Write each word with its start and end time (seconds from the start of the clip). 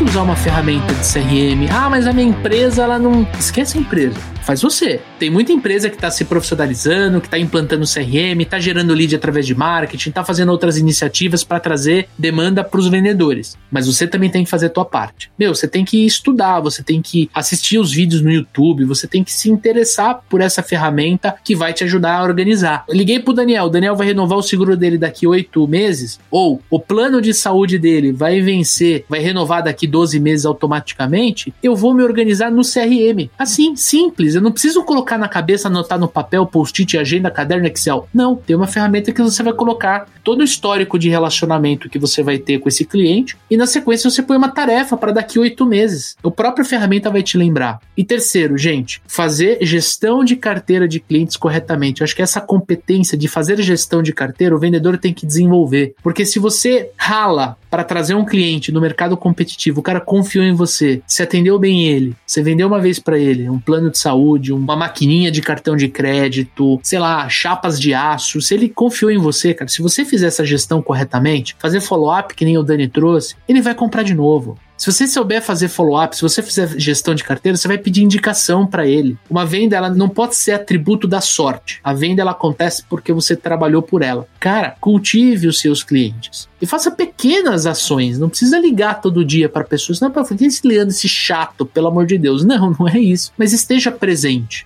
que 0.00 0.04
usar 0.04 0.22
uma 0.22 0.36
ferramenta 0.36 0.94
de 0.94 1.00
CRM. 1.00 1.68
Ah, 1.70 1.90
mas 1.90 2.06
a 2.06 2.12
minha 2.12 2.28
empresa, 2.28 2.82
ela 2.82 2.98
não. 2.98 3.26
Esquece 3.38 3.76
a 3.76 3.80
empresa 3.80 4.16
faz 4.50 4.62
você. 4.62 5.00
Tem 5.16 5.30
muita 5.30 5.52
empresa 5.52 5.88
que 5.88 5.94
está 5.94 6.10
se 6.10 6.24
profissionalizando, 6.24 7.20
que 7.20 7.28
está 7.28 7.38
implantando 7.38 7.84
CRM, 7.86 8.40
está 8.40 8.58
gerando 8.58 8.92
lead 8.92 9.14
através 9.14 9.46
de 9.46 9.54
marketing, 9.54 10.08
está 10.08 10.24
fazendo 10.24 10.50
outras 10.50 10.76
iniciativas 10.76 11.44
para 11.44 11.60
trazer 11.60 12.08
demanda 12.18 12.64
para 12.64 12.80
os 12.80 12.88
vendedores. 12.88 13.56
Mas 13.70 13.86
você 13.86 14.08
também 14.08 14.28
tem 14.28 14.42
que 14.42 14.50
fazer 14.50 14.66
a 14.66 14.70
tua 14.70 14.84
parte. 14.84 15.30
Meu, 15.38 15.54
você 15.54 15.68
tem 15.68 15.84
que 15.84 16.04
estudar, 16.04 16.58
você 16.58 16.82
tem 16.82 17.00
que 17.00 17.30
assistir 17.32 17.78
os 17.78 17.92
vídeos 17.92 18.22
no 18.22 18.30
YouTube, 18.30 18.84
você 18.86 19.06
tem 19.06 19.22
que 19.22 19.32
se 19.32 19.48
interessar 19.48 20.20
por 20.28 20.40
essa 20.40 20.64
ferramenta 20.64 21.36
que 21.44 21.54
vai 21.54 21.72
te 21.72 21.84
ajudar 21.84 22.16
a 22.16 22.24
organizar. 22.24 22.84
Eu 22.88 22.96
liguei 22.96 23.20
pro 23.20 23.32
Daniel, 23.32 23.66
o 23.66 23.70
Daniel 23.70 23.94
vai 23.94 24.08
renovar 24.08 24.38
o 24.38 24.42
seguro 24.42 24.76
dele 24.76 24.98
daqui 24.98 25.28
oito 25.28 25.64
meses, 25.68 26.18
ou 26.28 26.60
o 26.68 26.80
plano 26.80 27.22
de 27.22 27.32
saúde 27.32 27.78
dele 27.78 28.10
vai 28.10 28.40
vencer, 28.40 29.04
vai 29.08 29.20
renovar 29.20 29.62
daqui 29.62 29.86
12 29.86 30.18
meses 30.18 30.44
automaticamente, 30.44 31.54
eu 31.62 31.76
vou 31.76 31.94
me 31.94 32.02
organizar 32.02 32.50
no 32.50 32.62
CRM. 32.62 33.30
Assim, 33.38 33.76
simples. 33.76 34.39
Eu 34.40 34.44
não 34.44 34.52
preciso 34.52 34.82
colocar 34.82 35.18
na 35.18 35.28
cabeça, 35.28 35.68
anotar 35.68 35.98
no 35.98 36.08
papel, 36.08 36.46
post-it, 36.46 36.96
agenda, 36.96 37.30
caderno, 37.30 37.66
Excel. 37.66 38.08
Não, 38.12 38.34
tem 38.34 38.56
uma 38.56 38.66
ferramenta 38.66 39.12
que 39.12 39.20
você 39.20 39.42
vai 39.42 39.52
colocar 39.52 40.08
todo 40.24 40.40
o 40.40 40.44
histórico 40.44 40.98
de 40.98 41.10
relacionamento 41.10 41.90
que 41.90 41.98
você 41.98 42.22
vai 42.22 42.38
ter 42.38 42.58
com 42.58 42.66
esse 42.66 42.86
cliente 42.86 43.36
e 43.50 43.56
na 43.56 43.66
sequência 43.66 44.08
você 44.08 44.22
põe 44.22 44.38
uma 44.38 44.48
tarefa 44.48 44.96
para 44.96 45.12
daqui 45.12 45.38
oito 45.38 45.66
meses. 45.66 46.16
A 46.24 46.30
própria 46.30 46.64
ferramenta 46.64 47.10
vai 47.10 47.22
te 47.22 47.36
lembrar. 47.36 47.80
E 47.94 48.02
terceiro, 48.02 48.56
gente, 48.56 49.02
fazer 49.06 49.58
gestão 49.60 50.24
de 50.24 50.36
carteira 50.36 50.88
de 50.88 51.00
clientes 51.00 51.36
corretamente. 51.36 52.00
Eu 52.00 52.06
acho 52.06 52.16
que 52.16 52.22
essa 52.22 52.40
competência 52.40 53.18
de 53.18 53.28
fazer 53.28 53.60
gestão 53.60 54.02
de 54.02 54.14
carteira 54.14 54.56
o 54.56 54.58
vendedor 54.58 54.96
tem 54.96 55.12
que 55.12 55.26
desenvolver. 55.26 55.94
Porque 56.02 56.24
se 56.24 56.38
você 56.38 56.90
rala 56.96 57.58
para 57.70 57.84
trazer 57.84 58.14
um 58.14 58.24
cliente 58.24 58.72
no 58.72 58.80
mercado 58.80 59.16
competitivo, 59.16 59.80
o 59.80 59.82
cara 59.82 60.00
confiou 60.00 60.44
em 60.44 60.52
você, 60.52 61.00
você 61.06 61.22
atendeu 61.22 61.58
bem 61.58 61.86
ele, 61.86 62.16
você 62.26 62.42
vendeu 62.42 62.66
uma 62.66 62.80
vez 62.80 62.98
para 62.98 63.18
ele 63.18 63.48
um 63.48 63.60
plano 63.60 63.90
de 63.90 63.98
saúde, 63.98 64.52
uma 64.52 64.74
maquininha 64.74 65.30
de 65.30 65.40
cartão 65.40 65.76
de 65.76 65.88
crédito, 65.88 66.80
sei 66.82 66.98
lá, 66.98 67.28
chapas 67.28 67.80
de 67.80 67.94
aço. 67.94 68.40
Se 68.40 68.54
ele 68.54 68.68
confiou 68.68 69.10
em 69.10 69.18
você, 69.18 69.54
cara, 69.54 69.68
se 69.68 69.80
você 69.80 70.04
fizer 70.04 70.26
essa 70.26 70.44
gestão 70.44 70.82
corretamente, 70.82 71.56
fazer 71.58 71.80
follow-up 71.80 72.34
que 72.34 72.44
nem 72.44 72.58
o 72.58 72.62
Dani 72.62 72.88
trouxe, 72.88 73.36
ele 73.48 73.62
vai 73.62 73.74
comprar 73.74 74.02
de 74.02 74.14
novo. 74.14 74.58
Se 74.80 74.90
você 74.90 75.06
souber 75.06 75.42
fazer 75.42 75.68
follow-up, 75.68 76.16
se 76.16 76.22
você 76.22 76.42
fizer 76.42 76.66
gestão 76.78 77.14
de 77.14 77.22
carteira, 77.22 77.54
você 77.54 77.68
vai 77.68 77.76
pedir 77.76 78.02
indicação 78.02 78.66
para 78.66 78.86
ele. 78.86 79.14
Uma 79.28 79.44
venda, 79.44 79.76
ela 79.76 79.90
não 79.90 80.08
pode 80.08 80.34
ser 80.34 80.52
atributo 80.52 81.06
da 81.06 81.20
sorte. 81.20 81.78
A 81.84 81.92
venda, 81.92 82.22
ela 82.22 82.30
acontece 82.30 82.82
porque 82.88 83.12
você 83.12 83.36
trabalhou 83.36 83.82
por 83.82 84.00
ela. 84.00 84.26
Cara, 84.40 84.74
cultive 84.80 85.48
os 85.48 85.60
seus 85.60 85.84
clientes. 85.84 86.48
E 86.62 86.64
faça 86.64 86.90
pequenas 86.90 87.66
ações. 87.66 88.18
Não 88.18 88.30
precisa 88.30 88.58
ligar 88.58 89.02
todo 89.02 89.22
dia 89.22 89.50
para 89.50 89.64
pessoas. 89.64 90.00
Não, 90.00 90.10
para 90.10 90.24
que 90.24 90.46
esse 90.46 90.66
Leandro, 90.66 90.94
esse 90.94 91.10
chato, 91.10 91.66
pelo 91.66 91.88
amor 91.88 92.06
de 92.06 92.16
Deus. 92.16 92.42
Não, 92.42 92.70
não 92.80 92.88
é 92.88 92.98
isso. 92.98 93.32
Mas 93.36 93.52
esteja 93.52 93.92
presente. 93.92 94.64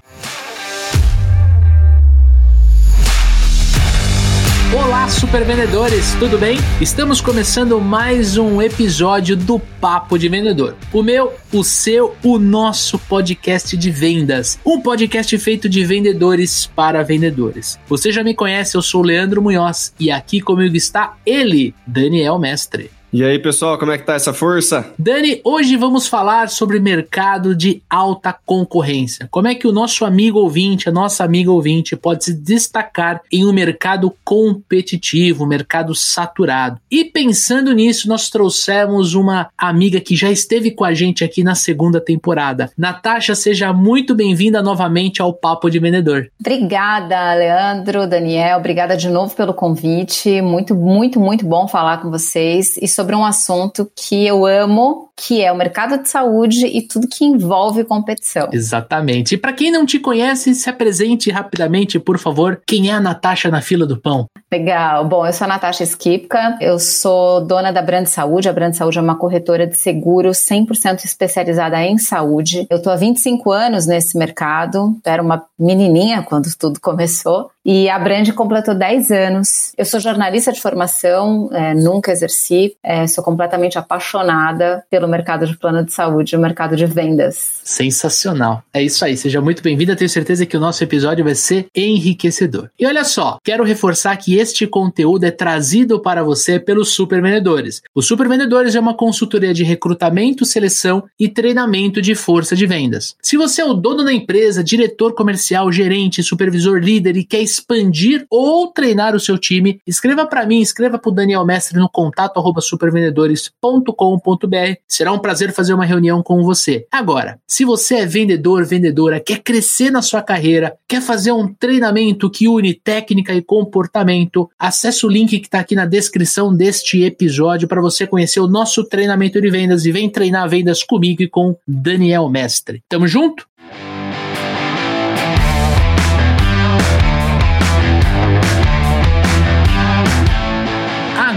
Olá, 4.76 5.08
super 5.08 5.44
vendedores, 5.44 6.16
tudo 6.18 6.36
bem? 6.36 6.58
Estamos 6.80 7.20
começando 7.20 7.80
mais 7.80 8.36
um 8.36 8.60
episódio 8.60 9.36
do 9.36 9.60
Papo 9.80 10.18
de 10.18 10.28
Vendedor. 10.28 10.74
O 10.92 11.00
meu, 11.00 11.32
o 11.52 11.62
seu, 11.62 12.16
o 12.24 12.40
nosso 12.40 12.98
podcast 12.98 13.76
de 13.76 13.92
vendas. 13.92 14.58
Um 14.66 14.80
podcast 14.80 15.38
feito 15.38 15.68
de 15.68 15.84
vendedores 15.84 16.66
para 16.66 17.04
vendedores. 17.04 17.78
Você 17.86 18.10
já 18.10 18.24
me 18.24 18.34
conhece, 18.34 18.76
eu 18.76 18.82
sou 18.82 19.02
o 19.02 19.04
Leandro 19.04 19.40
Munhoz 19.40 19.94
e 19.98 20.10
aqui 20.10 20.40
comigo 20.40 20.74
está 20.74 21.16
ele, 21.24 21.72
Daniel 21.86 22.36
Mestre. 22.36 22.90
E 23.14 23.22
aí, 23.22 23.38
pessoal, 23.38 23.78
como 23.78 23.92
é 23.92 23.96
que 23.96 24.04
tá 24.04 24.14
essa 24.14 24.34
força? 24.34 24.92
Dani, 24.98 25.40
hoje 25.44 25.76
vamos 25.76 26.08
falar 26.08 26.48
sobre 26.48 26.80
mercado 26.80 27.54
de 27.54 27.80
alta 27.88 28.34
concorrência. 28.44 29.28
Como 29.30 29.46
é 29.46 29.54
que 29.54 29.68
o 29.68 29.72
nosso 29.72 30.04
amigo 30.04 30.40
ouvinte, 30.40 30.88
a 30.88 30.92
nossa 30.92 31.22
amiga 31.22 31.52
ouvinte, 31.52 31.94
pode 31.94 32.24
se 32.24 32.34
destacar 32.34 33.20
em 33.30 33.46
um 33.46 33.52
mercado 33.52 34.12
competitivo, 34.24 35.44
um 35.44 35.46
mercado 35.46 35.94
saturado. 35.94 36.80
E 36.90 37.04
pensando 37.04 37.72
nisso, 37.72 38.08
nós 38.08 38.28
trouxemos 38.30 39.14
uma 39.14 39.48
amiga 39.56 40.00
que 40.00 40.16
já 40.16 40.32
esteve 40.32 40.72
com 40.72 40.84
a 40.84 40.92
gente 40.92 41.22
aqui 41.22 41.44
na 41.44 41.54
segunda 41.54 42.00
temporada. 42.00 42.72
Natasha, 42.76 43.36
seja 43.36 43.72
muito 43.72 44.12
bem-vinda 44.12 44.60
novamente 44.60 45.22
ao 45.22 45.32
Papo 45.32 45.70
de 45.70 45.78
Vendedor. 45.78 46.26
Obrigada, 46.40 47.32
Leandro, 47.34 48.08
Daniel, 48.08 48.58
obrigada 48.58 48.96
de 48.96 49.08
novo 49.08 49.36
pelo 49.36 49.54
convite. 49.54 50.42
Muito, 50.42 50.74
muito, 50.74 51.20
muito 51.20 51.46
bom 51.46 51.68
falar 51.68 52.02
com 52.02 52.10
vocês. 52.10 52.76
E 52.82 52.88
sobre 52.88 53.03
sobre 53.04 53.14
um 53.16 53.24
assunto 53.24 53.90
que 53.94 54.26
eu 54.26 54.46
amo, 54.46 55.10
que 55.14 55.42
é 55.42 55.52
o 55.52 55.56
mercado 55.56 56.02
de 56.02 56.08
saúde 56.08 56.66
e 56.66 56.80
tudo 56.80 57.06
que 57.06 57.22
envolve 57.22 57.84
competição. 57.84 58.48
Exatamente. 58.50 59.34
E 59.34 59.38
para 59.38 59.52
quem 59.52 59.70
não 59.70 59.84
te 59.84 59.98
conhece, 59.98 60.54
se 60.54 60.70
apresente 60.70 61.30
rapidamente, 61.30 61.98
por 61.98 62.18
favor. 62.18 62.62
Quem 62.66 62.90
é 62.90 62.94
a 62.94 63.00
Natasha 63.00 63.50
na 63.50 63.60
fila 63.60 63.86
do 63.86 64.00
pão? 64.00 64.26
Legal. 64.50 65.06
Bom, 65.06 65.26
eu 65.26 65.32
sou 65.34 65.44
a 65.44 65.48
Natasha 65.48 65.84
Skipka, 65.84 66.56
eu 66.60 66.78
sou 66.78 67.44
dona 67.44 67.70
da 67.70 67.82
Brand 67.82 68.06
Saúde. 68.06 68.48
A 68.48 68.52
Brand 68.52 68.72
Saúde 68.72 68.98
é 68.98 69.02
uma 69.02 69.18
corretora 69.18 69.66
de 69.66 69.76
seguros 69.76 70.38
100% 70.38 71.04
especializada 71.04 71.82
em 71.82 71.98
saúde. 71.98 72.66
Eu 72.70 72.80
tô 72.80 72.88
há 72.88 72.96
25 72.96 73.52
anos 73.52 73.86
nesse 73.86 74.16
mercado, 74.16 74.96
era 75.04 75.22
uma 75.22 75.44
menininha 75.58 76.22
quando 76.22 76.48
tudo 76.58 76.80
começou. 76.80 77.50
E 77.64 77.88
a 77.88 77.98
Brand 77.98 78.30
completou 78.32 78.74
10 78.74 79.10
anos. 79.10 79.72
Eu 79.76 79.86
sou 79.86 79.98
jornalista 79.98 80.52
de 80.52 80.60
formação, 80.60 81.48
é, 81.50 81.74
nunca 81.74 82.12
exerci, 82.12 82.76
é, 82.82 82.93
sou 83.08 83.24
completamente 83.24 83.78
apaixonada 83.78 84.84
pelo 84.90 85.08
mercado 85.08 85.46
de 85.46 85.56
plano 85.56 85.84
de 85.84 85.92
saúde, 85.92 86.36
o 86.36 86.40
mercado 86.40 86.76
de 86.76 86.86
vendas. 86.86 87.60
Sensacional. 87.64 88.62
É 88.72 88.82
isso 88.82 89.04
aí. 89.04 89.16
Seja 89.16 89.40
muito 89.40 89.62
bem-vinda. 89.62 89.96
Tenho 89.96 90.08
certeza 90.08 90.46
que 90.46 90.56
o 90.56 90.60
nosso 90.60 90.82
episódio 90.84 91.24
vai 91.24 91.34
ser 91.34 91.66
enriquecedor. 91.74 92.68
E 92.78 92.86
olha 92.86 93.04
só, 93.04 93.38
quero 93.42 93.64
reforçar 93.64 94.16
que 94.16 94.36
este 94.36 94.66
conteúdo 94.66 95.24
é 95.24 95.30
trazido 95.30 96.00
para 96.00 96.22
você 96.22 96.58
pelos 96.58 96.94
Super 96.94 97.22
Vendedores. 97.22 97.82
Os 97.94 98.06
Super 98.06 98.28
Vendedores 98.28 98.74
é 98.74 98.80
uma 98.80 98.94
consultoria 98.94 99.52
de 99.52 99.64
recrutamento, 99.64 100.44
seleção 100.44 101.04
e 101.18 101.28
treinamento 101.28 102.00
de 102.00 102.14
força 102.14 102.54
de 102.54 102.66
vendas. 102.66 103.16
Se 103.22 103.36
você 103.36 103.62
é 103.62 103.64
o 103.64 103.74
dono 103.74 104.04
da 104.04 104.12
empresa, 104.12 104.62
diretor 104.62 105.14
comercial, 105.14 105.70
gerente, 105.72 106.22
supervisor, 106.22 106.78
líder 106.78 107.16
e 107.16 107.24
quer 107.24 107.40
expandir 107.40 108.26
ou 108.30 108.68
treinar 108.68 109.14
o 109.14 109.20
seu 109.20 109.38
time, 109.38 109.80
escreva 109.86 110.26
para 110.26 110.46
mim, 110.46 110.60
escreva 110.60 110.98
para 110.98 111.10
o 111.10 111.14
Daniel 111.14 111.44
Mestre 111.44 111.78
no 111.78 111.88
contato 111.88 112.38
supervendedores.com.br. 112.74 114.74
Será 114.86 115.12
um 115.12 115.18
prazer 115.18 115.52
fazer 115.52 115.74
uma 115.74 115.84
reunião 115.84 116.22
com 116.22 116.42
você. 116.42 116.86
Agora, 116.90 117.38
se 117.46 117.64
você 117.64 117.96
é 117.96 118.06
vendedor, 118.06 118.64
vendedora, 118.64 119.20
quer 119.20 119.38
crescer 119.38 119.90
na 119.90 120.02
sua 120.02 120.22
carreira, 120.22 120.76
quer 120.88 121.00
fazer 121.00 121.32
um 121.32 121.52
treinamento 121.52 122.30
que 122.30 122.48
une 122.48 122.74
técnica 122.74 123.34
e 123.34 123.42
comportamento, 123.42 124.48
acesse 124.58 125.06
o 125.06 125.08
link 125.08 125.38
que 125.38 125.46
está 125.46 125.60
aqui 125.60 125.74
na 125.74 125.86
descrição 125.86 126.54
deste 126.54 127.02
episódio 127.02 127.68
para 127.68 127.80
você 127.80 128.06
conhecer 128.06 128.40
o 128.40 128.48
nosso 128.48 128.84
treinamento 128.84 129.40
de 129.40 129.50
vendas 129.50 129.86
e 129.86 129.92
vem 129.92 130.10
treinar 130.10 130.48
vendas 130.48 130.82
comigo 130.82 131.22
e 131.22 131.28
com 131.28 131.56
Daniel 131.66 132.28
Mestre. 132.28 132.82
Tamo 132.88 133.06
junto? 133.06 133.46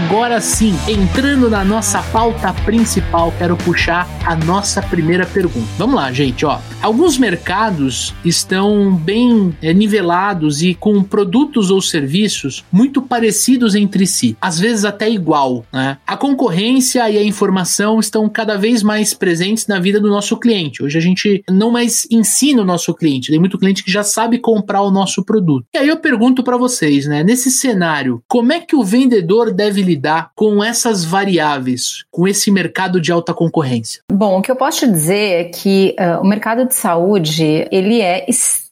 Agora 0.08 0.40
sim, 0.40 0.72
entrando 0.88 1.50
na 1.50 1.62
nossa 1.62 2.02
pauta 2.02 2.50
principal, 2.64 3.30
quero 3.36 3.58
puxar 3.58 4.08
a 4.24 4.34
nossa 4.34 4.80
primeira 4.80 5.26
pergunta. 5.26 5.68
Vamos 5.76 5.96
lá, 5.96 6.10
gente, 6.10 6.46
ó. 6.46 6.60
Alguns 6.80 7.18
mercados 7.18 8.14
estão 8.24 8.94
bem 8.94 9.54
é, 9.60 9.74
nivelados 9.74 10.62
e 10.62 10.72
com 10.72 11.02
produtos 11.02 11.70
ou 11.70 11.82
serviços 11.82 12.64
muito 12.72 13.02
parecidos 13.02 13.74
entre 13.74 14.06
si, 14.06 14.34
às 14.40 14.58
vezes 14.58 14.86
até 14.86 15.10
igual, 15.10 15.66
né? 15.70 15.98
A 16.06 16.16
concorrência 16.16 17.10
e 17.10 17.18
a 17.18 17.22
informação 17.22 18.00
estão 18.00 18.26
cada 18.30 18.56
vez 18.56 18.82
mais 18.82 19.12
presentes 19.12 19.66
na 19.66 19.78
vida 19.78 20.00
do 20.00 20.08
nosso 20.08 20.38
cliente. 20.38 20.82
Hoje 20.82 20.96
a 20.96 21.02
gente 21.02 21.44
não 21.50 21.70
mais 21.70 22.06
ensina 22.10 22.62
o 22.62 22.64
nosso 22.64 22.94
cliente, 22.94 23.30
tem 23.30 23.38
muito 23.38 23.58
cliente 23.58 23.84
que 23.84 23.92
já 23.92 24.02
sabe 24.02 24.38
comprar 24.38 24.80
o 24.80 24.90
nosso 24.90 25.22
produto. 25.22 25.66
E 25.74 25.76
aí 25.76 25.88
eu 25.88 25.98
pergunto 25.98 26.42
para 26.42 26.56
vocês, 26.56 27.06
né, 27.06 27.22
nesse 27.22 27.50
cenário, 27.50 28.22
como 28.26 28.54
é 28.54 28.60
que 28.60 28.74
o 28.74 28.82
vendedor 28.82 29.52
deve 29.52 29.82
lidar 29.82 29.97
lidar 29.98 30.30
com 30.34 30.62
essas 30.62 31.04
variáveis, 31.04 32.04
com 32.10 32.26
esse 32.26 32.50
mercado 32.50 33.00
de 33.00 33.10
alta 33.10 33.34
concorrência? 33.34 34.02
Bom, 34.10 34.38
o 34.38 34.42
que 34.42 34.50
eu 34.50 34.56
posso 34.56 34.80
te 34.80 34.92
dizer 34.92 35.40
é 35.40 35.44
que 35.44 35.94
uh, 35.98 36.22
o 36.22 36.26
mercado 36.26 36.64
de 36.64 36.74
saúde 36.74 37.66
ele 37.70 38.00
é 38.00 38.24
extremamente 38.28 38.67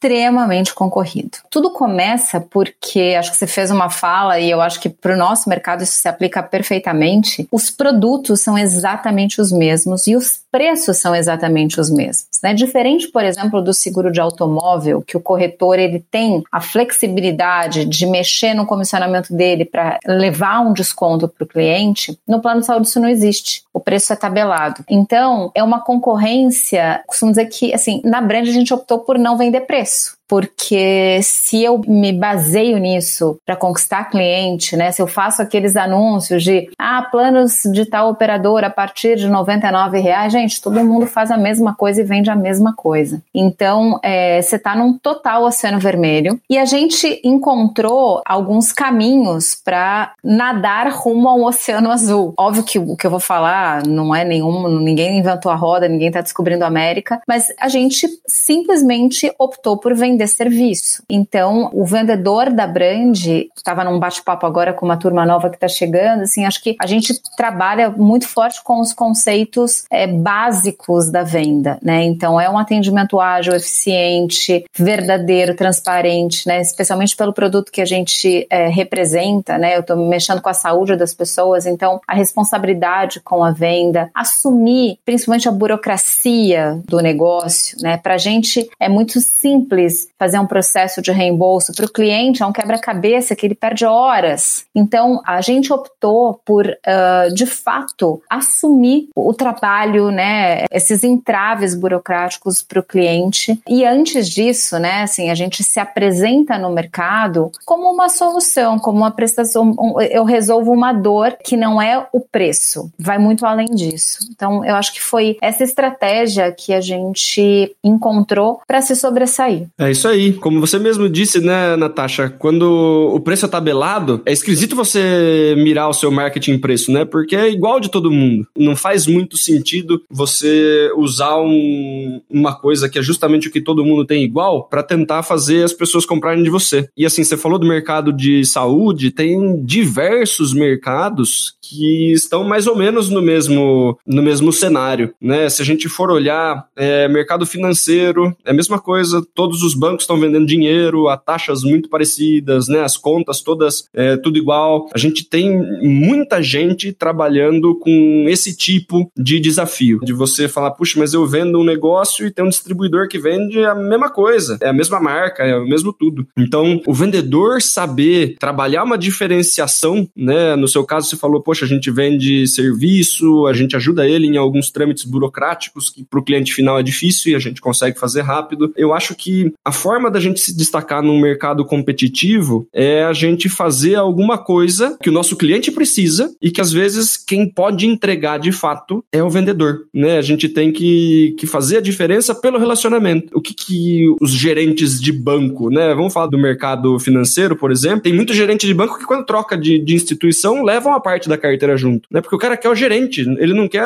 concorrido. 0.73 1.37
Tudo 1.49 1.71
começa 1.71 2.39
porque 2.39 3.15
acho 3.17 3.31
que 3.31 3.37
você 3.37 3.47
fez 3.47 3.71
uma 3.71 3.89
fala 3.89 4.39
e 4.39 4.49
eu 4.49 4.61
acho 4.61 4.79
que 4.79 4.89
para 4.89 5.13
o 5.13 5.17
nosso 5.17 5.49
mercado 5.49 5.83
isso 5.83 5.93
se 5.93 6.07
aplica 6.07 6.43
perfeitamente. 6.43 7.47
Os 7.51 7.69
produtos 7.69 8.41
são 8.41 8.57
exatamente 8.57 9.41
os 9.41 9.51
mesmos 9.51 10.07
e 10.07 10.15
os 10.15 10.41
preços 10.51 10.97
são 10.97 11.15
exatamente 11.15 11.79
os 11.79 11.89
mesmos. 11.89 12.27
Né? 12.43 12.53
Diferente, 12.53 13.07
por 13.07 13.23
exemplo, 13.23 13.61
do 13.61 13.73
seguro 13.73 14.11
de 14.11 14.19
automóvel, 14.19 15.01
que 15.01 15.17
o 15.17 15.19
corretor 15.19 15.79
ele 15.79 16.03
tem 16.11 16.43
a 16.51 16.61
flexibilidade 16.61 17.85
de 17.85 18.05
mexer 18.05 18.53
no 18.53 18.65
comissionamento 18.65 19.33
dele 19.33 19.65
para 19.65 19.99
levar 20.05 20.61
um 20.61 20.73
desconto 20.73 21.27
para 21.27 21.43
o 21.43 21.47
cliente, 21.47 22.17
no 22.27 22.41
plano 22.41 22.61
de 22.61 22.65
saúde 22.65 22.87
isso 22.87 22.99
não 22.99 23.09
existe. 23.09 23.63
O 23.73 23.79
preço 23.79 24.13
é 24.13 24.15
tabelado. 24.15 24.83
Então, 24.89 25.51
é 25.53 25.63
uma 25.63 25.81
concorrência, 25.81 27.01
costumo 27.07 27.31
dizer 27.31 27.45
que, 27.45 27.73
assim, 27.73 28.01
na 28.03 28.21
Brand 28.21 28.47
a 28.47 28.51
gente 28.51 28.73
optou 28.73 28.99
por 28.99 29.17
não 29.17 29.37
vender 29.37 29.61
preço 29.61 29.86
processo 29.87 30.16
porque 30.27 31.19
se 31.23 31.63
eu 31.63 31.81
me 31.87 32.11
baseio 32.11 32.77
nisso 32.77 33.39
para 33.45 33.55
conquistar 33.55 34.09
cliente, 34.09 34.75
né, 34.75 34.91
se 34.91 35.01
eu 35.01 35.07
faço 35.07 35.41
aqueles 35.41 35.75
anúncios 35.75 36.43
de 36.43 36.69
ah, 36.77 37.07
planos 37.09 37.61
de 37.71 37.85
tal 37.85 38.09
operador 38.09 38.63
a 38.63 38.69
partir 38.69 39.15
de 39.15 39.27
R$ 39.27 40.01
reais, 40.01 40.33
gente, 40.33 40.61
todo 40.61 40.83
mundo 40.83 41.07
faz 41.07 41.31
a 41.31 41.37
mesma 41.37 41.73
coisa 41.73 42.01
e 42.01 42.03
vende 42.03 42.29
a 42.29 42.35
mesma 42.35 42.73
coisa. 42.75 43.21
Então, 43.33 43.99
é, 44.03 44.41
você 44.41 44.57
está 44.57 44.75
num 44.75 44.97
total 44.97 45.43
oceano 45.43 45.79
vermelho 45.79 46.39
e 46.49 46.57
a 46.57 46.65
gente 46.65 47.21
encontrou 47.23 48.21
alguns 48.25 48.73
caminhos 48.73 49.55
para 49.55 50.13
nadar 50.23 50.91
rumo 50.91 51.29
ao 51.29 51.43
oceano 51.43 51.89
azul. 51.89 52.33
Óbvio 52.37 52.63
que 52.63 52.79
o 52.79 52.95
que 52.97 53.07
eu 53.07 53.11
vou 53.11 53.19
falar 53.19 53.85
não 53.87 54.13
é 54.13 54.25
nenhum, 54.25 54.67
ninguém 54.79 55.19
inventou 55.19 55.51
a 55.51 55.55
roda, 55.55 55.87
ninguém 55.87 56.07
está 56.07 56.21
descobrindo 56.21 56.63
a 56.63 56.67
América, 56.67 57.21
mas 57.27 57.47
a 57.59 57.69
gente 57.69 58.07
simplesmente 58.27 59.31
optou 59.39 59.77
por 59.77 59.95
vender 59.95 60.16
vender 60.17 60.27
serviço. 60.27 61.03
Então, 61.07 61.69
o 61.71 61.85
vendedor 61.85 62.51
da 62.51 62.65
Brand, 62.65 63.17
estava 63.55 63.83
num 63.83 63.99
bate-papo 63.99 64.45
agora 64.45 64.73
com 64.73 64.85
uma 64.85 64.97
turma 64.97 65.25
nova 65.25 65.49
que 65.49 65.55
está 65.55 65.67
chegando, 65.67 66.23
assim, 66.23 66.43
acho 66.43 66.61
que 66.61 66.75
a 66.81 66.87
gente 66.87 67.13
trabalha 67.37 67.89
muito 67.89 68.27
forte 68.27 68.63
com 68.63 68.81
os 68.81 68.93
conceitos 68.93 69.85
é, 69.91 70.07
básicos 70.07 71.11
da 71.11 71.23
venda, 71.23 71.77
né? 71.81 72.03
Então, 72.03 72.41
é 72.41 72.49
um 72.49 72.57
atendimento 72.57 73.19
ágil, 73.19 73.55
eficiente, 73.55 74.65
verdadeiro, 74.75 75.55
transparente, 75.55 76.47
né? 76.47 76.61
Especialmente 76.61 77.15
pelo 77.15 77.33
produto 77.33 77.71
que 77.71 77.81
a 77.81 77.85
gente 77.85 78.47
é, 78.49 78.67
representa, 78.67 79.57
né? 79.57 79.75
Eu 79.75 79.81
estou 79.81 79.95
mexendo 79.95 80.41
com 80.41 80.49
a 80.49 80.53
saúde 80.53 80.95
das 80.95 81.13
pessoas, 81.13 81.65
então 81.65 82.01
a 82.07 82.15
responsabilidade 82.15 83.19
com 83.19 83.43
a 83.43 83.51
venda, 83.51 84.09
assumir 84.15 84.97
principalmente 85.05 85.47
a 85.47 85.51
burocracia 85.51 86.79
do 86.85 86.99
negócio, 86.99 87.77
né? 87.81 87.97
Para 87.97 88.15
a 88.15 88.17
gente 88.17 88.67
é 88.79 88.89
muito 88.89 89.19
simples 89.19 90.06
fazer 90.17 90.39
um 90.39 90.47
processo 90.47 91.01
de 91.01 91.11
reembolso 91.11 91.73
para 91.73 91.85
o 91.85 91.91
cliente 91.91 92.43
é 92.43 92.45
um 92.45 92.51
quebra-cabeça 92.51 93.35
que 93.35 93.45
ele 93.45 93.55
perde 93.55 93.85
horas. 93.85 94.65
Então, 94.75 95.21
a 95.25 95.41
gente 95.41 95.71
optou 95.71 96.39
por, 96.45 96.67
uh, 96.67 97.33
de 97.33 97.45
fato, 97.45 98.21
assumir 98.29 99.09
o 99.15 99.33
trabalho, 99.33 100.11
né, 100.11 100.65
esses 100.71 101.03
entraves 101.03 101.75
burocráticos 101.75 102.61
para 102.61 102.79
o 102.79 102.83
cliente. 102.83 103.59
E 103.67 103.85
antes 103.85 104.29
disso, 104.29 104.79
né, 104.79 105.03
assim, 105.03 105.29
a 105.29 105.35
gente 105.35 105.63
se 105.63 105.79
apresenta 105.79 106.57
no 106.57 106.71
mercado 106.71 107.51
como 107.65 107.91
uma 107.91 108.09
solução, 108.09 108.79
como 108.79 108.99
uma 108.99 109.11
prestação. 109.11 109.75
Um, 109.79 110.01
eu 110.01 110.23
resolvo 110.23 110.71
uma 110.71 110.93
dor 110.93 111.37
que 111.43 111.57
não 111.57 111.81
é 111.81 112.07
o 112.11 112.19
preço, 112.19 112.91
vai 112.97 113.17
muito 113.17 113.45
além 113.45 113.67
disso. 113.67 114.19
Então, 114.31 114.63
eu 114.65 114.75
acho 114.75 114.93
que 114.93 115.01
foi 115.01 115.37
essa 115.41 115.63
estratégia 115.63 116.51
que 116.51 116.73
a 116.73 116.81
gente 116.81 117.75
encontrou 117.83 118.61
para 118.67 118.81
se 118.81 118.95
sobressair. 118.95 119.67
É 119.77 119.91
isso 119.97 120.07
aí. 120.07 120.33
Como 120.33 120.59
você 120.59 120.79
mesmo 120.79 121.09
disse, 121.09 121.39
né, 121.39 121.75
Natasha? 121.75 122.29
Quando 122.29 123.11
o 123.13 123.19
preço 123.19 123.45
é 123.45 123.49
tabelado, 123.49 124.21
é 124.25 124.31
esquisito 124.31 124.75
você 124.75 125.55
mirar 125.57 125.89
o 125.89 125.93
seu 125.93 126.11
marketing 126.11 126.59
preço, 126.59 126.91
né? 126.91 127.03
Porque 127.03 127.35
é 127.35 127.49
igual 127.49 127.79
de 127.79 127.89
todo 127.89 128.11
mundo. 128.11 128.47
Não 128.55 128.75
faz 128.75 129.07
muito 129.07 129.37
sentido 129.37 130.01
você 130.09 130.91
usar 130.95 131.37
um, 131.39 132.21
uma 132.29 132.55
coisa 132.55 132.87
que 132.87 132.99
é 132.99 133.01
justamente 133.01 133.47
o 133.47 133.51
que 133.51 133.61
todo 133.61 133.83
mundo 133.83 134.05
tem 134.05 134.23
igual 134.23 134.67
para 134.69 134.83
tentar 134.83 135.23
fazer 135.23 135.63
as 135.63 135.73
pessoas 135.73 136.05
comprarem 136.05 136.43
de 136.43 136.49
você. 136.49 136.87
E 136.95 137.05
assim, 137.05 137.23
você 137.23 137.35
falou 137.35 137.59
do 137.59 137.67
mercado 137.67 138.13
de 138.13 138.45
saúde, 138.45 139.11
tem 139.11 139.63
diversos 139.63 140.53
mercados 140.53 141.55
que 141.61 142.13
estão 142.13 142.43
mais 142.43 142.67
ou 142.67 142.75
menos 142.75 143.09
no 143.09 143.21
mesmo, 143.21 143.97
no 144.05 144.21
mesmo 144.21 144.53
cenário, 144.53 145.13
né? 145.21 145.49
Se 145.49 145.61
a 145.61 145.65
gente 145.65 145.89
for 145.89 146.09
olhar 146.09 146.65
é, 146.75 147.07
mercado 147.07 147.45
financeiro, 147.45 148.35
é 148.45 148.51
a 148.51 148.53
mesma 148.53 148.79
coisa, 148.79 149.25
todos 149.33 149.63
os 149.63 149.73
bancos 149.73 149.86
estão 149.95 150.19
vendendo 150.19 150.45
dinheiro 150.45 151.07
a 151.07 151.17
taxas 151.17 151.63
muito 151.63 151.89
parecidas, 151.89 152.67
né? 152.67 152.81
As 152.81 152.97
contas 152.97 153.41
todas 153.41 153.87
é, 153.93 154.17
tudo 154.17 154.37
igual. 154.37 154.89
A 154.93 154.97
gente 154.97 155.23
tem 155.23 155.57
muita 155.81 156.41
gente 156.41 156.91
trabalhando 156.91 157.75
com 157.79 158.25
esse 158.27 158.55
tipo 158.55 159.11
de 159.15 159.39
desafio, 159.39 159.99
de 160.03 160.13
você 160.13 160.47
falar, 160.47 160.71
puxa, 160.71 160.99
mas 160.99 161.13
eu 161.13 161.25
vendo 161.25 161.59
um 161.59 161.63
negócio 161.63 162.25
e 162.25 162.31
tem 162.31 162.43
um 162.43 162.49
distribuidor 162.49 163.07
que 163.07 163.19
vende 163.19 163.63
a 163.63 163.75
mesma 163.75 164.09
coisa, 164.09 164.57
é 164.61 164.69
a 164.69 164.73
mesma 164.73 164.99
marca, 164.99 165.43
é 165.43 165.57
o 165.57 165.67
mesmo 165.67 165.93
tudo. 165.93 166.27
Então, 166.37 166.81
o 166.85 166.93
vendedor 166.93 167.61
saber 167.61 168.35
trabalhar 168.39 168.83
uma 168.83 168.97
diferenciação, 168.97 170.07
né? 170.15 170.55
No 170.55 170.67
seu 170.67 170.83
caso, 170.83 171.09
você 171.09 171.17
falou, 171.17 171.41
poxa, 171.41 171.65
a 171.65 171.67
gente 171.67 171.89
vende 171.91 172.47
serviço, 172.47 173.45
a 173.47 173.53
gente 173.53 173.75
ajuda 173.75 174.07
ele 174.07 174.27
em 174.27 174.37
alguns 174.37 174.71
trâmites 174.71 175.03
burocráticos 175.05 175.89
que 175.89 176.03
para 176.03 176.19
o 176.19 176.23
cliente 176.23 176.53
final 176.53 176.79
é 176.79 176.83
difícil 176.83 177.31
e 177.31 177.35
a 177.35 177.39
gente 177.39 177.61
consegue 177.61 177.99
fazer 177.99 178.21
rápido. 178.21 178.71
Eu 178.75 178.93
acho 178.93 179.15
que 179.15 179.53
a 179.67 179.71
forma 179.73 180.09
da 180.09 180.17
gente 180.17 180.39
se 180.39 180.55
destacar 180.55 181.03
num 181.03 181.19
mercado 181.19 181.65
competitivo 181.65 182.69
é 182.73 183.03
a 183.03 183.11
gente 183.11 183.49
fazer 183.49 183.95
alguma 183.95 184.37
coisa 184.37 184.97
que 185.03 185.09
o 185.09 185.11
nosso 185.11 185.35
cliente 185.35 185.73
precisa 185.73 186.33
e 186.41 186.49
que 186.49 186.61
às 186.61 186.71
vezes 186.71 187.17
quem 187.17 187.51
pode 187.51 187.85
entregar 187.85 188.39
de 188.39 188.53
fato 188.53 189.03
é 189.11 189.21
o 189.21 189.29
vendedor, 189.29 189.81
né? 189.93 190.17
A 190.17 190.21
gente 190.21 190.47
tem 190.47 190.71
que, 190.71 191.35
que 191.37 191.45
fazer 191.45 191.77
a 191.77 191.81
diferença 191.81 192.33
pelo 192.33 192.57
relacionamento. 192.57 193.37
O 193.37 193.41
que, 193.41 193.53
que 193.53 194.05
os 194.21 194.31
gerentes 194.31 195.01
de 195.01 195.11
banco, 195.11 195.69
né? 195.69 195.93
Vamos 195.93 196.13
falar 196.13 196.27
do 196.27 196.37
mercado 196.37 196.97
financeiro, 196.97 197.57
por 197.57 197.69
exemplo. 197.69 197.99
Tem 197.99 198.13
muito 198.13 198.33
gerente 198.33 198.65
de 198.65 198.73
banco 198.73 198.97
que 198.97 199.05
quando 199.05 199.25
troca 199.25 199.57
de, 199.57 199.77
de 199.79 199.95
instituição 199.95 200.63
levam 200.63 200.93
a 200.93 201.01
parte 201.01 201.27
da 201.27 201.37
carteira 201.37 201.75
junto, 201.75 202.07
né? 202.09 202.21
Porque 202.21 202.37
o 202.37 202.39
cara 202.39 202.55
quer 202.55 202.69
o 202.69 202.75
gerente, 202.75 203.19
ele 203.37 203.53
não 203.53 203.67
quer 203.67 203.83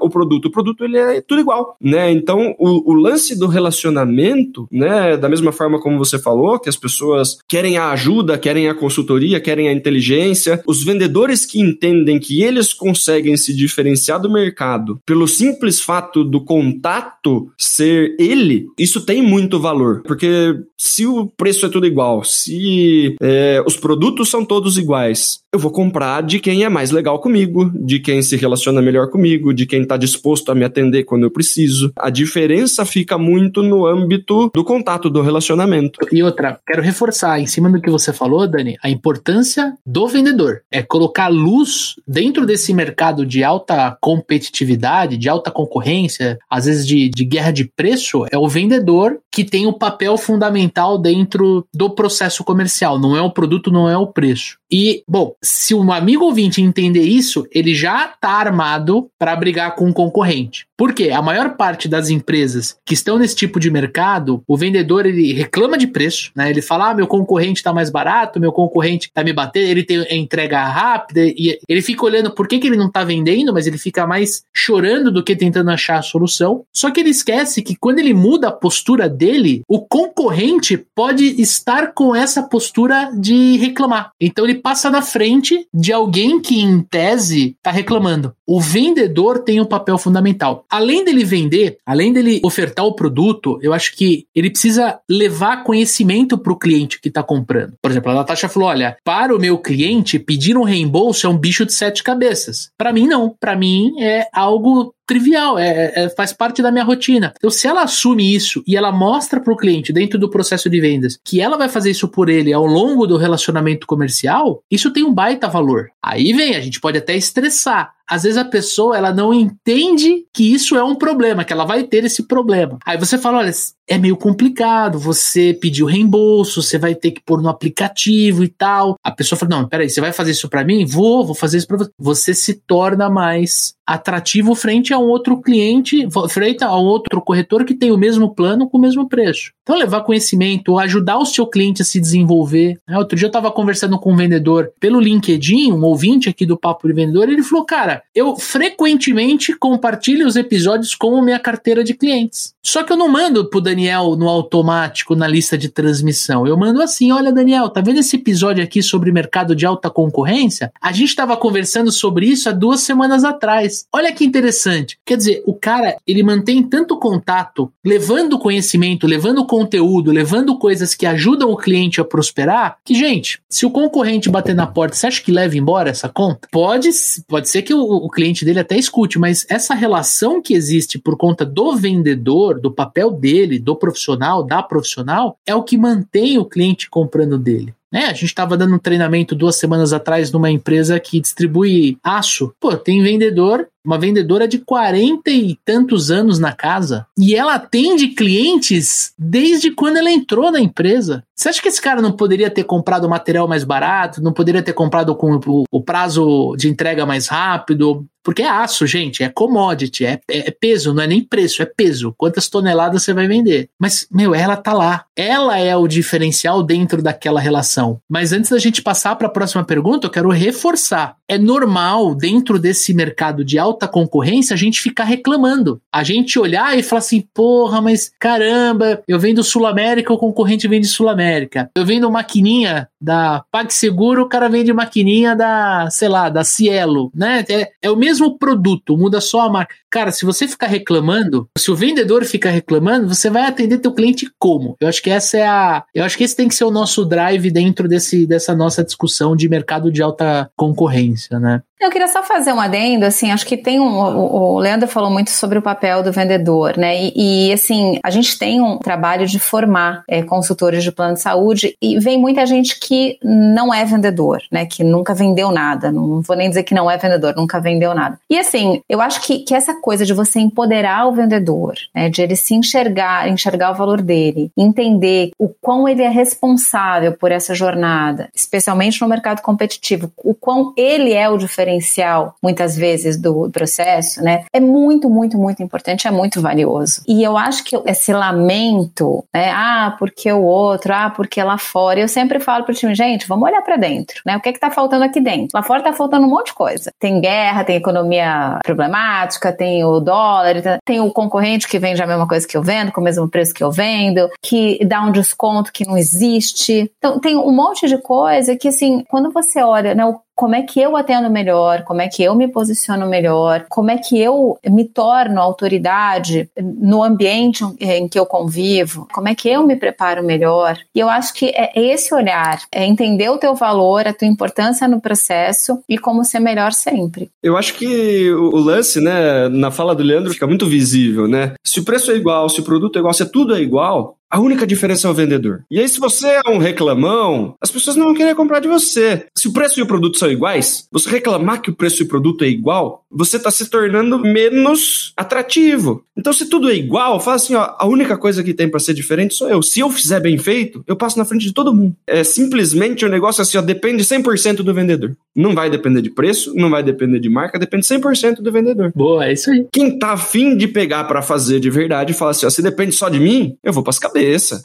o 0.00 0.08
produto. 0.08 0.46
O 0.46 0.52
produto 0.52 0.86
ele 0.86 0.96
é 0.96 1.20
tudo 1.20 1.42
igual, 1.42 1.76
né? 1.78 2.10
Então 2.10 2.54
o, 2.58 2.92
o 2.92 2.94
lance 2.94 3.38
do 3.38 3.46
relacionamento, 3.46 4.66
né? 4.72 5.17
Da 5.18 5.28
mesma 5.28 5.52
forma 5.52 5.80
como 5.80 5.98
você 5.98 6.18
falou, 6.18 6.58
que 6.58 6.68
as 6.68 6.76
pessoas 6.76 7.38
querem 7.48 7.76
a 7.76 7.90
ajuda, 7.90 8.38
querem 8.38 8.68
a 8.68 8.74
consultoria, 8.74 9.40
querem 9.40 9.68
a 9.68 9.72
inteligência. 9.72 10.62
Os 10.66 10.84
vendedores 10.84 11.44
que 11.44 11.60
entendem 11.60 12.18
que 12.18 12.42
eles 12.42 12.72
conseguem 12.72 13.36
se 13.36 13.54
diferenciar 13.54 14.20
do 14.20 14.30
mercado 14.30 15.00
pelo 15.04 15.26
simples 15.26 15.80
fato 15.80 16.24
do 16.24 16.44
contato 16.44 17.50
ser 17.58 18.16
ele, 18.18 18.66
isso 18.78 19.00
tem 19.00 19.22
muito 19.22 19.60
valor, 19.60 20.02
porque 20.02 20.54
se 20.76 21.06
o 21.06 21.26
preço 21.26 21.66
é 21.66 21.68
tudo 21.68 21.86
igual, 21.86 22.24
se 22.24 23.16
é, 23.20 23.62
os 23.66 23.76
produtos 23.76 24.28
são 24.28 24.44
todos 24.44 24.78
iguais, 24.78 25.40
eu 25.52 25.58
vou 25.58 25.70
comprar 25.70 26.22
de 26.22 26.38
quem 26.38 26.62
é 26.62 26.68
mais 26.68 26.90
legal 26.90 27.18
comigo, 27.20 27.70
de 27.74 27.98
quem 27.98 28.20
se 28.20 28.36
relaciona 28.36 28.82
melhor 28.82 29.08
comigo, 29.08 29.54
de 29.54 29.64
quem 29.64 29.82
está 29.82 29.96
disposto 29.96 30.52
a 30.52 30.54
me 30.54 30.64
atender 30.64 31.04
quando 31.04 31.22
eu 31.22 31.30
preciso. 31.30 31.90
A 31.98 32.10
diferença 32.10 32.84
fica 32.84 33.16
muito 33.16 33.62
no 33.62 33.86
âmbito 33.86 34.50
do 34.54 34.62
contato, 34.62 35.08
do 35.08 35.22
relacionamento. 35.22 35.98
E 36.12 36.22
outra, 36.22 36.60
quero 36.66 36.82
reforçar 36.82 37.40
em 37.40 37.46
cima 37.46 37.70
do 37.70 37.80
que 37.80 37.90
você 37.90 38.12
falou, 38.12 38.46
Dani, 38.46 38.76
a 38.82 38.90
importância 38.90 39.72
do 39.86 40.06
vendedor. 40.06 40.60
É 40.70 40.82
colocar 40.82 41.28
luz 41.28 41.94
dentro 42.06 42.44
desse 42.44 42.74
mercado 42.74 43.24
de 43.24 43.42
alta 43.42 43.96
competitividade, 44.00 45.16
de 45.16 45.30
alta 45.30 45.50
concorrência, 45.50 46.38
às 46.50 46.66
vezes 46.66 46.86
de, 46.86 47.08
de 47.08 47.24
guerra 47.24 47.52
de 47.52 47.64
preço, 47.64 48.26
é 48.30 48.36
o 48.36 48.48
vendedor 48.48 49.18
que 49.32 49.44
tem 49.44 49.66
o 49.66 49.72
papel 49.72 50.16
fundamental 50.16 50.98
dentro 50.98 51.66
do 51.72 51.90
processo 51.90 52.44
comercial. 52.44 52.98
Não 52.98 53.16
é 53.16 53.20
o 53.20 53.30
produto, 53.30 53.70
não 53.70 53.88
é 53.88 53.96
o 53.96 54.06
preço. 54.06 54.58
E, 54.70 55.02
bom, 55.08 55.34
se 55.42 55.74
um 55.74 55.92
amigo 55.92 56.24
ouvinte 56.24 56.62
entender 56.62 57.02
isso, 57.02 57.46
ele 57.52 57.74
já 57.74 58.06
está 58.06 58.30
armado 58.30 59.10
para 59.18 59.36
brigar 59.36 59.74
com 59.74 59.86
um 59.86 59.92
concorrente. 59.92 60.67
Por 60.78 60.92
quê? 60.92 61.10
A 61.10 61.20
maior 61.20 61.56
parte 61.56 61.88
das 61.88 62.08
empresas 62.08 62.76
que 62.86 62.94
estão 62.94 63.18
nesse 63.18 63.34
tipo 63.34 63.58
de 63.58 63.68
mercado, 63.68 64.44
o 64.46 64.56
vendedor 64.56 65.06
ele 65.06 65.32
reclama 65.32 65.76
de 65.76 65.88
preço, 65.88 66.30
né? 66.36 66.48
Ele 66.50 66.62
fala: 66.62 66.90
ah, 66.90 66.94
meu 66.94 67.08
concorrente 67.08 67.58
está 67.58 67.72
mais 67.72 67.90
barato, 67.90 68.38
meu 68.38 68.52
concorrente 68.52 69.08
está 69.08 69.24
me 69.24 69.32
batendo, 69.32 69.66
ele 69.66 69.82
tem 69.82 70.06
entrega 70.16 70.64
rápida, 70.64 71.20
e 71.24 71.58
ele 71.68 71.82
fica 71.82 72.04
olhando 72.04 72.30
por 72.30 72.46
que, 72.46 72.60
que 72.60 72.68
ele 72.68 72.76
não 72.76 72.86
está 72.86 73.02
vendendo, 73.02 73.52
mas 73.52 73.66
ele 73.66 73.76
fica 73.76 74.06
mais 74.06 74.44
chorando 74.54 75.10
do 75.10 75.24
que 75.24 75.34
tentando 75.34 75.68
achar 75.68 75.98
a 75.98 76.02
solução. 76.02 76.62
Só 76.72 76.92
que 76.92 77.00
ele 77.00 77.10
esquece 77.10 77.60
que 77.60 77.74
quando 77.74 77.98
ele 77.98 78.14
muda 78.14 78.46
a 78.46 78.52
postura 78.52 79.08
dele, 79.08 79.62
o 79.66 79.80
concorrente 79.80 80.76
pode 80.94 81.24
estar 81.42 81.92
com 81.92 82.14
essa 82.14 82.44
postura 82.44 83.10
de 83.18 83.56
reclamar. 83.56 84.12
Então 84.20 84.44
ele 84.44 84.54
passa 84.54 84.88
na 84.88 85.02
frente 85.02 85.66
de 85.74 85.92
alguém 85.92 86.40
que, 86.40 86.60
em 86.60 86.82
tese, 86.82 87.56
está 87.56 87.72
reclamando. 87.72 88.32
O 88.46 88.60
vendedor 88.60 89.40
tem 89.40 89.60
um 89.60 89.66
papel 89.66 89.98
fundamental. 89.98 90.64
Além 90.70 91.04
dele 91.04 91.24
vender, 91.24 91.78
além 91.84 92.12
dele 92.12 92.40
ofertar 92.44 92.84
o 92.84 92.94
produto, 92.94 93.58
eu 93.62 93.72
acho 93.72 93.96
que 93.96 94.26
ele 94.34 94.50
precisa 94.50 95.00
levar 95.08 95.64
conhecimento 95.64 96.36
para 96.36 96.52
o 96.52 96.58
cliente 96.58 97.00
que 97.00 97.08
está 97.08 97.22
comprando. 97.22 97.74
Por 97.80 97.90
exemplo, 97.90 98.10
a 98.10 98.14
Natasha 98.14 98.48
falou: 98.48 98.68
olha, 98.68 98.96
para 99.02 99.34
o 99.34 99.38
meu 99.38 99.58
cliente, 99.58 100.18
pedir 100.18 100.56
um 100.56 100.64
reembolso 100.64 101.26
é 101.26 101.30
um 101.30 101.38
bicho 101.38 101.64
de 101.64 101.72
sete 101.72 102.02
cabeças. 102.02 102.70
Para 102.76 102.92
mim, 102.92 103.06
não. 103.06 103.34
Para 103.40 103.56
mim, 103.56 103.94
é 104.00 104.28
algo 104.32 104.94
trivial, 105.08 105.58
é, 105.58 105.92
é, 105.96 106.08
faz 106.10 106.34
parte 106.34 106.60
da 106.60 106.70
minha 106.70 106.84
rotina. 106.84 107.32
Então, 107.36 107.50
se 107.50 107.66
ela 107.66 107.82
assume 107.82 108.34
isso 108.34 108.62
e 108.66 108.76
ela 108.76 108.92
mostra 108.92 109.40
para 109.40 109.52
o 109.52 109.56
cliente 109.56 109.92
dentro 109.92 110.18
do 110.18 110.30
processo 110.30 110.68
de 110.68 110.80
vendas 110.80 111.18
que 111.24 111.40
ela 111.40 111.56
vai 111.56 111.68
fazer 111.68 111.90
isso 111.90 112.06
por 112.08 112.28
ele 112.28 112.52
ao 112.52 112.66
longo 112.66 113.06
do 113.06 113.16
relacionamento 113.16 113.86
comercial, 113.86 114.62
isso 114.70 114.92
tem 114.92 115.02
um 115.02 115.14
baita 115.14 115.48
valor. 115.48 115.88
Aí 116.04 116.32
vem, 116.34 116.54
a 116.54 116.60
gente 116.60 116.78
pode 116.78 116.98
até 116.98 117.16
estressar, 117.16 117.92
às 118.08 118.22
vezes 118.22 118.38
a 118.38 118.44
pessoa 118.44 118.96
ela 118.96 119.12
não 119.12 119.34
entende 119.34 120.24
que 120.32 120.54
isso 120.54 120.76
é 120.76 120.82
um 120.82 120.94
problema, 120.94 121.44
que 121.44 121.52
ela 121.52 121.64
vai 121.64 121.84
ter 121.84 122.04
esse 122.04 122.26
problema. 122.26 122.78
Aí 122.84 122.96
você 122.96 123.18
fala, 123.18 123.38
olha, 123.38 123.52
é 123.88 123.96
meio 123.96 124.16
complicado, 124.16 124.98
você 124.98 125.56
pediu 125.58 125.86
reembolso, 125.86 126.62
você 126.62 126.78
vai 126.78 126.94
ter 126.94 127.12
que 127.12 127.22
pôr 127.24 127.40
no 127.40 127.48
aplicativo 127.48 128.44
e 128.44 128.48
tal. 128.48 128.96
A 129.02 129.10
pessoa 129.10 129.38
fala, 129.38 129.56
não, 129.56 129.68
peraí, 129.68 129.88
você 129.88 130.00
vai 130.00 130.12
fazer 130.12 130.32
isso 130.32 130.48
para 130.48 130.64
mim? 130.64 130.84
Vou, 130.84 131.24
vou 131.24 131.34
fazer 131.34 131.56
isso 131.56 131.66
para 131.66 131.78
você. 131.78 131.90
Você 131.98 132.34
se 132.34 132.54
torna 132.54 133.08
mais 133.08 133.74
atrativo 133.86 134.54
frente 134.54 134.92
a 134.92 134.98
um 134.98 135.06
outro 135.06 135.40
cliente, 135.40 136.06
frente 136.28 136.62
a 136.62 136.76
um 136.76 136.84
outro 136.84 137.22
corretor 137.22 137.64
que 137.64 137.74
tem 137.74 137.90
o 137.90 137.96
mesmo 137.96 138.34
plano 138.34 138.68
com 138.68 138.76
o 138.76 138.80
mesmo 138.80 139.08
preço. 139.08 139.52
Então, 139.68 139.76
levar 139.76 140.00
conhecimento, 140.00 140.78
ajudar 140.78 141.18
o 141.18 141.26
seu 141.26 141.46
cliente 141.46 141.82
a 141.82 141.84
se 141.84 142.00
desenvolver. 142.00 142.80
Né? 142.88 142.96
Outro 142.96 143.18
dia 143.18 143.26
eu 143.26 143.28
estava 143.28 143.52
conversando 143.52 143.98
com 143.98 144.14
um 144.14 144.16
vendedor 144.16 144.72
pelo 144.80 144.98
LinkedIn, 144.98 145.72
um 145.72 145.84
ouvinte 145.84 146.26
aqui 146.26 146.46
do 146.46 146.56
Papo 146.56 146.88
de 146.88 146.94
Vendedor, 146.94 147.28
ele 147.28 147.42
falou, 147.42 147.66
cara, 147.66 148.02
eu 148.14 148.34
frequentemente 148.34 149.54
compartilho 149.54 150.26
os 150.26 150.36
episódios 150.36 150.94
com 150.94 151.20
minha 151.20 151.38
carteira 151.38 151.84
de 151.84 151.92
clientes. 151.92 152.54
Só 152.68 152.82
que 152.82 152.92
eu 152.92 152.98
não 152.98 153.08
mando 153.08 153.48
pro 153.48 153.62
Daniel 153.62 154.14
no 154.14 154.28
automático 154.28 155.16
na 155.16 155.26
lista 155.26 155.56
de 155.56 155.70
transmissão. 155.70 156.46
Eu 156.46 156.54
mando 156.54 156.82
assim: 156.82 157.10
olha, 157.10 157.32
Daniel, 157.32 157.70
tá 157.70 157.80
vendo 157.80 158.00
esse 158.00 158.16
episódio 158.16 158.62
aqui 158.62 158.82
sobre 158.82 159.10
mercado 159.10 159.56
de 159.56 159.64
alta 159.64 159.88
concorrência? 159.88 160.70
A 160.78 160.92
gente 160.92 161.08
estava 161.08 161.34
conversando 161.34 161.90
sobre 161.90 162.26
isso 162.26 162.46
há 162.46 162.52
duas 162.52 162.80
semanas 162.80 163.24
atrás. 163.24 163.86
Olha 163.90 164.12
que 164.12 164.22
interessante. 164.22 164.98
Quer 165.02 165.16
dizer, 165.16 165.42
o 165.46 165.54
cara 165.54 165.96
ele 166.06 166.22
mantém 166.22 166.62
tanto 166.62 166.98
contato, 166.98 167.72
levando 167.82 168.38
conhecimento, 168.38 169.06
levando 169.06 169.46
conteúdo, 169.58 170.12
levando 170.12 170.56
coisas 170.56 170.94
que 170.94 171.04
ajudam 171.04 171.50
o 171.50 171.56
cliente 171.56 172.00
a 172.00 172.04
prosperar, 172.04 172.76
que, 172.84 172.94
gente, 172.94 173.40
se 173.48 173.66
o 173.66 173.70
concorrente 173.70 174.30
bater 174.30 174.54
na 174.54 174.66
porta, 174.66 174.94
você 174.94 175.08
acha 175.08 175.22
que 175.22 175.32
leva 175.32 175.56
embora 175.56 175.90
essa 175.90 176.08
conta? 176.08 176.46
Pode, 176.52 176.88
pode 177.26 177.48
ser 177.48 177.62
que 177.62 177.74
o, 177.74 177.80
o 177.80 178.08
cliente 178.08 178.44
dele 178.44 178.60
até 178.60 178.76
escute, 178.76 179.18
mas 179.18 179.44
essa 179.48 179.74
relação 179.74 180.40
que 180.40 180.54
existe 180.54 180.96
por 180.96 181.16
conta 181.16 181.44
do 181.44 181.76
vendedor, 181.76 182.60
do 182.60 182.70
papel 182.70 183.10
dele, 183.10 183.58
do 183.58 183.74
profissional, 183.74 184.44
da 184.44 184.62
profissional, 184.62 185.36
é 185.44 185.54
o 185.54 185.64
que 185.64 185.76
mantém 185.76 186.38
o 186.38 186.44
cliente 186.44 186.88
comprando 186.88 187.36
dele. 187.36 187.74
Né? 187.92 188.04
A 188.04 188.12
gente 188.12 188.26
estava 188.26 188.56
dando 188.56 188.74
um 188.74 188.78
treinamento 188.78 189.34
duas 189.34 189.56
semanas 189.56 189.92
atrás 189.92 190.30
numa 190.30 190.50
empresa 190.50 191.00
que 191.00 191.20
distribui 191.20 191.98
aço. 192.02 192.52
Pô, 192.60 192.76
tem 192.76 193.02
vendedor, 193.02 193.66
uma 193.84 193.98
vendedora 193.98 194.46
de 194.46 194.58
40 194.58 195.30
e 195.30 195.58
tantos 195.64 196.10
anos 196.10 196.38
na 196.38 196.52
casa, 196.52 197.06
e 197.18 197.34
ela 197.34 197.54
atende 197.54 198.08
clientes 198.08 199.12
desde 199.18 199.70
quando 199.70 199.96
ela 199.96 200.10
entrou 200.10 200.52
na 200.52 200.60
empresa. 200.60 201.24
Você 201.34 201.48
acha 201.48 201.62
que 201.62 201.68
esse 201.68 201.80
cara 201.80 202.02
não 202.02 202.12
poderia 202.12 202.50
ter 202.50 202.64
comprado 202.64 203.08
material 203.08 203.48
mais 203.48 203.64
barato, 203.64 204.22
não 204.22 204.32
poderia 204.32 204.62
ter 204.62 204.74
comprado 204.74 205.14
com 205.14 205.40
o 205.70 205.82
prazo 205.82 206.54
de 206.56 206.68
entrega 206.68 207.06
mais 207.06 207.28
rápido? 207.28 208.04
Porque 208.28 208.42
é 208.42 208.50
aço, 208.50 208.86
gente, 208.86 209.22
é 209.22 209.30
commodity, 209.30 210.04
é, 210.04 210.20
é, 210.28 210.50
peso, 210.50 210.92
não 210.92 211.02
é 211.02 211.06
nem 211.06 211.24
preço, 211.24 211.62
é 211.62 211.64
peso. 211.64 212.14
Quantas 212.14 212.46
toneladas 212.46 213.02
você 213.02 213.14
vai 213.14 213.26
vender? 213.26 213.70
Mas, 213.80 214.06
meu, 214.12 214.34
ela 214.34 214.54
tá 214.54 214.74
lá. 214.74 215.06
Ela 215.16 215.58
é 215.58 215.74
o 215.74 215.88
diferencial 215.88 216.62
dentro 216.62 217.00
daquela 217.00 217.40
relação. 217.40 218.02
Mas 218.06 218.30
antes 218.30 218.50
da 218.50 218.58
gente 218.58 218.82
passar 218.82 219.16
para 219.16 219.28
a 219.28 219.30
próxima 219.30 219.64
pergunta, 219.64 220.06
eu 220.06 220.10
quero 220.10 220.28
reforçar. 220.28 221.16
É 221.26 221.38
normal, 221.38 222.14
dentro 222.14 222.58
desse 222.58 222.92
mercado 222.92 223.42
de 223.42 223.58
alta 223.58 223.88
concorrência, 223.88 224.52
a 224.52 224.58
gente 224.58 224.82
ficar 224.82 225.04
reclamando. 225.04 225.80
A 225.90 226.04
gente 226.04 226.38
olhar 226.38 226.78
e 226.78 226.82
falar 226.82 226.98
assim, 226.98 227.24
porra, 227.32 227.80
mas 227.80 228.12
caramba, 228.20 229.02
eu 229.08 229.18
vendo 229.18 229.42
Sul 229.42 229.66
América, 229.66 230.12
o 230.12 230.18
concorrente 230.18 230.68
vende 230.68 230.86
Sul 230.86 231.08
América. 231.08 231.70
Eu 231.74 231.86
vendo 231.86 232.10
maquininha 232.10 232.88
da 233.00 233.44
PagSeguro, 233.50 234.22
o 234.22 234.28
cara 234.28 234.48
vende 234.48 234.72
maquininha 234.72 235.34
da, 235.34 235.88
sei 235.90 236.08
lá, 236.08 236.28
da 236.28 236.44
Cielo, 236.44 237.10
né? 237.14 237.44
É, 237.48 237.70
é 237.82 237.90
o 237.90 237.96
mesmo 237.96 238.38
produto, 238.38 238.96
muda 238.96 239.20
só 239.20 239.42
a 239.42 239.50
marca. 239.50 239.74
Cara, 239.90 240.10
se 240.10 240.24
você 240.24 240.46
ficar 240.46 240.66
reclamando, 240.66 241.48
se 241.56 241.70
o 241.70 241.76
vendedor 241.76 242.24
ficar 242.24 242.50
reclamando, 242.50 243.08
você 243.08 243.30
vai 243.30 243.46
atender 243.46 243.78
teu 243.78 243.92
cliente 243.92 244.30
como? 244.38 244.76
Eu 244.80 244.88
acho 244.88 245.02
que 245.02 245.10
essa 245.10 245.38
é 245.38 245.46
a, 245.46 245.84
eu 245.94 246.04
acho 246.04 246.16
que 246.16 246.24
esse 246.24 246.36
tem 246.36 246.48
que 246.48 246.54
ser 246.54 246.64
o 246.64 246.70
nosso 246.70 247.04
drive 247.04 247.50
dentro 247.50 247.88
desse 247.88 248.26
dessa 248.26 248.54
nossa 248.54 248.84
discussão 248.84 249.34
de 249.34 249.48
mercado 249.48 249.90
de 249.90 250.02
alta 250.02 250.50
concorrência, 250.56 251.38
né? 251.38 251.62
Eu 251.80 251.90
queria 251.90 252.08
só 252.08 252.24
fazer 252.24 252.52
um 252.52 252.60
adendo, 252.60 253.04
assim, 253.04 253.30
acho 253.30 253.46
que 253.46 253.56
tem 253.56 253.78
um. 253.78 253.86
O, 253.86 254.54
o 254.54 254.58
Leandro 254.58 254.88
falou 254.88 255.10
muito 255.10 255.30
sobre 255.30 255.58
o 255.58 255.62
papel 255.62 256.02
do 256.02 256.10
vendedor, 256.10 256.76
né? 256.76 256.96
E, 257.00 257.48
e 257.48 257.52
assim, 257.52 258.00
a 258.02 258.10
gente 258.10 258.36
tem 258.36 258.60
um 258.60 258.78
trabalho 258.78 259.26
de 259.26 259.38
formar 259.38 260.02
é, 260.08 260.22
consultores 260.22 260.82
de 260.82 260.90
plano 260.90 261.14
de 261.14 261.20
saúde 261.20 261.76
e 261.80 261.98
vem 262.00 262.18
muita 262.18 262.44
gente 262.46 262.80
que 262.80 263.16
não 263.22 263.72
é 263.72 263.84
vendedor, 263.84 264.42
né? 264.50 264.66
Que 264.66 264.82
nunca 264.82 265.14
vendeu 265.14 265.52
nada. 265.52 265.92
Não 265.92 266.20
vou 266.20 266.36
nem 266.36 266.48
dizer 266.48 266.64
que 266.64 266.74
não 266.74 266.90
é 266.90 266.96
vendedor, 266.96 267.36
nunca 267.36 267.60
vendeu 267.60 267.94
nada. 267.94 268.18
E 268.28 268.36
assim, 268.36 268.82
eu 268.88 269.00
acho 269.00 269.22
que, 269.22 269.40
que 269.40 269.54
essa 269.54 269.80
coisa 269.80 270.04
de 270.04 270.12
você 270.12 270.40
empoderar 270.40 271.06
o 271.06 271.12
vendedor, 271.12 271.74
né? 271.94 272.10
De 272.10 272.22
ele 272.22 272.34
se 272.34 272.54
enxergar, 272.54 273.28
enxergar 273.28 273.70
o 273.70 273.76
valor 273.76 274.02
dele, 274.02 274.50
entender 274.56 275.30
o 275.38 275.48
quão 275.48 275.88
ele 275.88 276.02
é 276.02 276.08
responsável 276.08 277.12
por 277.12 277.30
essa 277.30 277.54
jornada, 277.54 278.28
especialmente 278.34 279.00
no 279.00 279.06
mercado 279.06 279.42
competitivo, 279.42 280.10
o 280.24 280.34
quão 280.34 280.72
ele 280.76 281.12
é 281.12 281.28
o 281.28 281.38
diferencial 281.38 281.67
diferencial, 281.68 282.34
muitas 282.42 282.76
vezes, 282.76 283.20
do 283.20 283.50
processo, 283.50 284.22
né? 284.22 284.44
É 284.52 284.60
muito, 284.60 285.10
muito, 285.10 285.36
muito 285.36 285.62
importante, 285.62 286.08
é 286.08 286.10
muito 286.10 286.40
valioso. 286.40 287.02
E 287.06 287.22
eu 287.22 287.36
acho 287.36 287.64
que 287.64 287.76
esse 287.86 288.12
lamento, 288.12 289.24
né? 289.34 289.50
Ah, 289.50 289.94
porque 289.98 290.32
o 290.32 290.42
outro, 290.42 290.92
ah, 290.94 291.10
porque 291.14 291.42
lá 291.42 291.58
fora. 291.58 292.00
Eu 292.00 292.08
sempre 292.08 292.40
falo 292.40 292.64
pro 292.64 292.74
time, 292.74 292.94
gente, 292.94 293.28
vamos 293.28 293.48
olhar 293.48 293.62
para 293.62 293.76
dentro, 293.76 294.20
né? 294.24 294.36
O 294.36 294.40
que 294.40 294.48
é 294.48 294.52
que 294.52 294.60
tá 294.60 294.70
faltando 294.70 295.04
aqui 295.04 295.20
dentro? 295.20 295.48
Lá 295.54 295.62
fora 295.62 295.82
tá 295.82 295.92
faltando 295.92 296.26
um 296.26 296.30
monte 296.30 296.46
de 296.46 296.54
coisa. 296.54 296.90
Tem 296.98 297.20
guerra, 297.20 297.64
tem 297.64 297.76
economia 297.76 298.58
problemática, 298.64 299.52
tem 299.52 299.84
o 299.84 300.00
dólar, 300.00 300.80
tem 300.84 301.00
o 301.00 301.10
concorrente 301.10 301.68
que 301.68 301.78
vende 301.78 302.02
a 302.02 302.06
mesma 302.06 302.26
coisa 302.26 302.46
que 302.46 302.56
eu 302.56 302.62
vendo, 302.62 302.92
com 302.92 303.00
o 303.00 303.04
mesmo 303.04 303.28
preço 303.28 303.54
que 303.54 303.62
eu 303.62 303.70
vendo, 303.70 304.28
que 304.42 304.84
dá 304.84 305.02
um 305.02 305.12
desconto 305.12 305.72
que 305.72 305.86
não 305.86 305.96
existe. 305.96 306.90
Então, 306.98 307.18
tem 307.18 307.36
um 307.36 307.52
monte 307.52 307.86
de 307.86 307.98
coisa 307.98 308.56
que, 308.56 308.68
assim, 308.68 309.04
quando 309.08 309.30
você 309.30 309.62
olha, 309.62 309.94
né, 309.94 310.04
o 310.04 310.20
como 310.38 310.54
é 310.54 310.62
que 310.62 310.80
eu 310.80 310.96
atendo 310.96 311.28
melhor, 311.28 311.82
como 311.82 312.00
é 312.00 312.06
que 312.06 312.22
eu 312.22 312.32
me 312.32 312.46
posiciono 312.46 313.08
melhor, 313.08 313.66
como 313.68 313.90
é 313.90 313.98
que 313.98 314.20
eu 314.20 314.56
me 314.70 314.84
torno 314.84 315.40
autoridade 315.40 316.48
no 316.56 317.02
ambiente 317.02 317.64
em 317.80 318.06
que 318.06 318.16
eu 318.16 318.24
convivo, 318.24 319.08
como 319.12 319.26
é 319.26 319.34
que 319.34 319.48
eu 319.48 319.66
me 319.66 319.74
preparo 319.74 320.22
melhor. 320.22 320.78
E 320.94 321.00
eu 321.00 321.08
acho 321.08 321.34
que 321.34 321.46
é 321.46 321.72
esse 321.74 322.14
olhar, 322.14 322.60
é 322.70 322.86
entender 322.86 323.28
o 323.28 323.36
teu 323.36 323.56
valor, 323.56 324.06
a 324.06 324.12
tua 324.12 324.28
importância 324.28 324.86
no 324.86 325.00
processo 325.00 325.82
e 325.88 325.98
como 325.98 326.24
ser 326.24 326.38
melhor 326.38 326.72
sempre. 326.72 327.28
Eu 327.42 327.56
acho 327.56 327.74
que 327.74 328.30
o 328.30 328.58
lance, 328.58 329.00
né, 329.00 329.48
na 329.48 329.72
fala 329.72 329.92
do 329.92 330.04
Leandro 330.04 330.32
fica 330.32 330.46
muito 330.46 330.66
visível, 330.66 331.26
né? 331.26 331.54
Se 331.66 331.80
o 331.80 331.84
preço 331.84 332.12
é 332.12 332.14
igual, 332.14 332.48
se 332.48 332.60
o 332.60 332.64
produto 332.64 332.94
é 332.94 333.00
igual, 333.00 333.12
se 333.12 333.26
tudo 333.26 333.56
é 333.56 333.60
igual, 333.60 334.17
a 334.30 334.38
única 334.38 334.66
diferença 334.66 335.08
é 335.08 335.10
o 335.10 335.14
vendedor. 335.14 335.64
E 335.70 335.80
aí, 335.80 335.88
se 335.88 335.98
você 335.98 336.26
é 336.26 336.50
um 336.50 336.58
reclamão, 336.58 337.54
as 337.60 337.70
pessoas 337.70 337.96
não 337.96 338.06
vão 338.06 338.14
querer 338.14 338.34
comprar 338.34 338.60
de 338.60 338.68
você. 338.68 339.26
Se 339.34 339.48
o 339.48 339.52
preço 339.52 339.80
e 339.80 339.82
o 339.82 339.86
produto 339.86 340.18
são 340.18 340.30
iguais, 340.30 340.86
você 340.92 341.08
reclamar 341.08 341.62
que 341.62 341.70
o 341.70 341.74
preço 341.74 342.02
e 342.02 342.04
o 342.04 342.08
produto 342.08 342.44
é 342.44 342.48
igual, 342.48 343.04
você 343.10 343.38
está 343.38 343.50
se 343.50 343.70
tornando 343.70 344.18
menos 344.18 345.12
atrativo. 345.16 346.04
Então, 346.16 346.32
se 346.32 346.46
tudo 346.46 346.68
é 346.68 346.74
igual, 346.74 347.18
fala 347.20 347.36
assim: 347.36 347.54
ó, 347.54 347.74
a 347.78 347.86
única 347.86 348.18
coisa 348.18 348.42
que 348.42 348.52
tem 348.52 348.68
para 348.68 348.80
ser 348.80 348.92
diferente 348.92 349.34
sou 349.34 349.48
eu. 349.48 349.62
Se 349.62 349.80
eu 349.80 349.90
fizer 349.90 350.20
bem 350.20 350.36
feito, 350.36 350.84
eu 350.86 350.96
passo 350.96 351.18
na 351.18 351.24
frente 351.24 351.46
de 351.46 351.54
todo 351.54 351.74
mundo. 351.74 351.94
É 352.06 352.22
simplesmente 352.22 353.06
um 353.06 353.08
negócio 353.08 353.40
assim, 353.40 353.56
ó, 353.56 353.62
depende 353.62 354.02
100% 354.02 354.56
do 354.56 354.74
vendedor. 354.74 355.16
Não 355.34 355.54
vai 355.54 355.70
depender 355.70 356.02
de 356.02 356.10
preço, 356.10 356.52
não 356.54 356.68
vai 356.68 356.82
depender 356.82 357.18
de 357.18 357.30
marca, 357.30 357.58
depende 357.58 357.86
100% 357.86 358.36
do 358.42 358.52
vendedor. 358.52 358.92
Boa, 358.94 359.26
é 359.26 359.32
isso 359.32 359.50
aí. 359.50 359.66
Quem 359.72 359.98
tá 359.98 360.12
afim 360.12 360.56
de 360.56 360.68
pegar 360.68 361.04
para 361.04 361.22
fazer 361.22 361.60
de 361.60 361.70
verdade, 361.70 362.12
fala 362.12 362.32
assim: 362.32 362.44
ó, 362.44 362.50
se 362.50 362.60
depende 362.60 362.92
só 362.92 363.08
de 363.08 363.18
mim, 363.18 363.56
eu 363.64 363.72
vou 363.72 363.82
pras 363.82 363.98
cabeças 363.98 364.17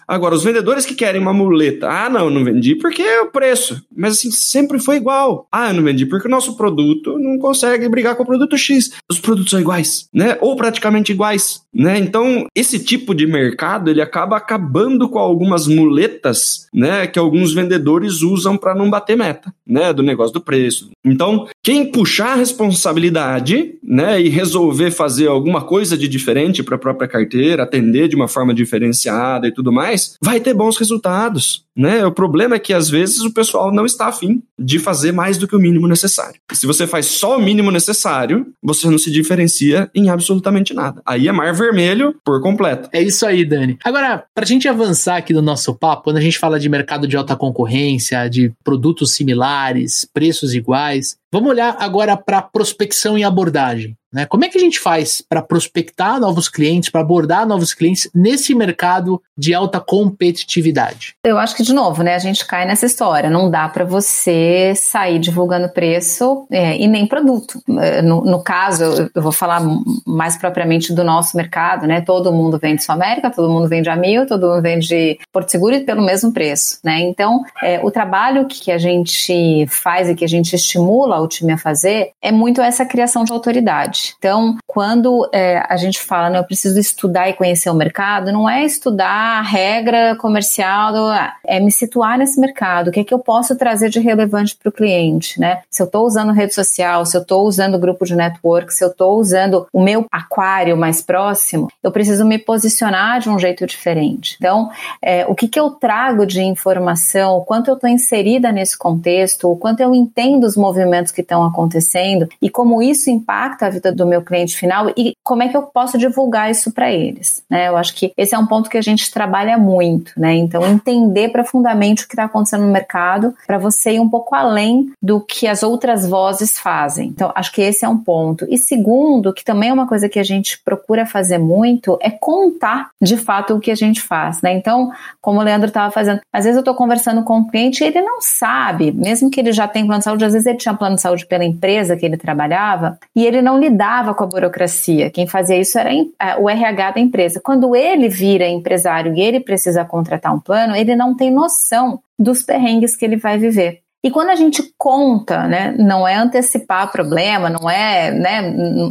Agora, 0.07 0.36
os 0.36 0.43
vendedores 0.43 0.86
que 0.86 0.95
querem 0.95 1.22
uma 1.22 1.33
muleta, 1.33 1.89
ah, 1.89 2.10
não, 2.10 2.29
não 2.29 2.43
vendi 2.43 2.75
porque 2.75 3.01
é 3.01 3.22
o 3.22 3.31
preço. 3.31 3.81
Mas 3.95 4.13
assim, 4.13 4.31
sempre 4.31 4.79
foi 4.79 4.98
igual. 4.98 5.48
Ah, 5.51 5.69
eu 5.69 5.75
não 5.75 5.83
vendi 5.83 6.05
porque 6.05 6.27
o 6.27 6.31
nosso 6.31 6.55
produto 6.55 7.17
não 7.17 7.38
consegue 7.38 7.88
brigar 7.89 8.15
com 8.15 8.24
o 8.24 8.25
produto 8.25 8.57
X. 8.57 8.91
Os 9.10 9.19
produtos 9.19 9.51
são 9.51 9.60
iguais, 9.60 10.07
né? 10.13 10.38
Ou 10.41 10.55
praticamente 10.55 11.12
iguais, 11.12 11.62
né? 11.74 11.98
Então, 11.98 12.48
esse 12.55 12.79
tipo 12.79 13.15
de 13.15 13.25
mercado, 13.25 13.89
ele 13.89 14.01
acaba 14.01 14.38
acabando 14.38 15.10
com 15.10 15.19
algumas 15.19 15.67
muletas, 15.67 16.67
né, 16.74 17.07
que 17.07 17.19
alguns 17.19 17.53
vendedores 17.53 18.22
usam 18.22 18.57
para 18.57 18.75
não 18.75 18.89
bater 18.89 19.17
meta, 19.17 19.53
né, 19.65 19.93
do 19.93 20.03
negócio 20.03 20.33
do 20.33 20.41
preço. 20.41 20.91
Então, 21.03 21.48
quem 21.63 21.86
puxar 21.86 22.33
a 22.33 22.36
responsabilidade, 22.36 23.75
né, 23.83 24.22
e 24.22 24.29
resolver 24.29 24.91
fazer 24.91 25.27
alguma 25.27 25.62
coisa 25.62 25.98
de 25.98 26.07
diferente 26.07 26.63
para 26.63 26.75
a 26.75 26.79
própria 26.79 27.07
carteira, 27.07 27.63
atender 27.63 28.07
de 28.07 28.15
uma 28.15 28.27
forma 28.27 28.53
diferenciada 28.53 29.42
e 29.47 29.53
tudo 29.53 29.71
mais, 29.71 30.15
vai 30.21 30.39
ter 30.39 30.53
bons 30.53 30.77
resultados. 30.77 31.63
né? 31.75 32.05
O 32.05 32.12
problema 32.12 32.55
é 32.55 32.59
que 32.59 32.73
às 32.73 32.89
vezes 32.89 33.21
o 33.21 33.33
pessoal 33.33 33.71
não 33.73 33.85
está 33.85 34.07
afim 34.07 34.41
de 34.59 34.77
fazer 34.77 35.12
mais 35.12 35.38
do 35.38 35.47
que 35.47 35.55
o 35.55 35.59
mínimo 35.59 35.88
necessário. 35.88 36.39
Se 36.51 36.67
você 36.67 36.85
faz 36.85 37.07
só 37.07 37.38
o 37.38 37.41
mínimo 37.41 37.71
necessário, 37.71 38.45
você 38.62 38.88
não 38.89 38.97
se 38.97 39.09
diferencia 39.12 39.89
em 39.95 40.09
absolutamente 40.09 40.73
nada. 40.73 41.01
Aí 41.05 41.27
é 41.27 41.31
mar 41.31 41.53
vermelho 41.53 42.15
por 42.23 42.41
completo. 42.41 42.89
É 42.93 43.01
isso 43.01 43.25
aí, 43.25 43.43
Dani. 43.43 43.77
Agora, 43.83 44.23
pra 44.35 44.45
gente 44.45 44.67
avançar 44.67 45.17
aqui 45.17 45.33
no 45.33 45.41
nosso 45.41 45.73
papo, 45.73 46.03
quando 46.03 46.17
a 46.17 46.21
gente 46.21 46.38
fala 46.38 46.59
de 46.59 46.69
mercado 46.69 47.07
de 47.07 47.17
alta 47.17 47.35
concorrência, 47.35 48.29
de 48.29 48.51
produtos 48.63 49.13
similares, 49.13 50.07
preços 50.13 50.53
iguais, 50.53 51.17
vamos 51.31 51.50
olhar 51.50 51.75
agora 51.79 52.15
para 52.15 52.41
prospecção 52.41 53.17
e 53.17 53.23
abordagem. 53.23 53.95
Né? 54.13 54.25
Como 54.25 54.46
é 54.46 54.50
que 54.50 54.58
a 54.58 54.62
gente 54.62 54.79
faz 54.79 55.24
para 55.27 55.41
prospectar 55.41 56.20
novos 56.20 56.48
clientes, 56.48 56.89
para 56.89 57.01
abordar 57.01 57.48
novos 57.48 57.74
clientes 57.74 58.10
nesse 58.13 58.53
mercado 58.53 59.22
de 59.38 59.53
alta 59.53 59.79
competitividade? 59.79 61.15
Eu 61.25 61.38
acho 61.38 61.55
que, 61.55 61.63
de 61.63 61.74
novo, 61.74 62.03
né, 62.03 62.15
a 62.15 62.20
gente 62.20 62.46
cai 62.46 62.65
nessa 62.65 62.86
história. 62.86 63.29
Não 63.29 63.50
dá 63.50 63.67
para 63.67 63.84
você 63.84 64.74
sair 64.75 65.17
divulgando 65.17 65.70
preço 65.70 66.46
é, 66.51 66.77
e 66.77 66.88
nem 66.88 67.08
produto. 67.08 67.60
É, 67.79 68.01
no, 68.01 68.24
no, 68.24 68.43
caso, 68.43 69.10
eu 69.13 69.22
vou 69.22 69.32
falar 69.32 69.62
mais 70.05 70.38
propriamente 70.38 70.93
do 70.93 71.03
nosso 71.03 71.36
mercado, 71.36 71.88
né? 71.88 72.01
Todo 72.01 72.32
mundo 72.32 72.60
vende 72.60 72.84
Sul 72.84 72.93
América, 72.93 73.32
todo 73.32 73.50
mundo 73.50 73.67
vende 73.67 73.89
a 73.89 73.96
Mil, 73.96 74.27
todo 74.27 74.48
mundo 74.48 74.62
vende 74.62 75.17
Porto 75.32 75.50
Seguro 75.50 75.75
e 75.75 75.84
pelo 75.84 76.03
mesmo 76.03 76.32
preço, 76.32 76.79
né? 76.84 77.00
Então, 77.00 77.43
é, 77.62 77.79
o 77.84 77.89
trabalho 77.89 78.46
que 78.46 78.72
a 78.72 78.77
gente 78.77 79.65
faz 79.67 80.10
e 80.10 80.15
que 80.15 80.25
a 80.25 80.27
gente 80.27 80.53
estimula 80.55 81.20
o 81.20 81.27
time 81.27 81.53
a 81.53 81.58
fazer 81.58 82.12
é 82.22 82.32
muito 82.32 82.62
essa 82.62 82.86
criação 82.86 83.24
de 83.24 83.32
autoridade. 83.32 84.02
Então, 84.17 84.57
quando 84.74 85.30
é, 85.32 85.63
a 85.70 85.77
gente 85.77 86.01
fala, 86.01 86.32
né, 86.32 86.39
eu 86.39 86.44
preciso 86.44 86.80
estudar 86.80 87.30
e 87.30 87.34
conhecer 87.34 87.70
o 87.70 87.75
mercado, 87.75 88.32
não 88.32 88.50
é 88.50 88.65
estudar 88.65 89.38
a 89.38 89.42
regra 89.44 90.15
comercial, 90.15 90.92
do, 90.92 91.06
ah, 91.06 91.36
é 91.46 91.60
me 91.60 91.72
situar 91.72 92.18
nesse 92.18 92.39
mercado, 92.39 92.88
o 92.88 92.92
que 92.92 93.01
é 93.01 93.03
que 93.03 93.13
eu 93.13 93.20
posso 93.20 93.56
trazer 93.56 93.89
de 93.89 94.00
relevante 94.00 94.56
para 94.56 94.70
o 94.70 94.72
cliente, 94.72 95.39
né? 95.39 95.62
Se 95.70 95.80
eu 95.80 95.86
estou 95.86 96.08
usando 96.08 96.32
rede 96.32 96.56
social, 96.56 97.06
se 97.06 97.15
eu 97.15 97.22
estou 97.22 97.46
usando 97.46 97.77
grupo 97.77 98.03
de 98.03 98.15
network, 98.15 98.74
se 98.74 98.84
eu 98.84 98.88
estou 98.88 99.20
usando 99.20 99.68
o 99.72 99.80
meu 99.80 100.08
aquário 100.12 100.75
mais 100.75 101.03
próximo, 101.03 101.72
eu 101.84 101.92
preciso 101.92 102.25
me 102.25 102.39
posicionar 102.39 103.20
de 103.20 103.30
um 103.30 103.38
jeito 103.38 103.68
diferente. 103.68 104.38
Então, 104.39 104.72
é, 105.00 105.24
o 105.27 105.36
que, 105.36 105.48
que 105.48 105.60
eu 105.60 105.70
trago 105.70 106.25
de 106.25 106.42
informação, 106.42 107.38
o 107.38 107.46
quanto 107.46 107.68
eu 107.68 107.75
estou 107.75 107.88
inserida 107.88 108.51
nesse 108.51 108.75
contexto, 108.75 109.51
o 109.51 109.56
quanto 109.56 109.82
eu 109.82 109.94
entendo 109.94 110.46
os 110.46 110.58
movimentos 110.58 111.12
que 111.12 111.22
estão 111.22 111.46
acontecendo 111.46 112.27
e 112.42 112.50
como 112.50 112.82
isso 112.82 113.12
impacta 113.12 113.68
a 113.68 113.70
vida 113.70 113.92
do 113.92 114.08
meu 114.08 114.24
cliente 114.24 114.62
final 114.63 114.93
e 114.96 115.12
como 115.24 115.44
é 115.44 115.48
que 115.48 115.56
eu 115.56 115.63
posso 115.63 115.98
divulgar 115.98 116.51
isso 116.51 116.72
para 116.72 116.92
eles. 116.92 117.44
Né? 117.50 117.68
Eu 117.68 117.77
acho 117.77 117.96
que 117.96 118.13
esse 118.18 118.36
é 118.36 118.38
um 118.38 118.46
ponto 118.46 118.70
que 118.70 118.77
a 118.77 118.82
gente 118.82 119.12
trabalha 119.12 119.58
muito, 119.58 120.12
né? 120.18 120.34
Então, 120.36 120.65
entender 120.68 121.30
profundamente 121.30 122.03
o 122.03 122.08
que 122.08 122.13
está 122.13 122.25
acontecendo 122.25 122.65
no 122.65 122.72
mercado 122.72 123.34
para 123.46 123.58
você 123.58 123.94
ir 123.94 124.00
um 124.00 124.10
pouco 124.10 124.36
além 124.36 124.92
do 125.01 125.22
que 125.22 125.48
as 125.48 125.63
outras 125.63 126.08
vozes 126.08 126.58
fazem. 126.58 127.10
Então, 127.10 127.32
acho 127.36 127.51
que 127.51 127.62
esse 127.62 127.86
é 127.86 127.89
um 127.89 127.98
ponto. 127.98 128.46
E 128.50 128.58
segundo, 128.58 129.34
que 129.34 129.44
também 129.44 129.70
é 129.70 129.74
uma 129.74 129.88
coisa 129.88 130.10
que 130.10 130.20
a 130.20 130.24
gente 130.24 130.60
procura 130.63 131.06
fazer 131.06 131.38
muito, 131.38 131.98
é 132.01 132.10
contar 132.10 132.89
de 133.01 133.18
fato 133.18 133.56
o 133.56 133.60
que 133.60 133.72
a 133.72 133.75
gente 133.75 134.01
faz, 134.01 134.42
né? 134.42 134.53
Então, 134.53 134.92
como 135.22 135.39
o 135.39 135.44
Leandro 135.44 135.68
estava 135.68 135.92
fazendo, 135.92 136.22
às 136.32 136.44
vezes 136.44 136.58
eu 136.58 136.62
estou 136.62 136.75
conversando 136.75 137.24
com 137.24 137.38
um 137.38 137.48
cliente 137.48 137.84
e 137.84 137.88
ele 137.88 138.01
não 138.01 138.22
sabe, 138.22 138.92
mesmo 138.92 139.30
que 139.30 139.39
ele 139.39 139.51
já 139.51 139.68
tenha 139.68 139.86
plano 139.86 140.00
de 140.00 140.06
saúde, 140.06 140.25
às 140.25 140.34
vezes 140.34 140.46
ele 140.46 140.58
tinha 140.58 140.74
plano 140.74 140.96
de 140.96 141.01
saúde 141.01 141.25
pela 141.25 141.46
empresa 141.46 141.96
que 141.96 142.06
ele 142.06 142.18
trabalhava 142.18 142.98
e 143.15 143.25
ele 143.25 143.42
não 143.42 143.60
lidava 143.60 143.74
lidava 143.74 144.13
com 144.13 144.24
a 144.24 144.27
burocracia. 144.27 145.10
Quem 145.13 145.27
fazia 145.27 145.58
isso 145.58 145.77
era 145.77 145.91
o 146.39 146.50
RH 146.50 146.91
da 146.91 147.00
empresa. 147.00 147.39
Quando 147.39 147.75
ele 147.75 148.10
vira 148.10 148.48
empresário 148.48 149.13
e 149.15 149.22
ele 149.22 149.39
precisa 149.39 149.86
contratar 149.86 150.34
um 150.34 150.39
plano, 150.39 150.75
ele 150.75 150.96
não 150.96 151.15
tem 151.15 151.32
noção 151.32 152.00
dos 152.17 152.41
perrengues 152.41 152.96
que 152.96 153.05
ele 153.05 153.17
vai 153.17 153.38
viver. 153.38 153.84
E 154.05 154.12
quando 154.12 154.32
a 154.32 154.36
gente 154.36 154.62
conta, 154.77 155.48
né, 155.48 155.74
não 155.79 156.05
é 156.05 156.15
antecipar 156.15 156.91
problema, 156.91 157.50
não 157.50 157.70
é, 157.70 158.12
né, 158.12 158.41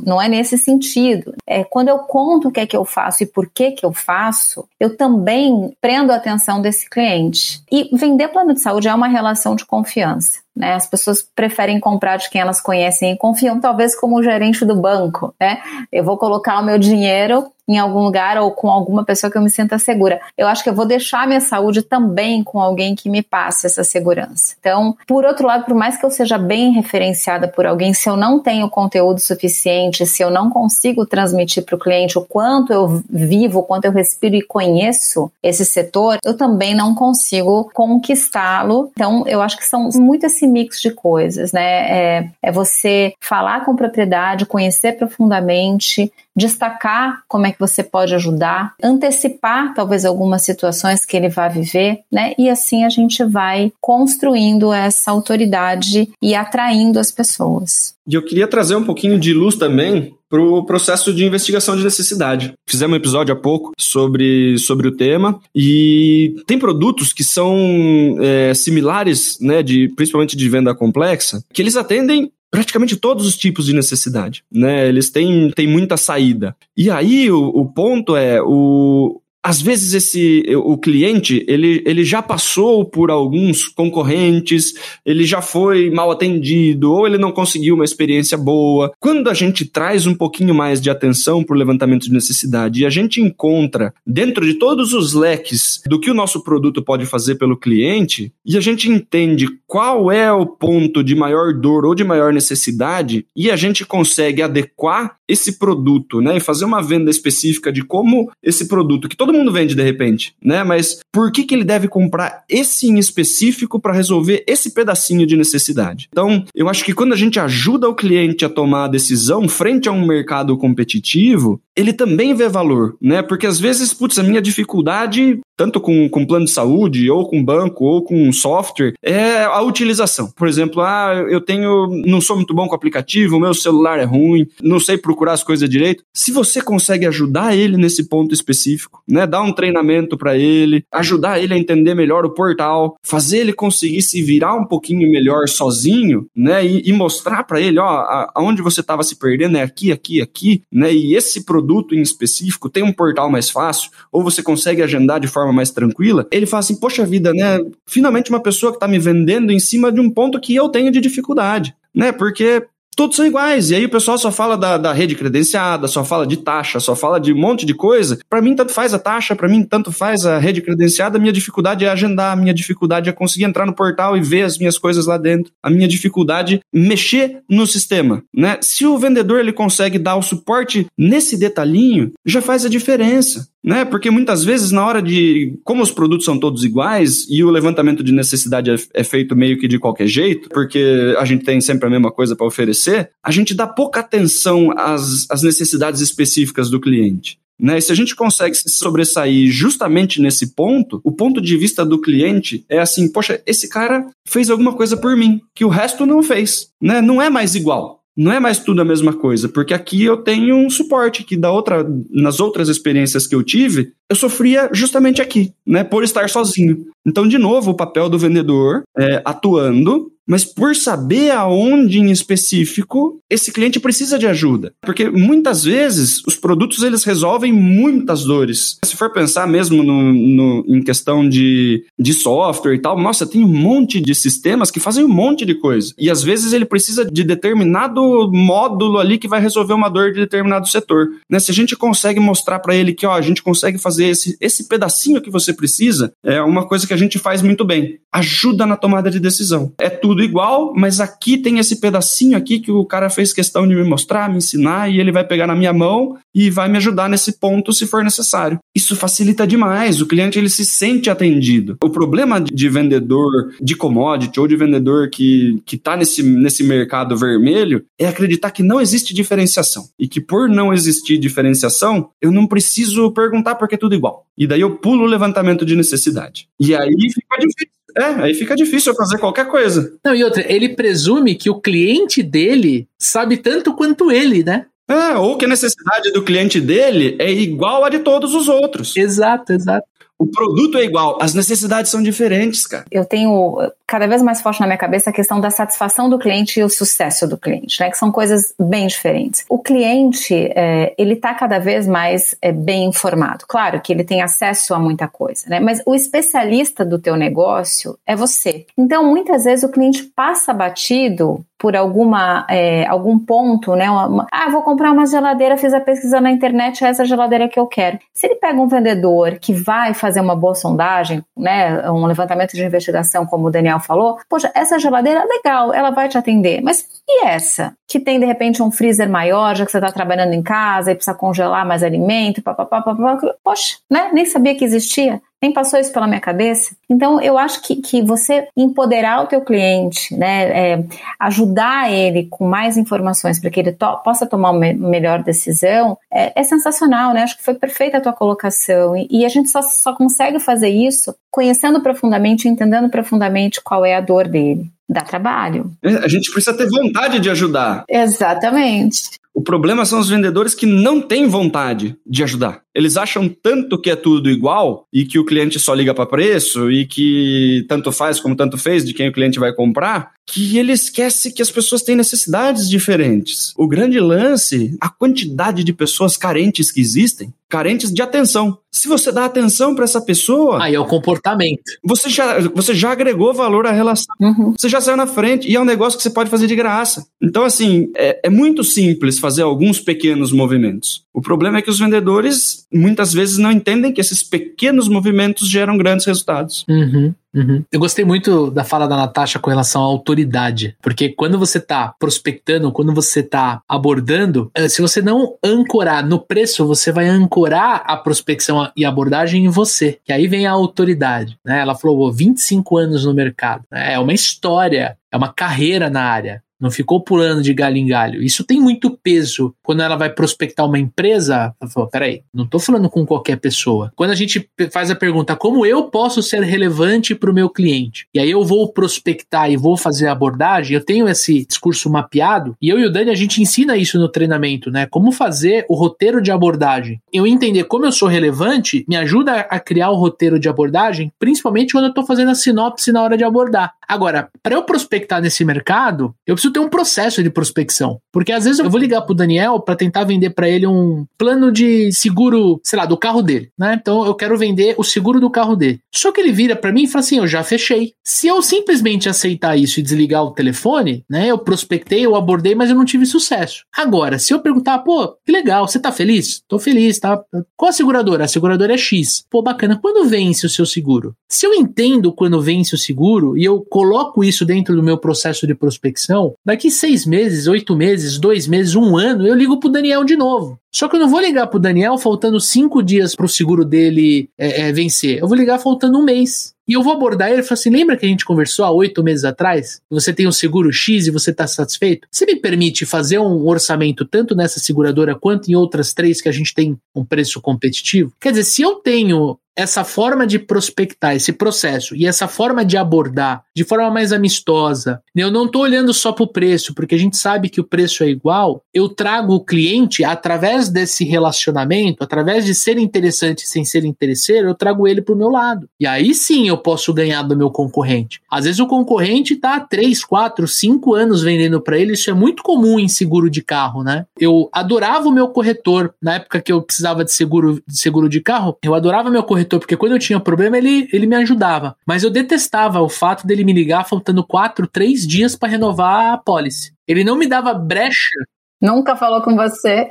não 0.06 0.20
é 0.20 0.26
nesse 0.26 0.56
sentido. 0.56 1.34
É 1.46 1.62
quando 1.62 1.88
eu 1.88 1.98
conto 1.98 2.48
o 2.48 2.50
que 2.50 2.60
é 2.60 2.66
que 2.66 2.76
eu 2.76 2.84
faço 2.86 3.22
e 3.22 3.26
por 3.26 3.46
que 3.46 3.72
que 3.72 3.84
eu 3.84 3.92
faço, 3.92 4.66
eu 4.80 4.96
também 4.96 5.76
prendo 5.82 6.12
a 6.12 6.16
atenção 6.16 6.62
desse 6.62 6.88
cliente. 6.88 7.62
E 7.70 7.94
vender 7.94 8.28
plano 8.28 8.54
de 8.54 8.60
saúde 8.60 8.88
é 8.88 8.94
uma 8.94 9.06
relação 9.06 9.54
de 9.54 9.66
confiança. 9.66 10.40
Né? 10.54 10.74
As 10.74 10.86
pessoas 10.86 11.22
preferem 11.22 11.80
comprar 11.80 12.16
de 12.16 12.28
quem 12.30 12.40
elas 12.40 12.60
conhecem 12.60 13.12
e 13.12 13.16
confiam, 13.16 13.60
talvez 13.60 13.98
como 13.98 14.18
o 14.18 14.22
gerente 14.22 14.64
do 14.64 14.76
banco. 14.76 15.34
Né? 15.40 15.60
Eu 15.90 16.04
vou 16.04 16.18
colocar 16.18 16.58
o 16.60 16.64
meu 16.64 16.78
dinheiro 16.78 17.46
em 17.68 17.78
algum 17.78 18.00
lugar 18.00 18.36
ou 18.38 18.50
com 18.50 18.68
alguma 18.70 19.04
pessoa 19.04 19.30
que 19.30 19.38
eu 19.38 19.42
me 19.42 19.50
sinta 19.50 19.78
segura. 19.78 20.20
Eu 20.36 20.48
acho 20.48 20.62
que 20.62 20.68
eu 20.68 20.74
vou 20.74 20.84
deixar 20.84 21.26
minha 21.26 21.40
saúde 21.40 21.82
também 21.82 22.42
com 22.42 22.60
alguém 22.60 22.94
que 22.94 23.08
me 23.08 23.22
passe 23.22 23.66
essa 23.66 23.84
segurança. 23.84 24.54
Então, 24.58 24.96
por 25.06 25.24
outro 25.24 25.46
lado, 25.46 25.64
por 25.64 25.74
mais 25.74 25.96
que 25.96 26.04
eu 26.04 26.10
seja 26.10 26.38
bem 26.38 26.72
referenciada 26.72 27.48
por 27.48 27.66
alguém, 27.66 27.94
se 27.94 28.08
eu 28.08 28.16
não 28.16 28.40
tenho 28.40 28.68
conteúdo 28.68 29.20
suficiente, 29.20 30.06
se 30.06 30.22
eu 30.22 30.30
não 30.30 30.50
consigo 30.50 31.06
transmitir 31.06 31.64
para 31.64 31.76
o 31.76 31.78
cliente 31.78 32.18
o 32.18 32.22
quanto 32.22 32.72
eu 32.72 33.02
vivo, 33.08 33.60
o 33.60 33.62
quanto 33.62 33.84
eu 33.84 33.92
respiro 33.92 34.34
e 34.34 34.42
conheço 34.42 35.30
esse 35.42 35.64
setor, 35.64 36.18
eu 36.24 36.36
também 36.36 36.74
não 36.74 36.94
consigo 36.94 37.70
conquistá-lo. 37.72 38.90
Então, 38.92 39.24
eu 39.26 39.40
acho 39.40 39.56
que 39.56 39.64
são 39.64 39.88
muito 39.94 40.26
esse 40.42 40.46
mix 40.46 40.80
de 40.80 40.90
coisas, 40.90 41.52
né? 41.52 41.62
É, 41.62 42.30
é 42.42 42.52
você 42.52 43.14
falar 43.20 43.64
com 43.64 43.76
propriedade, 43.76 44.46
conhecer 44.46 44.92
profundamente, 44.96 46.12
destacar 46.34 47.22
como 47.28 47.46
é 47.46 47.52
que 47.52 47.60
você 47.60 47.82
pode 47.82 48.14
ajudar, 48.14 48.74
antecipar 48.82 49.74
talvez 49.74 50.04
algumas 50.04 50.42
situações 50.42 51.04
que 51.04 51.16
ele 51.16 51.28
vai 51.28 51.48
viver, 51.48 52.00
né? 52.10 52.32
E 52.38 52.48
assim 52.48 52.84
a 52.84 52.88
gente 52.88 53.22
vai 53.24 53.72
construindo 53.80 54.72
essa 54.72 55.10
autoridade 55.10 56.10
e 56.20 56.34
atraindo 56.34 56.98
as 56.98 57.10
pessoas. 57.10 57.94
E 58.06 58.14
eu 58.14 58.24
queria 58.24 58.48
trazer 58.48 58.74
um 58.74 58.84
pouquinho 58.84 59.18
de 59.18 59.32
luz 59.32 59.54
também 59.54 60.14
para 60.32 60.40
o 60.40 60.64
processo 60.64 61.12
de 61.12 61.26
investigação 61.26 61.76
de 61.76 61.84
necessidade. 61.84 62.54
Fizemos 62.66 62.94
um 62.94 62.96
episódio 62.96 63.34
há 63.34 63.36
pouco 63.36 63.72
sobre, 63.78 64.56
sobre 64.56 64.88
o 64.88 64.96
tema 64.96 65.38
e 65.54 66.36
tem 66.46 66.58
produtos 66.58 67.12
que 67.12 67.22
são 67.22 68.16
é, 68.18 68.54
similares, 68.54 69.36
né, 69.42 69.62
de, 69.62 69.92
principalmente 69.94 70.34
de 70.34 70.48
venda 70.48 70.74
complexa, 70.74 71.44
que 71.52 71.60
eles 71.60 71.76
atendem 71.76 72.32
praticamente 72.50 72.96
todos 72.96 73.26
os 73.26 73.36
tipos 73.36 73.66
de 73.66 73.74
necessidade, 73.74 74.44
né? 74.52 74.86
Eles 74.86 75.08
têm, 75.08 75.50
têm 75.50 75.66
muita 75.66 75.96
saída. 75.96 76.54
E 76.76 76.90
aí 76.90 77.30
o, 77.30 77.48
o 77.48 77.66
ponto 77.66 78.14
é 78.14 78.42
o, 78.42 79.21
às 79.42 79.60
vezes 79.60 79.92
esse 79.92 80.44
o 80.56 80.78
cliente 80.78 81.44
ele, 81.48 81.82
ele 81.84 82.04
já 82.04 82.22
passou 82.22 82.84
por 82.84 83.10
alguns 83.10 83.66
concorrentes, 83.66 84.74
ele 85.04 85.24
já 85.24 85.42
foi 85.42 85.90
mal 85.90 86.10
atendido 86.10 86.92
ou 86.92 87.06
ele 87.06 87.18
não 87.18 87.32
conseguiu 87.32 87.74
uma 87.74 87.84
experiência 87.84 88.38
boa. 88.38 88.92
Quando 89.00 89.28
a 89.28 89.34
gente 89.34 89.64
traz 89.64 90.06
um 90.06 90.14
pouquinho 90.14 90.54
mais 90.54 90.80
de 90.80 90.90
atenção 90.90 91.42
para 91.42 91.54
o 91.54 91.58
levantamento 91.58 92.04
de 92.04 92.12
necessidade 92.12 92.82
e 92.82 92.86
a 92.86 92.90
gente 92.90 93.20
encontra 93.20 93.92
dentro 94.06 94.46
de 94.46 94.54
todos 94.54 94.92
os 94.92 95.12
leques 95.12 95.82
do 95.86 95.98
que 95.98 96.10
o 96.10 96.14
nosso 96.14 96.42
produto 96.42 96.82
pode 96.82 97.04
fazer 97.06 97.34
pelo 97.34 97.56
cliente 97.56 98.32
e 98.46 98.56
a 98.56 98.60
gente 98.60 98.88
entende 98.88 99.48
qual 99.66 100.12
é 100.12 100.30
o 100.32 100.46
ponto 100.46 101.02
de 101.02 101.14
maior 101.14 101.52
dor 101.52 101.84
ou 101.84 101.94
de 101.94 102.04
maior 102.04 102.32
necessidade 102.32 103.26
e 103.34 103.50
a 103.50 103.56
gente 103.56 103.84
consegue 103.84 104.42
adequar 104.42 105.16
esse 105.32 105.58
produto, 105.58 106.20
né, 106.20 106.36
e 106.36 106.40
fazer 106.40 106.66
uma 106.66 106.82
venda 106.82 107.10
específica 107.10 107.72
de 107.72 107.82
como 107.82 108.30
esse 108.42 108.68
produto 108.68 109.08
que 109.08 109.16
todo 109.16 109.31
todo 109.32 109.38
mundo 109.38 109.50
vende 109.50 109.74
de 109.74 109.82
repente, 109.82 110.34
né? 110.44 110.62
Mas 110.62 111.00
por 111.10 111.32
que, 111.32 111.44
que 111.44 111.54
ele 111.54 111.64
deve 111.64 111.88
comprar 111.88 112.44
esse 112.48 112.86
em 112.86 112.98
específico 112.98 113.80
para 113.80 113.94
resolver 113.94 114.44
esse 114.46 114.74
pedacinho 114.74 115.26
de 115.26 115.36
necessidade? 115.36 116.08
Então, 116.12 116.44
eu 116.54 116.68
acho 116.68 116.84
que 116.84 116.92
quando 116.92 117.14
a 117.14 117.16
gente 117.16 117.40
ajuda 117.40 117.88
o 117.88 117.94
cliente 117.94 118.44
a 118.44 118.50
tomar 118.50 118.84
a 118.84 118.88
decisão 118.88 119.48
frente 119.48 119.88
a 119.88 119.92
um 119.92 120.06
mercado 120.06 120.56
competitivo, 120.58 121.60
ele 121.74 121.92
também 121.92 122.34
vê 122.34 122.48
valor, 122.48 122.96
né? 123.00 123.22
Porque 123.22 123.46
às 123.46 123.58
vezes, 123.58 123.94
putz, 123.94 124.18
a 124.18 124.22
minha 124.22 124.42
dificuldade, 124.42 125.40
tanto 125.56 125.80
com, 125.80 126.08
com 126.08 126.26
plano 126.26 126.44
de 126.44 126.50
saúde, 126.50 127.10
ou 127.10 127.26
com 127.26 127.42
banco, 127.42 127.84
ou 127.84 128.02
com 128.02 128.32
software, 128.32 128.94
é 129.02 129.44
a 129.44 129.60
utilização. 129.62 130.30
Por 130.36 130.48
exemplo, 130.48 130.82
ah, 130.82 131.24
eu 131.30 131.40
tenho, 131.40 131.88
não 132.04 132.20
sou 132.20 132.36
muito 132.36 132.54
bom 132.54 132.68
com 132.68 132.74
aplicativo, 132.74 133.40
meu 133.40 133.54
celular 133.54 133.98
é 133.98 134.04
ruim, 134.04 134.46
não 134.62 134.78
sei 134.78 134.98
procurar 134.98 135.32
as 135.32 135.44
coisas 135.44 135.68
direito. 135.68 136.04
Se 136.14 136.30
você 136.30 136.60
consegue 136.60 137.06
ajudar 137.06 137.56
ele 137.56 137.76
nesse 137.76 138.08
ponto 138.08 138.34
específico, 138.34 139.02
né? 139.08 139.21
Dar 139.26 139.42
um 139.42 139.52
treinamento 139.52 140.16
para 140.16 140.36
ele, 140.36 140.84
ajudar 140.92 141.40
ele 141.40 141.54
a 141.54 141.58
entender 141.58 141.94
melhor 141.94 142.24
o 142.24 142.34
portal, 142.34 142.96
fazer 143.02 143.38
ele 143.38 143.52
conseguir 143.52 144.02
se 144.02 144.22
virar 144.22 144.54
um 144.54 144.66
pouquinho 144.66 145.10
melhor 145.10 145.48
sozinho, 145.48 146.26
né? 146.34 146.64
E, 146.64 146.88
e 146.88 146.92
mostrar 146.92 147.44
para 147.44 147.60
ele, 147.60 147.78
ó, 147.78 148.26
aonde 148.34 148.62
você 148.62 148.80
estava 148.80 149.02
se 149.02 149.18
perdendo 149.18 149.56
é 149.56 149.62
aqui, 149.62 149.92
aqui, 149.92 150.20
aqui, 150.20 150.62
né? 150.72 150.92
E 150.92 151.14
esse 151.14 151.44
produto 151.44 151.94
em 151.94 152.00
específico 152.00 152.68
tem 152.68 152.82
um 152.82 152.92
portal 152.92 153.30
mais 153.30 153.50
fácil, 153.50 153.90
ou 154.10 154.22
você 154.22 154.42
consegue 154.42 154.82
agendar 154.82 155.20
de 155.20 155.28
forma 155.28 155.52
mais 155.52 155.70
tranquila, 155.70 156.26
ele 156.30 156.46
fala 156.46 156.60
assim: 156.60 156.78
Poxa 156.78 157.04
vida, 157.04 157.32
né? 157.32 157.58
Finalmente 157.86 158.30
uma 158.30 158.40
pessoa 158.40 158.72
que 158.72 158.76
está 158.76 158.88
me 158.88 158.98
vendendo 158.98 159.52
em 159.52 159.58
cima 159.58 159.92
de 159.92 160.00
um 160.00 160.10
ponto 160.10 160.40
que 160.40 160.54
eu 160.54 160.68
tenho 160.68 160.90
de 160.90 161.00
dificuldade, 161.00 161.74
né? 161.94 162.12
Porque 162.12 162.66
Todos 162.94 163.16
são 163.16 163.26
iguais. 163.26 163.70
E 163.70 163.74
aí 163.74 163.84
o 163.84 163.90
pessoal 163.90 164.18
só 164.18 164.30
fala 164.30 164.56
da, 164.56 164.76
da 164.76 164.92
rede 164.92 165.14
credenciada, 165.14 165.88
só 165.88 166.04
fala 166.04 166.26
de 166.26 166.36
taxa, 166.36 166.78
só 166.80 166.94
fala 166.94 167.18
de 167.18 167.32
um 167.32 167.38
monte 167.38 167.64
de 167.64 167.74
coisa. 167.74 168.18
Para 168.28 168.42
mim, 168.42 168.54
tanto 168.54 168.72
faz 168.72 168.92
a 168.92 168.98
taxa, 168.98 169.34
para 169.34 169.48
mim, 169.48 169.64
tanto 169.64 169.90
faz 169.90 170.26
a 170.26 170.38
rede 170.38 170.60
credenciada. 170.60 171.18
Minha 171.18 171.32
dificuldade 171.32 171.84
é 171.84 171.88
agendar, 171.88 172.36
minha 172.36 172.54
dificuldade 172.54 173.08
é 173.08 173.12
conseguir 173.12 173.44
entrar 173.44 173.66
no 173.66 173.74
portal 173.74 174.16
e 174.16 174.20
ver 174.20 174.42
as 174.42 174.58
minhas 174.58 174.78
coisas 174.78 175.06
lá 175.06 175.16
dentro. 175.16 175.52
A 175.62 175.70
minha 175.70 175.88
dificuldade 175.88 176.56
é 176.56 176.78
mexer 176.78 177.42
no 177.48 177.66
sistema. 177.66 178.22
Né? 178.34 178.58
Se 178.60 178.86
o 178.86 178.98
vendedor 178.98 179.40
ele 179.40 179.52
consegue 179.52 179.98
dar 179.98 180.16
o 180.16 180.22
suporte 180.22 180.86
nesse 180.96 181.36
detalhinho, 181.38 182.12
já 182.24 182.42
faz 182.42 182.64
a 182.64 182.68
diferença 182.68 183.51
né? 183.62 183.84
Porque 183.84 184.10
muitas 184.10 184.42
vezes, 184.42 184.72
na 184.72 184.84
hora 184.84 185.00
de. 185.00 185.58
Como 185.62 185.82
os 185.82 185.92
produtos 185.92 186.24
são 186.24 186.38
todos 186.38 186.64
iguais 186.64 187.26
e 187.30 187.44
o 187.44 187.50
levantamento 187.50 188.02
de 188.02 188.12
necessidade 188.12 188.70
é, 188.70 188.76
é 188.94 189.04
feito 189.04 189.36
meio 189.36 189.58
que 189.58 189.68
de 189.68 189.78
qualquer 189.78 190.06
jeito, 190.06 190.48
porque 190.48 191.14
a 191.18 191.24
gente 191.24 191.44
tem 191.44 191.60
sempre 191.60 191.86
a 191.86 191.90
mesma 191.90 192.10
coisa 192.10 192.34
para 192.34 192.46
oferecer, 192.46 193.10
a 193.22 193.30
gente 193.30 193.54
dá 193.54 193.66
pouca 193.66 194.00
atenção 194.00 194.72
às, 194.76 195.30
às 195.30 195.42
necessidades 195.42 196.00
específicas 196.00 196.68
do 196.68 196.80
cliente. 196.80 197.38
Né? 197.62 197.78
E 197.78 197.80
se 197.80 197.92
a 197.92 197.94
gente 197.94 198.16
consegue 198.16 198.56
se 198.56 198.68
sobressair 198.70 199.48
justamente 199.52 200.20
nesse 200.20 200.54
ponto, 200.54 201.00
o 201.04 201.12
ponto 201.12 201.40
de 201.40 201.56
vista 201.56 201.84
do 201.84 202.00
cliente 202.00 202.64
é 202.68 202.80
assim: 202.80 203.10
poxa, 203.10 203.40
esse 203.46 203.68
cara 203.68 204.04
fez 204.26 204.50
alguma 204.50 204.72
coisa 204.72 204.96
por 204.96 205.16
mim 205.16 205.40
que 205.54 205.64
o 205.64 205.68
resto 205.68 206.04
não 206.04 206.22
fez. 206.22 206.70
Né? 206.80 207.00
Não 207.00 207.22
é 207.22 207.30
mais 207.30 207.54
igual 207.54 208.01
não 208.16 208.32
é 208.32 208.38
mais 208.38 208.58
tudo 208.58 208.82
a 208.82 208.84
mesma 208.84 209.12
coisa, 209.12 209.48
porque 209.48 209.72
aqui 209.72 210.04
eu 210.04 210.18
tenho 210.18 210.56
um 210.56 210.68
suporte 210.68 211.24
que 211.24 211.36
da 211.36 211.50
outra, 211.50 211.86
nas 212.10 212.40
outras 212.40 212.68
experiências 212.68 213.26
que 213.26 213.34
eu 213.34 213.42
tive, 213.42 213.92
eu 214.10 214.16
sofria 214.16 214.68
justamente 214.72 215.22
aqui, 215.22 215.52
né, 215.66 215.82
por 215.82 216.04
estar 216.04 216.28
sozinho. 216.28 216.84
Então, 217.06 217.26
de 217.26 217.38
novo, 217.38 217.70
o 217.70 217.76
papel 217.76 218.08
do 218.08 218.18
vendedor 218.18 218.82
é, 218.98 219.22
atuando 219.24 220.11
mas 220.26 220.44
por 220.44 220.74
saber 220.74 221.30
aonde 221.32 221.98
em 221.98 222.10
específico 222.10 223.18
esse 223.30 223.52
cliente 223.52 223.80
precisa 223.80 224.18
de 224.18 224.26
ajuda. 224.26 224.72
Porque 224.82 225.08
muitas 225.08 225.64
vezes 225.64 226.22
os 226.26 226.36
produtos 226.36 226.82
eles 226.82 227.04
resolvem 227.04 227.52
muitas 227.52 228.24
dores. 228.24 228.78
Se 228.84 228.96
for 228.96 229.12
pensar 229.12 229.46
mesmo 229.48 229.82
no, 229.82 230.12
no, 230.12 230.64
em 230.68 230.82
questão 230.82 231.28
de, 231.28 231.84
de 231.98 232.12
software 232.12 232.74
e 232.74 232.78
tal, 232.80 232.98
nossa, 233.00 233.26
tem 233.26 233.42
um 233.42 233.48
monte 233.48 234.00
de 234.00 234.14
sistemas 234.14 234.70
que 234.70 234.80
fazem 234.80 235.04
um 235.04 235.08
monte 235.08 235.44
de 235.44 235.54
coisa. 235.54 235.94
E 235.98 236.10
às 236.10 236.22
vezes 236.22 236.52
ele 236.52 236.64
precisa 236.64 237.04
de 237.04 237.24
determinado 237.24 238.30
módulo 238.30 238.98
ali 238.98 239.18
que 239.18 239.28
vai 239.28 239.40
resolver 239.40 239.74
uma 239.74 239.88
dor 239.88 240.12
de 240.12 240.20
determinado 240.20 240.68
setor. 240.68 241.08
Né? 241.28 241.38
Se 241.38 241.50
a 241.50 241.54
gente 241.54 241.76
consegue 241.76 242.20
mostrar 242.20 242.58
para 242.58 242.74
ele 242.74 242.92
que 242.92 243.06
ó, 243.06 243.12
a 243.12 243.22
gente 243.22 243.42
consegue 243.42 243.78
fazer 243.78 244.06
esse, 244.06 244.36
esse 244.40 244.68
pedacinho 244.68 245.22
que 245.22 245.30
você 245.30 245.52
precisa, 245.52 246.12
é 246.22 246.40
uma 246.42 246.66
coisa 246.66 246.86
que 246.86 246.94
a 246.94 246.98
gente 246.98 247.18
faz 247.18 247.42
muito 247.42 247.64
bem. 247.64 247.98
Ajuda 248.12 248.66
na 248.66 248.76
tomada 248.76 249.10
de 249.10 249.18
decisão. 249.18 249.72
É 249.78 249.88
tudo 249.88 250.11
tudo 250.12 250.22
igual, 250.22 250.74
mas 250.76 251.00
aqui 251.00 251.38
tem 251.38 251.58
esse 251.58 251.80
pedacinho 251.80 252.36
aqui 252.36 252.60
que 252.60 252.70
o 252.70 252.84
cara 252.84 253.08
fez 253.08 253.32
questão 253.32 253.66
de 253.66 253.74
me 253.74 253.82
mostrar, 253.82 254.28
me 254.28 254.36
ensinar, 254.36 254.90
e 254.90 255.00
ele 255.00 255.10
vai 255.10 255.26
pegar 255.26 255.46
na 255.46 255.56
minha 255.56 255.72
mão 255.72 256.18
e 256.34 256.50
vai 256.50 256.68
me 256.68 256.76
ajudar 256.76 257.08
nesse 257.08 257.38
ponto 257.38 257.72
se 257.72 257.86
for 257.86 258.04
necessário. 258.04 258.58
Isso 258.74 258.94
facilita 258.94 259.46
demais, 259.46 260.02
o 260.02 260.06
cliente 260.06 260.38
ele 260.38 260.50
se 260.50 260.66
sente 260.66 261.08
atendido. 261.08 261.78
O 261.82 261.88
problema 261.88 262.38
de 262.38 262.68
vendedor 262.68 263.54
de 263.58 263.74
commodity 263.74 264.38
ou 264.38 264.46
de 264.46 264.54
vendedor 264.54 265.08
que 265.08 265.62
está 265.72 265.96
nesse, 265.96 266.22
nesse 266.22 266.62
mercado 266.62 267.16
vermelho 267.16 267.82
é 267.98 268.06
acreditar 268.06 268.50
que 268.50 268.62
não 268.62 268.78
existe 268.78 269.14
diferenciação 269.14 269.88
e 269.98 270.06
que 270.06 270.20
por 270.20 270.46
não 270.46 270.74
existir 270.74 271.16
diferenciação, 271.16 272.10
eu 272.20 272.30
não 272.30 272.46
preciso 272.46 273.10
perguntar 273.12 273.54
porque 273.54 273.76
é 273.76 273.78
tudo 273.78 273.94
igual. 273.94 274.26
E 274.36 274.46
daí 274.46 274.60
eu 274.60 274.76
pulo 274.76 275.04
o 275.04 275.06
levantamento 275.06 275.64
de 275.64 275.74
necessidade. 275.74 276.48
E 276.60 276.74
aí 276.74 276.92
fica 277.14 277.38
difícil. 277.38 277.81
É, 277.96 278.04
aí 278.22 278.34
fica 278.34 278.54
difícil 278.54 278.92
eu 278.92 278.96
fazer 278.96 279.18
qualquer 279.18 279.46
coisa. 279.46 279.92
Não, 280.04 280.14
e 280.14 280.24
outra, 280.24 280.44
ele 280.50 280.70
presume 280.70 281.34
que 281.34 281.50
o 281.50 281.60
cliente 281.60 282.22
dele 282.22 282.88
sabe 282.98 283.36
tanto 283.36 283.74
quanto 283.74 284.10
ele, 284.10 284.42
né? 284.42 284.66
É, 284.88 285.16
ou 285.16 285.36
que 285.38 285.44
a 285.44 285.48
necessidade 285.48 286.12
do 286.12 286.22
cliente 286.22 286.60
dele 286.60 287.16
é 287.18 287.30
igual 287.32 287.84
a 287.84 287.88
de 287.88 288.00
todos 288.00 288.34
os 288.34 288.48
outros. 288.48 288.96
Exato, 288.96 289.52
exato. 289.52 289.86
O 290.22 290.26
produto 290.28 290.78
é 290.78 290.84
igual, 290.84 291.18
as 291.20 291.34
necessidades 291.34 291.90
são 291.90 292.00
diferentes, 292.00 292.64
cara. 292.64 292.84
Eu 292.92 293.04
tenho 293.04 293.58
cada 293.88 294.06
vez 294.06 294.22
mais 294.22 294.40
forte 294.40 294.60
na 294.60 294.66
minha 294.66 294.78
cabeça 294.78 295.10
a 295.10 295.12
questão 295.12 295.40
da 295.40 295.50
satisfação 295.50 296.08
do 296.08 296.16
cliente 296.16 296.60
e 296.60 296.62
o 296.62 296.68
sucesso 296.68 297.26
do 297.26 297.36
cliente, 297.36 297.80
né? 297.80 297.90
Que 297.90 297.98
são 297.98 298.12
coisas 298.12 298.54
bem 298.56 298.86
diferentes. 298.86 299.44
O 299.48 299.58
cliente, 299.58 300.32
é, 300.54 300.94
ele 300.96 301.16
tá 301.16 301.34
cada 301.34 301.58
vez 301.58 301.88
mais 301.88 302.36
é, 302.40 302.52
bem 302.52 302.84
informado. 302.84 303.44
Claro 303.48 303.80
que 303.80 303.92
ele 303.92 304.04
tem 304.04 304.22
acesso 304.22 304.72
a 304.74 304.78
muita 304.78 305.08
coisa, 305.08 305.42
né? 305.48 305.58
Mas 305.58 305.82
o 305.84 305.92
especialista 305.92 306.84
do 306.84 307.00
teu 307.00 307.16
negócio 307.16 307.98
é 308.06 308.14
você. 308.14 308.64
Então, 308.78 309.04
muitas 309.04 309.42
vezes 309.42 309.64
o 309.64 309.72
cliente 309.72 310.04
passa 310.14 310.54
batido 310.54 311.44
por 311.62 311.76
alguma 311.76 312.44
é, 312.50 312.84
algum 312.88 313.16
ponto, 313.16 313.76
né? 313.76 313.88
Uma, 313.88 314.06
uma, 314.08 314.26
ah, 314.32 314.50
vou 314.50 314.62
comprar 314.62 314.90
uma 314.90 315.06
geladeira, 315.06 315.56
fiz 315.56 315.72
a 315.72 315.80
pesquisa 315.80 316.20
na 316.20 316.28
internet, 316.28 316.84
é 316.84 316.88
essa 316.88 317.04
geladeira 317.04 317.48
que 317.48 317.58
eu 317.58 317.68
quero. 317.68 318.00
Se 318.12 318.26
ele 318.26 318.34
pega 318.34 318.60
um 318.60 318.66
vendedor 318.66 319.38
que 319.38 319.54
vai 319.54 319.94
fazer 319.94 320.20
uma 320.20 320.34
boa 320.34 320.56
sondagem, 320.56 321.22
né? 321.36 321.88
Um 321.88 322.04
levantamento 322.04 322.54
de 322.54 322.64
investigação, 322.64 323.24
como 323.24 323.46
o 323.46 323.50
Daniel 323.50 323.78
falou, 323.78 324.18
poxa, 324.28 324.50
essa 324.56 324.76
geladeira 324.76 325.20
é 325.20 325.24
legal, 325.24 325.72
ela 325.72 325.92
vai 325.92 326.08
te 326.08 326.18
atender, 326.18 326.60
mas 326.60 326.84
e 327.08 327.26
essa? 327.26 327.74
Que 327.86 328.00
tem 328.00 328.18
de 328.18 328.26
repente 328.26 328.60
um 328.60 328.72
freezer 328.72 329.08
maior, 329.08 329.54
já 329.54 329.64
que 329.64 329.70
você 329.70 329.78
está 329.78 329.92
trabalhando 329.92 330.32
em 330.32 330.42
casa 330.42 330.90
e 330.90 330.96
precisa 330.96 331.16
congelar 331.16 331.64
mais 331.64 331.84
alimento, 331.84 332.42
papapá, 332.42 332.82
papapá. 332.82 333.20
Poxa, 333.44 333.76
né? 333.88 334.10
Nem 334.12 334.24
sabia 334.24 334.56
que 334.56 334.64
existia. 334.64 335.22
Nem 335.42 335.52
passou 335.52 335.80
isso 335.80 335.92
pela 335.92 336.06
minha 336.06 336.20
cabeça. 336.20 336.76
Então, 336.88 337.20
eu 337.20 337.36
acho 337.36 337.60
que, 337.62 337.76
que 337.76 338.00
você 338.00 338.46
empoderar 338.56 339.22
o 339.22 339.26
teu 339.26 339.40
cliente, 339.40 340.14
né, 340.16 340.74
é, 340.74 340.84
ajudar 341.18 341.92
ele 341.92 342.28
com 342.30 342.46
mais 342.46 342.76
informações 342.76 343.40
para 343.40 343.50
que 343.50 343.58
ele 343.58 343.72
to 343.72 343.98
possa 344.04 344.26
tomar 344.26 344.50
uma 344.50 344.60
me 344.60 344.72
melhor 344.74 345.22
decisão, 345.22 345.98
é, 346.12 346.40
é, 346.40 346.44
sensacional, 346.44 347.12
né? 347.12 347.22
Acho 347.22 347.36
que 347.36 347.44
foi 347.44 347.54
perfeita 347.54 347.98
a 347.98 348.00
tua 348.00 348.12
colocação. 348.12 348.96
E, 348.96 349.08
e 349.10 349.24
a 349.24 349.28
gente 349.28 349.48
só, 349.48 349.62
só 349.62 349.94
consegue 349.94 350.38
fazer 350.38 350.68
isso 350.68 351.14
conhecendo 351.30 351.82
profundamente, 351.82 352.48
entendendo 352.48 352.88
profundamente 352.88 353.60
qual 353.60 353.84
é 353.84 353.96
a 353.96 354.00
dor 354.00 354.28
dele 354.28 354.70
dá 354.92 355.00
trabalho. 355.00 355.72
É, 355.82 355.94
a 355.96 356.08
gente 356.08 356.30
precisa 356.30 356.56
ter 356.56 356.68
vontade 356.68 357.18
de 357.18 357.30
ajudar. 357.30 357.84
Exatamente. 357.88 359.18
O 359.34 359.42
problema 359.42 359.86
são 359.86 359.98
os 359.98 360.10
vendedores 360.10 360.54
que 360.54 360.66
não 360.66 361.00
têm 361.00 361.26
vontade 361.26 361.96
de 362.06 362.22
ajudar. 362.22 362.61
Eles 362.74 362.96
acham 362.96 363.28
tanto 363.28 363.80
que 363.80 363.90
é 363.90 363.96
tudo 363.96 364.30
igual 364.30 364.86
e 364.92 365.04
que 365.04 365.18
o 365.18 365.24
cliente 365.24 365.58
só 365.58 365.74
liga 365.74 365.94
para 365.94 366.06
preço 366.06 366.70
e 366.70 366.86
que 366.86 367.64
tanto 367.68 367.92
faz 367.92 368.20
como 368.20 368.34
tanto 368.34 368.56
fez 368.56 368.84
de 368.84 368.94
quem 368.94 369.08
o 369.08 369.12
cliente 369.12 369.38
vai 369.38 369.52
comprar, 369.52 370.12
que 370.26 370.56
ele 370.56 370.72
esquece 370.72 371.32
que 371.32 371.42
as 371.42 371.50
pessoas 371.50 371.82
têm 371.82 371.96
necessidades 371.96 372.68
diferentes. 372.68 373.52
O 373.56 373.66
grande 373.66 374.00
lance, 374.00 374.76
a 374.80 374.88
quantidade 374.88 375.62
de 375.64 375.72
pessoas 375.72 376.16
carentes 376.16 376.70
que 376.70 376.80
existem, 376.80 377.32
carentes 377.52 377.92
de 377.92 378.00
atenção. 378.00 378.56
Se 378.70 378.88
você 378.88 379.12
dá 379.12 379.26
atenção 379.26 379.74
para 379.74 379.84
essa 379.84 380.00
pessoa, 380.00 380.62
aí 380.62 380.74
é 380.74 380.80
o 380.80 380.86
comportamento. 380.86 381.62
Você 381.84 382.08
já, 382.08 382.40
você 382.48 382.74
já 382.74 382.92
agregou 382.92 383.34
valor 383.34 383.66
à 383.66 383.70
relação. 383.70 384.14
Uhum. 384.18 384.54
Você 384.56 384.70
já 384.70 384.80
saiu 384.80 384.96
na 384.96 385.06
frente 385.06 385.46
e 385.46 385.54
é 385.54 385.60
um 385.60 385.64
negócio 385.64 385.98
que 385.98 386.02
você 386.02 386.08
pode 386.08 386.30
fazer 386.30 386.46
de 386.46 386.56
graça. 386.56 387.04
Então, 387.22 387.44
assim, 387.44 387.90
é, 387.94 388.20
é 388.24 388.30
muito 388.30 388.64
simples 388.64 389.18
fazer 389.18 389.42
alguns 389.42 389.78
pequenos 389.78 390.32
movimentos. 390.32 391.04
O 391.12 391.20
problema 391.20 391.58
é 391.58 391.62
que 391.62 391.70
os 391.70 391.78
vendedores 391.78 392.66
muitas 392.72 393.12
vezes 393.12 393.36
não 393.36 393.52
entendem 393.52 393.92
que 393.92 394.00
esses 394.00 394.22
pequenos 394.22 394.88
movimentos 394.88 395.48
geram 395.48 395.76
grandes 395.76 396.06
resultados. 396.06 396.64
Uhum. 396.68 397.14
Uhum. 397.34 397.64
Eu 397.72 397.80
gostei 397.80 398.04
muito 398.04 398.50
da 398.50 398.62
fala 398.62 398.86
da 398.86 398.96
Natasha 398.96 399.38
com 399.38 399.48
relação 399.48 399.82
à 399.82 399.84
autoridade, 399.84 400.76
porque 400.82 401.08
quando 401.08 401.38
você 401.38 401.58
está 401.58 401.94
prospectando, 401.98 402.70
quando 402.70 402.94
você 402.94 403.20
está 403.20 403.62
abordando, 403.66 404.50
eh, 404.54 404.68
se 404.68 404.82
você 404.82 405.00
não 405.00 405.34
ancorar 405.42 406.06
no 406.06 406.18
preço, 406.18 406.66
você 406.66 406.92
vai 406.92 407.08
ancorar 407.08 407.82
a 407.86 407.96
prospecção 407.96 408.70
e 408.76 408.84
abordagem 408.84 409.46
em 409.46 409.48
você, 409.48 409.98
que 410.04 410.12
aí 410.12 410.28
vem 410.28 410.46
a 410.46 410.52
autoridade. 410.52 411.38
Né? 411.44 411.60
Ela 411.60 411.74
falou, 411.74 412.12
25 412.12 412.76
anos 412.76 413.06
no 413.06 413.14
mercado, 413.14 413.64
é 413.72 413.98
uma 413.98 414.12
história, 414.12 414.96
é 415.10 415.16
uma 415.16 415.32
carreira 415.32 415.88
na 415.88 416.02
área 416.02 416.42
não 416.62 416.70
ficou 416.70 417.02
pulando 417.02 417.42
de 417.42 417.52
galho 417.52 417.76
em 417.76 417.86
galho. 417.86 418.22
Isso 418.22 418.44
tem 418.44 418.60
muito 418.60 418.96
peso 419.02 419.52
quando 419.62 419.82
ela 419.82 419.96
vai 419.96 420.08
prospectar 420.08 420.64
uma 420.64 420.78
empresa. 420.78 421.52
Ela 421.60 421.70
falou: 421.70 421.88
peraí, 421.88 422.22
não 422.32 422.44
estou 422.44 422.60
falando 422.60 422.88
com 422.88 423.04
qualquer 423.04 423.36
pessoa. 423.36 423.92
Quando 423.96 424.12
a 424.12 424.14
gente 424.14 424.48
faz 424.70 424.88
a 424.88 424.94
pergunta, 424.94 425.34
como 425.34 425.66
eu 425.66 425.84
posso 425.84 426.22
ser 426.22 426.42
relevante 426.42 427.16
para 427.16 427.30
o 427.30 427.34
meu 427.34 427.50
cliente? 427.50 428.06
E 428.14 428.20
aí 428.20 428.30
eu 428.30 428.44
vou 428.44 428.72
prospectar 428.72 429.50
e 429.50 429.56
vou 429.56 429.76
fazer 429.76 430.06
a 430.06 430.12
abordagem, 430.12 430.76
eu 430.76 430.84
tenho 430.84 431.08
esse 431.08 431.44
discurso 431.44 431.90
mapeado, 431.90 432.56
e 432.62 432.68
eu 432.68 432.78
e 432.78 432.86
o 432.86 432.92
Dani 432.92 433.10
a 433.10 433.16
gente 433.16 433.42
ensina 433.42 433.76
isso 433.76 433.98
no 433.98 434.08
treinamento, 434.08 434.70
né? 434.70 434.86
Como 434.86 435.10
fazer 435.10 435.66
o 435.68 435.74
roteiro 435.74 436.22
de 436.22 436.30
abordagem. 436.30 437.00
Eu 437.12 437.26
entender 437.26 437.64
como 437.64 437.84
eu 437.84 437.92
sou 437.92 438.08
relevante 438.08 438.84
me 438.88 438.94
ajuda 438.94 439.40
a 439.40 439.58
criar 439.58 439.90
o 439.90 439.96
roteiro 439.96 440.38
de 440.38 440.48
abordagem, 440.48 441.12
principalmente 441.18 441.72
quando 441.72 441.86
eu 441.86 441.90
estou 441.90 442.06
fazendo 442.06 442.30
a 442.30 442.34
sinopse 442.34 442.92
na 442.92 443.02
hora 443.02 443.16
de 443.16 443.24
abordar. 443.24 443.74
Agora, 443.92 444.30
para 444.42 444.54
eu 444.54 444.62
prospectar 444.62 445.20
nesse 445.20 445.44
mercado, 445.44 446.14
eu 446.26 446.34
preciso 446.34 446.50
ter 446.50 446.60
um 446.60 446.68
processo 446.68 447.22
de 447.22 447.28
prospecção. 447.28 448.00
Porque 448.10 448.32
às 448.32 448.44
vezes 448.44 448.58
eu 448.58 448.70
vou 448.70 448.80
ligar 448.80 449.02
pro 449.02 449.14
Daniel 449.14 449.60
para 449.60 449.76
tentar 449.76 450.04
vender 450.04 450.30
para 450.30 450.48
ele 450.48 450.66
um 450.66 451.04
plano 451.18 451.52
de 451.52 451.92
seguro, 451.92 452.58
sei 452.64 452.78
lá, 452.78 452.86
do 452.86 452.96
carro 452.96 453.20
dele, 453.20 453.50
né? 453.58 453.76
Então 453.78 454.06
eu 454.06 454.14
quero 454.14 454.38
vender 454.38 454.74
o 454.78 454.82
seguro 454.82 455.20
do 455.20 455.28
carro 455.28 455.54
dele. 455.54 455.78
Só 455.94 456.10
que 456.10 456.22
ele 456.22 456.32
vira 456.32 456.56
para 456.56 456.72
mim 456.72 456.84
e 456.84 456.86
fala 456.86 457.00
assim: 457.00 457.18
"Eu 457.18 457.26
já 457.26 457.44
fechei". 457.44 457.92
Se 458.02 458.26
eu 458.26 458.40
simplesmente 458.40 459.10
aceitar 459.10 459.58
isso 459.58 459.78
e 459.78 459.82
desligar 459.82 460.24
o 460.24 460.32
telefone, 460.32 461.04
né? 461.08 461.26
Eu 461.26 461.36
prospectei, 461.36 462.06
eu 462.06 462.16
abordei, 462.16 462.54
mas 462.54 462.70
eu 462.70 462.76
não 462.76 462.86
tive 462.86 463.04
sucesso. 463.04 463.64
Agora, 463.76 464.18
se 464.18 464.32
eu 464.32 464.40
perguntar, 464.40 464.78
pô, 464.78 465.14
que 465.22 465.30
legal, 465.30 465.68
você 465.68 465.78
tá 465.78 465.92
feliz? 465.92 466.40
Tô 466.48 466.58
feliz, 466.58 466.98
tá? 466.98 467.22
Qual 467.54 467.68
a 467.68 467.72
seguradora? 467.72 468.24
A 468.24 468.28
seguradora 468.28 468.72
é 468.72 468.78
X. 468.78 469.22
Pô, 469.30 469.42
bacana. 469.42 469.78
Quando 469.82 470.08
vence 470.08 470.46
o 470.46 470.50
seu 470.50 470.64
seguro? 470.64 471.14
Se 471.28 471.44
eu 471.44 471.52
entendo 471.52 472.10
quando 472.12 472.40
vence 472.40 472.74
o 472.74 472.78
seguro 472.78 473.36
e 473.36 473.44
eu 473.44 473.60
coloco 473.82 474.22
isso 474.22 474.44
dentro 474.44 474.76
do 474.76 474.82
meu 474.82 474.96
processo 474.96 475.44
de 475.44 475.56
prospecção, 475.56 476.34
daqui 476.46 476.70
seis 476.70 477.04
meses, 477.04 477.48
oito 477.48 477.74
meses, 477.74 478.16
dois 478.16 478.46
meses, 478.46 478.76
um 478.76 478.96
ano, 478.96 479.26
eu 479.26 479.34
ligo 479.34 479.58
pro 479.58 479.68
Daniel 479.68 480.04
de 480.04 480.14
novo. 480.14 480.56
Só 480.72 480.88
que 480.88 480.94
eu 480.94 481.00
não 481.00 481.08
vou 481.08 481.20
ligar 481.20 481.48
pro 481.48 481.58
Daniel 481.58 481.98
faltando 481.98 482.40
cinco 482.40 482.80
dias 482.80 483.16
pro 483.16 483.28
seguro 483.28 483.64
dele 483.64 484.30
é, 484.38 484.68
é, 484.68 484.72
vencer. 484.72 485.18
Eu 485.18 485.26
vou 485.26 485.36
ligar 485.36 485.58
faltando 485.58 485.98
um 485.98 486.04
mês. 486.04 486.54
E 486.66 486.74
eu 486.74 486.82
vou 486.82 486.92
abordar 486.92 487.30
ele 487.30 487.40
e 487.40 487.42
falar 487.42 487.58
assim: 487.58 487.70
lembra 487.70 487.96
que 487.96 488.06
a 488.06 488.08
gente 488.08 488.24
conversou 488.24 488.64
há 488.64 488.70
oito 488.70 489.02
meses 489.02 489.24
atrás? 489.24 489.80
Você 489.90 490.12
tem 490.12 490.28
um 490.28 490.32
seguro 490.32 490.72
X 490.72 491.06
e 491.06 491.10
você 491.10 491.30
está 491.30 491.46
satisfeito? 491.46 492.06
Você 492.10 492.24
me 492.24 492.36
permite 492.36 492.86
fazer 492.86 493.18
um 493.18 493.46
orçamento 493.46 494.04
tanto 494.04 494.34
nessa 494.34 494.60
seguradora 494.60 495.14
quanto 495.14 495.50
em 495.50 495.56
outras 495.56 495.92
três 495.92 496.22
que 496.22 496.28
a 496.28 496.32
gente 496.32 496.54
tem 496.54 496.78
um 496.94 497.04
preço 497.04 497.40
competitivo? 497.40 498.12
Quer 498.20 498.30
dizer, 498.30 498.44
se 498.44 498.62
eu 498.62 498.76
tenho 498.76 499.36
essa 499.56 499.84
forma 499.84 500.26
de 500.26 500.38
prospectar, 500.38 501.14
esse 501.14 501.32
processo 501.32 501.94
e 501.94 502.06
essa 502.06 502.26
forma 502.26 502.64
de 502.64 502.76
abordar 502.76 503.44
de 503.54 503.64
forma 503.64 503.90
mais 503.90 504.12
amistosa, 504.12 505.02
eu 505.14 505.30
não 505.30 505.44
estou 505.44 505.62
olhando 505.62 505.92
só 505.92 506.12
para 506.12 506.24
o 506.24 506.32
preço, 506.32 506.74
porque 506.74 506.94
a 506.94 506.98
gente 506.98 507.16
sabe 507.16 507.48
que 507.48 507.60
o 507.60 507.64
preço 507.64 508.02
é 508.02 508.08
igual, 508.08 508.62
eu 508.72 508.88
trago 508.88 509.34
o 509.34 509.44
cliente 509.44 510.02
através 510.04 510.68
desse 510.68 511.04
relacionamento, 511.04 512.02
através 512.02 512.44
de 512.44 512.54
ser 512.54 512.78
interessante 512.78 513.46
sem 513.46 513.64
ser 513.64 513.84
interesseiro, 513.84 514.48
eu 514.48 514.54
trago 514.54 514.88
ele 514.88 515.02
para 515.02 515.14
o 515.14 515.18
meu 515.18 515.28
lado. 515.28 515.68
E 515.78 515.86
aí 515.86 516.14
sim 516.14 516.48
eu 516.48 516.56
posso 516.56 516.92
ganhar 516.94 517.22
do 517.22 517.36
meu 517.36 517.50
concorrente. 517.50 518.20
Às 518.30 518.44
vezes 518.44 518.60
o 518.60 518.66
concorrente 518.66 519.34
está 519.34 519.56
há 519.56 519.60
3, 519.60 520.02
4, 520.04 520.48
5 520.48 520.94
anos 520.94 521.22
vendendo 521.22 521.60
para 521.60 521.78
ele, 521.78 521.92
isso 521.92 522.10
é 522.10 522.14
muito 522.14 522.42
comum 522.42 522.78
em 522.78 522.88
seguro 522.88 523.28
de 523.28 523.42
carro, 523.42 523.82
né? 523.82 524.06
Eu 524.18 524.48
adorava 524.52 525.08
o 525.08 525.12
meu 525.12 525.28
corretor, 525.28 525.94
na 526.00 526.14
época 526.14 526.40
que 526.40 526.52
eu 526.52 526.62
precisava 526.62 527.04
de 527.04 527.12
seguro 527.12 527.62
de, 527.66 527.78
seguro 527.78 528.08
de 528.08 528.20
carro, 528.20 528.56
eu 528.62 528.74
adorava 528.74 529.10
meu 529.10 529.22
corretor 529.22 529.41
corretor, 529.42 529.60
porque 529.60 529.76
quando 529.76 529.92
eu 529.92 529.98
tinha 529.98 530.20
problema 530.20 530.56
ele, 530.56 530.88
ele 530.92 531.06
me 531.06 531.16
ajudava. 531.16 531.76
Mas 531.86 532.02
eu 532.02 532.10
detestava 532.10 532.80
o 532.80 532.88
fato 532.88 533.26
dele 533.26 533.44
me 533.44 533.52
ligar 533.52 533.86
faltando 533.88 534.24
quatro, 534.24 534.66
três 534.66 535.06
dias 535.06 535.36
para 535.36 535.48
renovar 535.48 536.14
a 536.14 536.18
pólice. 536.18 536.72
Ele 536.86 537.04
não 537.04 537.16
me 537.16 537.26
dava 537.26 537.54
brecha. 537.54 538.18
Nunca 538.60 538.96
falou 538.96 539.22
com 539.22 539.34
você. 539.34 539.88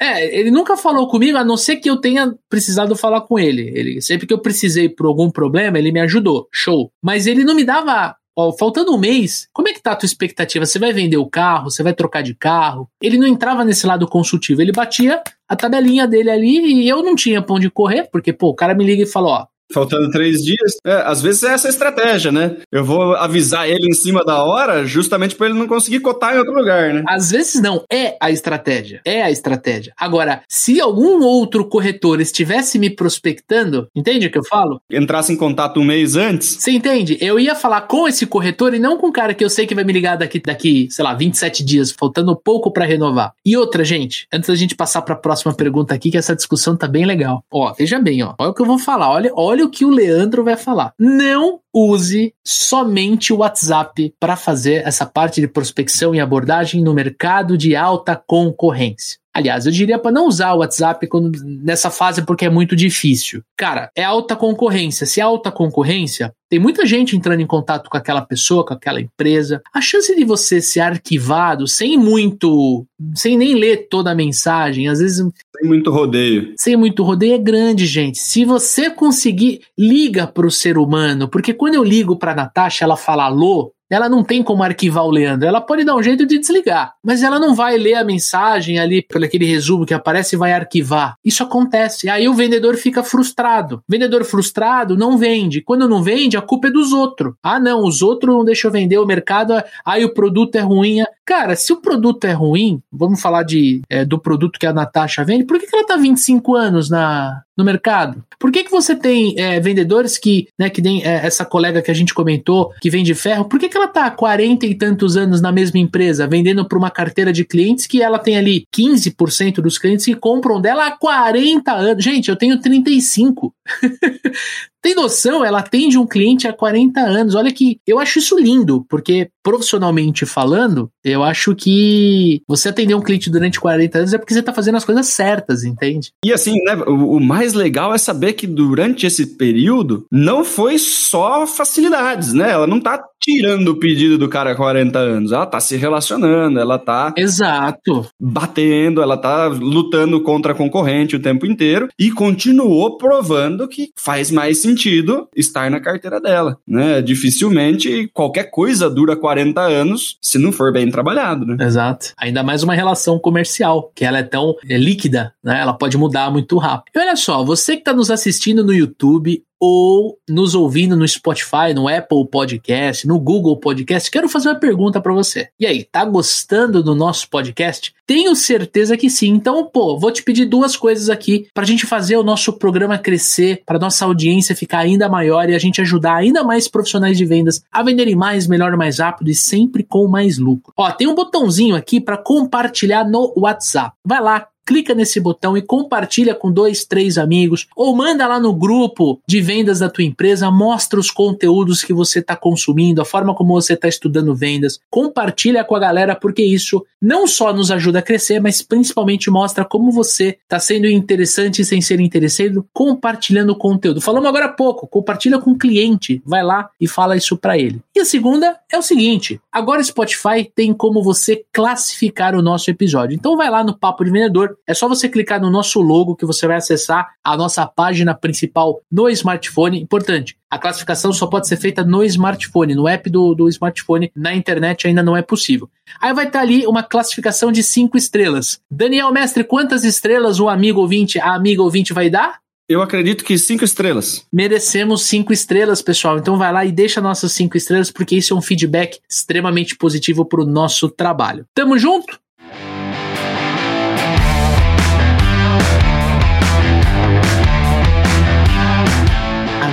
É, 0.00 0.38
ele 0.38 0.52
nunca 0.52 0.76
falou 0.76 1.08
comigo, 1.08 1.36
a 1.36 1.44
não 1.44 1.56
ser 1.56 1.74
que 1.76 1.90
eu 1.90 1.96
tenha 1.96 2.32
precisado 2.48 2.94
falar 2.94 3.22
com 3.22 3.36
ele. 3.36 3.72
ele. 3.74 4.00
Sempre 4.00 4.28
que 4.28 4.32
eu 4.32 4.38
precisei 4.38 4.88
por 4.88 5.06
algum 5.06 5.28
problema, 5.28 5.76
ele 5.76 5.90
me 5.90 5.98
ajudou. 5.98 6.46
Show. 6.52 6.92
Mas 7.02 7.26
ele 7.26 7.42
não 7.42 7.52
me 7.52 7.64
dava 7.64 8.14
Ó, 8.40 8.52
faltando 8.52 8.94
um 8.94 8.98
mês, 8.98 9.48
como 9.52 9.66
é 9.68 9.72
que 9.72 9.82
tá 9.82 9.90
a 9.90 9.96
tua 9.96 10.06
expectativa? 10.06 10.64
Você 10.64 10.78
vai 10.78 10.92
vender 10.92 11.16
o 11.16 11.28
carro? 11.28 11.68
Você 11.68 11.82
vai 11.82 11.92
trocar 11.92 12.22
de 12.22 12.36
carro? 12.36 12.88
Ele 13.02 13.18
não 13.18 13.26
entrava 13.26 13.64
nesse 13.64 13.84
lado 13.84 14.06
consultivo, 14.06 14.62
ele 14.62 14.70
batia 14.70 15.20
a 15.48 15.56
tabelinha 15.56 16.06
dele 16.06 16.30
ali 16.30 16.84
e 16.84 16.88
eu 16.88 17.02
não 17.02 17.16
tinha 17.16 17.42
pão 17.42 17.58
de 17.58 17.68
correr, 17.68 18.08
porque, 18.12 18.32
pô, 18.32 18.50
o 18.50 18.54
cara 18.54 18.74
me 18.74 18.84
liga 18.84 19.02
e 19.02 19.06
fala, 19.06 19.28
ó, 19.28 19.46
Faltando 19.72 20.10
três 20.10 20.38
dias. 20.42 20.76
É, 20.84 21.02
às 21.04 21.20
vezes 21.20 21.42
é 21.42 21.52
essa 21.52 21.68
estratégia, 21.68 22.32
né? 22.32 22.56
Eu 22.72 22.84
vou 22.84 23.14
avisar 23.14 23.68
ele 23.68 23.88
em 23.88 23.92
cima 23.92 24.24
da 24.24 24.42
hora, 24.42 24.86
justamente 24.86 25.34
para 25.34 25.48
ele 25.48 25.58
não 25.58 25.66
conseguir 25.66 26.00
cotar 26.00 26.34
em 26.34 26.38
outro 26.38 26.54
lugar, 26.54 26.94
né? 26.94 27.02
Às 27.06 27.30
vezes 27.30 27.60
não. 27.60 27.84
É 27.92 28.16
a 28.20 28.30
estratégia. 28.30 29.00
É 29.04 29.22
a 29.22 29.30
estratégia. 29.30 29.92
Agora, 29.96 30.42
se 30.48 30.80
algum 30.80 31.22
outro 31.22 31.64
corretor 31.66 32.20
estivesse 32.20 32.78
me 32.78 32.90
prospectando, 32.90 33.88
entende 33.94 34.26
o 34.26 34.30
que 34.30 34.38
eu 34.38 34.44
falo? 34.44 34.80
Entrasse 34.90 35.32
em 35.32 35.36
contato 35.36 35.80
um 35.80 35.84
mês 35.84 36.16
antes. 36.16 36.56
Você 36.58 36.70
entende? 36.70 37.18
Eu 37.20 37.38
ia 37.38 37.54
falar 37.54 37.82
com 37.82 38.08
esse 38.08 38.26
corretor 38.26 38.74
e 38.74 38.78
não 38.78 38.96
com 38.96 39.08
o 39.08 39.12
cara 39.12 39.34
que 39.34 39.44
eu 39.44 39.50
sei 39.50 39.66
que 39.66 39.74
vai 39.74 39.84
me 39.84 39.92
ligar 39.92 40.16
daqui, 40.16 40.40
daqui 40.40 40.88
sei 40.90 41.04
lá, 41.04 41.14
27 41.14 41.64
dias, 41.64 41.90
faltando 41.90 42.36
pouco 42.36 42.72
para 42.72 42.84
renovar. 42.84 43.32
E 43.44 43.56
outra, 43.56 43.84
gente, 43.84 44.26
antes 44.32 44.48
da 44.48 44.54
gente 44.54 44.74
passar 44.74 45.02
para 45.02 45.14
a 45.14 45.18
próxima 45.18 45.54
pergunta 45.54 45.94
aqui, 45.94 46.10
que 46.10 46.18
essa 46.18 46.34
discussão 46.34 46.76
tá 46.76 46.86
bem 46.86 47.04
legal. 47.04 47.42
Ó, 47.50 47.72
veja 47.72 47.98
bem, 47.98 48.22
ó. 48.22 48.34
Olha 48.38 48.50
o 48.50 48.54
que 48.54 48.62
eu 48.62 48.66
vou 48.66 48.78
falar. 48.78 49.10
Olha, 49.10 49.30
olha 49.34 49.57
olha 49.58 49.66
o 49.66 49.70
que 49.70 49.84
o 49.84 49.90
Leandro 49.90 50.44
vai 50.44 50.56
falar. 50.56 50.92
Não 50.96 51.60
use 51.74 52.32
somente 52.46 53.32
o 53.32 53.38
WhatsApp 53.38 54.14
para 54.20 54.36
fazer 54.36 54.86
essa 54.86 55.04
parte 55.04 55.40
de 55.40 55.48
prospecção 55.48 56.14
e 56.14 56.20
abordagem 56.20 56.82
no 56.82 56.94
mercado 56.94 57.58
de 57.58 57.74
alta 57.74 58.14
concorrência. 58.14 59.18
Aliás, 59.38 59.66
eu 59.66 59.72
diria 59.72 60.00
para 60.00 60.10
não 60.10 60.26
usar 60.26 60.52
o 60.52 60.58
WhatsApp 60.58 61.06
quando, 61.06 61.30
nessa 61.44 61.90
fase 61.90 62.22
porque 62.22 62.44
é 62.44 62.50
muito 62.50 62.74
difícil. 62.74 63.40
Cara, 63.56 63.88
é 63.94 64.02
alta 64.02 64.34
concorrência. 64.34 65.06
Se 65.06 65.20
é 65.20 65.22
alta 65.22 65.52
concorrência, 65.52 66.32
tem 66.50 66.58
muita 66.58 66.84
gente 66.84 67.16
entrando 67.16 67.40
em 67.40 67.46
contato 67.46 67.88
com 67.88 67.96
aquela 67.96 68.20
pessoa, 68.22 68.66
com 68.66 68.74
aquela 68.74 69.00
empresa. 69.00 69.62
A 69.72 69.80
chance 69.80 70.12
de 70.16 70.24
você 70.24 70.60
ser 70.60 70.80
arquivado 70.80 71.68
sem 71.68 71.96
muito, 71.96 72.84
sem 73.14 73.38
nem 73.38 73.54
ler 73.54 73.86
toda 73.88 74.10
a 74.10 74.14
mensagem, 74.14 74.88
às 74.88 74.98
vezes 74.98 75.18
sem 75.18 75.68
muito 75.68 75.92
rodeio. 75.92 76.54
Sem 76.56 76.76
muito 76.76 77.04
rodeio 77.04 77.34
é 77.34 77.38
grande, 77.38 77.86
gente. 77.86 78.18
Se 78.18 78.44
você 78.44 78.90
conseguir, 78.90 79.60
liga 79.78 80.26
para 80.26 80.48
o 80.48 80.50
ser 80.50 80.78
humano, 80.78 81.28
porque 81.28 81.54
quando 81.54 81.76
eu 81.76 81.84
ligo 81.84 82.16
para 82.16 82.34
Natasha, 82.34 82.84
ela 82.84 82.96
fala 82.96 83.26
alô, 83.26 83.72
ela 83.90 84.08
não 84.08 84.22
tem 84.22 84.42
como 84.42 84.62
arquivar 84.62 85.04
o 85.04 85.10
Leandro. 85.10 85.48
Ela 85.48 85.60
pode 85.60 85.84
dar 85.84 85.96
um 85.96 86.02
jeito 86.02 86.26
de 86.26 86.38
desligar, 86.38 86.94
mas 87.02 87.22
ela 87.22 87.38
não 87.38 87.54
vai 87.54 87.76
ler 87.76 87.94
a 87.94 88.04
mensagem 88.04 88.78
ali 88.78 89.02
pelo 89.02 89.24
aquele 89.24 89.46
resumo 89.46 89.86
que 89.86 89.94
aparece 89.94 90.36
e 90.36 90.38
vai 90.38 90.52
arquivar. 90.52 91.14
Isso 91.24 91.42
acontece. 91.42 92.08
Aí 92.08 92.28
o 92.28 92.34
vendedor 92.34 92.76
fica 92.76 93.02
frustrado. 93.02 93.82
vendedor 93.88 94.24
frustrado 94.24 94.96
não 94.96 95.16
vende. 95.16 95.62
Quando 95.62 95.88
não 95.88 96.02
vende, 96.02 96.36
a 96.36 96.42
culpa 96.42 96.68
é 96.68 96.70
dos 96.70 96.92
outros. 96.92 97.34
Ah, 97.42 97.60
não, 97.60 97.84
os 97.84 98.02
outros 98.02 98.34
não 98.34 98.44
deixam 98.44 98.70
vender 98.70 98.98
o 98.98 99.06
mercado. 99.06 99.54
Aí 99.84 100.04
o 100.04 100.14
produto 100.14 100.56
é 100.56 100.60
ruim. 100.60 101.02
Cara, 101.28 101.54
se 101.54 101.70
o 101.74 101.76
produto 101.76 102.24
é 102.24 102.32
ruim, 102.32 102.80
vamos 102.90 103.20
falar 103.20 103.42
de, 103.42 103.82
é, 103.90 104.02
do 104.02 104.18
produto 104.18 104.58
que 104.58 104.64
a 104.64 104.72
Natasha 104.72 105.22
vende, 105.22 105.44
por 105.44 105.60
que, 105.60 105.66
que 105.66 105.76
ela 105.76 105.86
tá 105.86 105.94
25 105.94 106.56
anos 106.56 106.88
na, 106.88 107.42
no 107.54 107.62
mercado? 107.62 108.24
Por 108.38 108.50
que, 108.50 108.64
que 108.64 108.70
você 108.70 108.96
tem 108.96 109.38
é, 109.38 109.60
vendedores 109.60 110.16
que, 110.16 110.48
né, 110.58 110.70
que 110.70 110.80
tem 110.80 111.04
é, 111.04 111.26
essa 111.26 111.44
colega 111.44 111.82
que 111.82 111.90
a 111.90 111.94
gente 111.94 112.14
comentou, 112.14 112.72
que 112.80 112.88
vende 112.88 113.14
ferro, 113.14 113.44
por 113.44 113.60
que, 113.60 113.68
que 113.68 113.76
ela 113.76 113.88
tá 113.88 114.06
há 114.06 114.10
40 114.10 114.64
e 114.64 114.74
tantos 114.74 115.18
anos 115.18 115.42
na 115.42 115.52
mesma 115.52 115.78
empresa, 115.78 116.26
vendendo 116.26 116.66
para 116.66 116.78
uma 116.78 116.90
carteira 116.90 117.30
de 117.30 117.44
clientes 117.44 117.86
que 117.86 118.00
ela 118.00 118.18
tem 118.18 118.38
ali 118.38 118.64
15% 118.74 119.56
dos 119.56 119.76
clientes 119.76 120.06
que 120.06 120.14
compram 120.14 120.58
dela 120.58 120.86
há 120.86 120.96
40 120.96 121.70
anos? 121.72 122.02
Gente, 122.02 122.30
eu 122.30 122.36
tenho 122.36 122.58
35. 122.58 123.52
Tem 124.82 124.94
noção? 124.94 125.44
Ela 125.44 125.60
atende 125.60 125.98
um 125.98 126.06
cliente 126.06 126.46
há 126.46 126.52
40 126.52 127.00
anos. 127.00 127.34
Olha 127.34 127.52
que 127.52 127.80
eu 127.86 127.98
acho 127.98 128.18
isso 128.18 128.38
lindo, 128.38 128.84
porque 128.88 129.30
profissionalmente 129.42 130.26
falando, 130.26 130.90
eu 131.02 131.22
acho 131.24 131.54
que 131.54 132.42
você 132.46 132.68
atender 132.68 132.94
um 132.94 133.00
cliente 133.00 133.30
durante 133.30 133.58
40 133.58 133.98
anos 133.98 134.12
é 134.12 134.18
porque 134.18 134.34
você 134.34 134.40
está 134.40 134.52
fazendo 134.52 134.76
as 134.76 134.84
coisas 134.84 135.06
certas, 135.08 135.64
entende? 135.64 136.12
E 136.24 136.32
assim, 136.32 136.62
né, 136.64 136.74
o, 136.86 137.18
mais 137.18 137.54
legal 137.54 137.94
é 137.94 137.98
saber 137.98 138.34
que 138.34 138.46
durante 138.46 139.06
esse 139.06 139.36
período 139.36 140.06
não 140.12 140.44
foi 140.44 140.78
só 140.78 141.46
facilidades, 141.46 142.32
né? 142.32 142.50
Ela 142.50 142.66
não 142.66 142.80
tá 142.80 143.02
tirando 143.28 143.68
o 143.68 143.76
pedido 143.76 144.16
do 144.16 144.26
cara 144.26 144.52
há 144.52 144.56
40 144.56 144.98
anos. 144.98 145.32
Ela 145.32 145.44
tá 145.44 145.60
se 145.60 145.76
relacionando, 145.76 146.58
ela 146.58 146.78
tá. 146.78 147.12
Exato. 147.14 148.08
Batendo, 148.18 149.02
ela 149.02 149.18
tá 149.18 149.48
lutando 149.48 150.22
contra 150.22 150.52
a 150.52 150.54
concorrente 150.54 151.14
o 151.14 151.20
tempo 151.20 151.44
inteiro 151.44 151.88
e 151.98 152.10
continuou 152.10 152.96
provando 152.96 153.68
que 153.68 153.90
faz 153.96 154.30
mais 154.30 154.62
sentido 154.62 155.28
estar 155.36 155.70
na 155.70 155.78
carteira 155.78 156.18
dela, 156.18 156.56
né? 156.66 157.02
Dificilmente 157.02 158.08
qualquer 158.14 158.44
coisa 158.44 158.88
dura 158.88 159.14
40 159.14 159.60
anos 159.60 160.16
se 160.22 160.38
não 160.38 160.50
for 160.50 160.72
bem 160.72 160.90
trabalhado, 160.90 161.44
né? 161.44 161.56
Exato. 161.60 162.14
Ainda 162.16 162.42
mais 162.42 162.62
uma 162.62 162.74
relação 162.74 163.18
comercial, 163.18 163.92
que 163.94 164.06
ela 164.06 164.18
é 164.18 164.22
tão 164.22 164.54
é, 164.66 164.78
líquida, 164.78 165.34
né? 165.44 165.60
Ela 165.60 165.74
pode 165.74 165.98
mudar 165.98 166.30
muito 166.30 166.56
rápido. 166.56 166.96
E 166.96 166.98
olha 166.98 167.16
só, 167.16 167.44
você 167.44 167.74
que 167.74 167.82
está 167.82 167.92
nos 167.92 168.10
assistindo 168.10 168.64
no 168.64 168.72
YouTube 168.72 169.42
ou 169.60 170.18
nos 170.28 170.54
ouvindo 170.54 170.96
no 170.96 171.06
Spotify, 171.06 171.74
no 171.74 171.88
Apple 171.88 172.26
Podcast, 172.30 173.06
no 173.06 173.18
Google 173.18 173.56
Podcast, 173.56 174.10
quero 174.10 174.28
fazer 174.28 174.48
uma 174.48 174.58
pergunta 174.58 175.00
para 175.00 175.12
você. 175.12 175.48
E 175.58 175.66
aí, 175.66 175.84
tá 175.84 176.04
gostando 176.04 176.82
do 176.82 176.94
nosso 176.94 177.28
podcast? 177.28 177.92
Tenho 178.06 178.34
certeza 178.34 178.96
que 178.96 179.10
sim. 179.10 179.28
Então, 179.28 179.66
pô, 179.66 179.98
vou 179.98 180.10
te 180.10 180.22
pedir 180.22 180.46
duas 180.46 180.76
coisas 180.76 181.10
aqui 181.10 181.46
para 181.52 181.64
a 181.64 181.66
gente 181.66 181.86
fazer 181.86 182.16
o 182.16 182.22
nosso 182.22 182.52
programa 182.54 182.96
crescer, 182.96 183.62
para 183.66 183.78
nossa 183.78 184.04
audiência 184.04 184.56
ficar 184.56 184.78
ainda 184.78 185.08
maior 185.08 185.50
e 185.50 185.54
a 185.54 185.58
gente 185.58 185.80
ajudar 185.80 186.14
ainda 186.14 186.42
mais 186.42 186.68
profissionais 186.68 187.18
de 187.18 187.24
vendas 187.24 187.62
a 187.70 187.82
venderem 187.82 188.16
mais, 188.16 188.46
melhor, 188.46 188.76
mais 188.76 188.98
rápido 188.98 189.28
e 189.30 189.34
sempre 189.34 189.82
com 189.82 190.06
mais 190.06 190.38
lucro. 190.38 190.72
Ó, 190.76 190.90
tem 190.90 191.06
um 191.06 191.14
botãozinho 191.14 191.76
aqui 191.76 192.00
para 192.00 192.16
compartilhar 192.16 193.04
no 193.04 193.32
WhatsApp. 193.36 193.94
Vai 194.04 194.22
lá, 194.22 194.46
clica 194.68 194.94
nesse 194.94 195.18
botão 195.18 195.56
e 195.56 195.62
compartilha 195.62 196.34
com 196.34 196.52
dois, 196.52 196.84
três 196.84 197.16
amigos, 197.16 197.66
ou 197.74 197.96
manda 197.96 198.26
lá 198.26 198.38
no 198.38 198.52
grupo 198.52 199.18
de 199.26 199.40
vendas 199.40 199.78
da 199.78 199.88
tua 199.88 200.04
empresa, 200.04 200.50
mostra 200.50 201.00
os 201.00 201.10
conteúdos 201.10 201.82
que 201.82 201.94
você 201.94 202.18
está 202.18 202.36
consumindo, 202.36 203.00
a 203.00 203.04
forma 203.06 203.34
como 203.34 203.54
você 203.54 203.72
está 203.72 203.88
estudando 203.88 204.34
vendas, 204.34 204.78
compartilha 204.90 205.64
com 205.64 205.74
a 205.74 205.78
galera, 205.78 206.14
porque 206.14 206.42
isso 206.42 206.84
não 207.00 207.26
só 207.26 207.50
nos 207.50 207.70
ajuda 207.70 208.00
a 208.00 208.02
crescer, 208.02 208.40
mas 208.40 208.60
principalmente 208.60 209.30
mostra 209.30 209.64
como 209.64 209.90
você 209.90 210.36
está 210.42 210.58
sendo 210.58 210.86
interessante 210.86 211.64
sem 211.64 211.80
ser 211.80 211.98
interesseiro, 211.98 212.66
compartilhando 212.70 213.56
conteúdo. 213.56 214.02
Falamos 214.02 214.28
agora 214.28 214.46
há 214.46 214.52
pouco, 214.52 214.86
compartilha 214.86 215.38
com 215.38 215.52
o 215.52 215.58
cliente, 215.58 216.20
vai 216.26 216.42
lá 216.42 216.68
e 216.78 216.86
fala 216.86 217.16
isso 217.16 217.38
para 217.38 217.56
ele. 217.56 217.80
E 217.96 218.00
a 218.00 218.04
segunda 218.04 218.58
é 218.70 218.76
o 218.76 218.82
seguinte: 218.82 219.40
agora 219.50 219.82
Spotify 219.82 220.50
tem 220.54 220.74
como 220.74 221.02
você 221.02 221.42
classificar 221.52 222.34
o 222.34 222.42
nosso 222.42 222.70
episódio. 222.70 223.14
Então 223.14 223.34
vai 223.34 223.48
lá 223.48 223.64
no 223.64 223.78
Papo 223.78 224.04
de 224.04 224.10
Vendedor, 224.10 224.57
é 224.66 224.74
só 224.74 224.88
você 224.88 225.08
clicar 225.08 225.40
no 225.40 225.50
nosso 225.50 225.80
logo 225.80 226.16
que 226.16 226.26
você 226.26 226.46
vai 226.46 226.56
acessar 226.56 227.06
a 227.22 227.36
nossa 227.36 227.66
página 227.66 228.14
principal 228.14 228.80
no 228.90 229.08
smartphone. 229.08 229.80
Importante, 229.80 230.36
a 230.50 230.58
classificação 230.58 231.12
só 231.12 231.26
pode 231.26 231.48
ser 231.48 231.56
feita 231.56 231.84
no 231.84 232.02
smartphone, 232.04 232.74
no 232.74 232.88
app 232.88 233.08
do, 233.10 233.34
do 233.34 233.48
smartphone, 233.48 234.10
na 234.14 234.34
internet 234.34 234.86
ainda 234.86 235.02
não 235.02 235.16
é 235.16 235.22
possível. 235.22 235.68
Aí 236.00 236.12
vai 236.12 236.26
estar 236.26 236.40
ali 236.40 236.66
uma 236.66 236.82
classificação 236.82 237.52
de 237.52 237.62
cinco 237.62 237.96
estrelas. 237.96 238.60
Daniel 238.70 239.12
Mestre, 239.12 239.44
quantas 239.44 239.84
estrelas 239.84 240.40
o 240.40 240.48
amigo 240.48 240.80
ouvinte, 240.80 241.18
a 241.18 241.34
amiga 241.34 241.62
ouvinte 241.62 241.92
vai 241.92 242.08
dar? 242.08 242.38
Eu 242.68 242.82
acredito 242.82 243.24
que 243.24 243.38
cinco 243.38 243.64
estrelas. 243.64 244.26
Merecemos 244.30 245.02
cinco 245.04 245.32
estrelas, 245.32 245.80
pessoal. 245.80 246.18
Então 246.18 246.36
vai 246.36 246.52
lá 246.52 246.66
e 246.66 246.70
deixa 246.70 247.00
nossas 247.00 247.32
cinco 247.32 247.56
estrelas, 247.56 247.90
porque 247.90 248.14
isso 248.14 248.34
é 248.34 248.36
um 248.36 248.42
feedback 248.42 249.00
extremamente 249.08 249.74
positivo 249.74 250.22
para 250.22 250.42
o 250.42 250.46
nosso 250.46 250.90
trabalho. 250.90 251.46
Tamo 251.54 251.78
junto? 251.78 252.20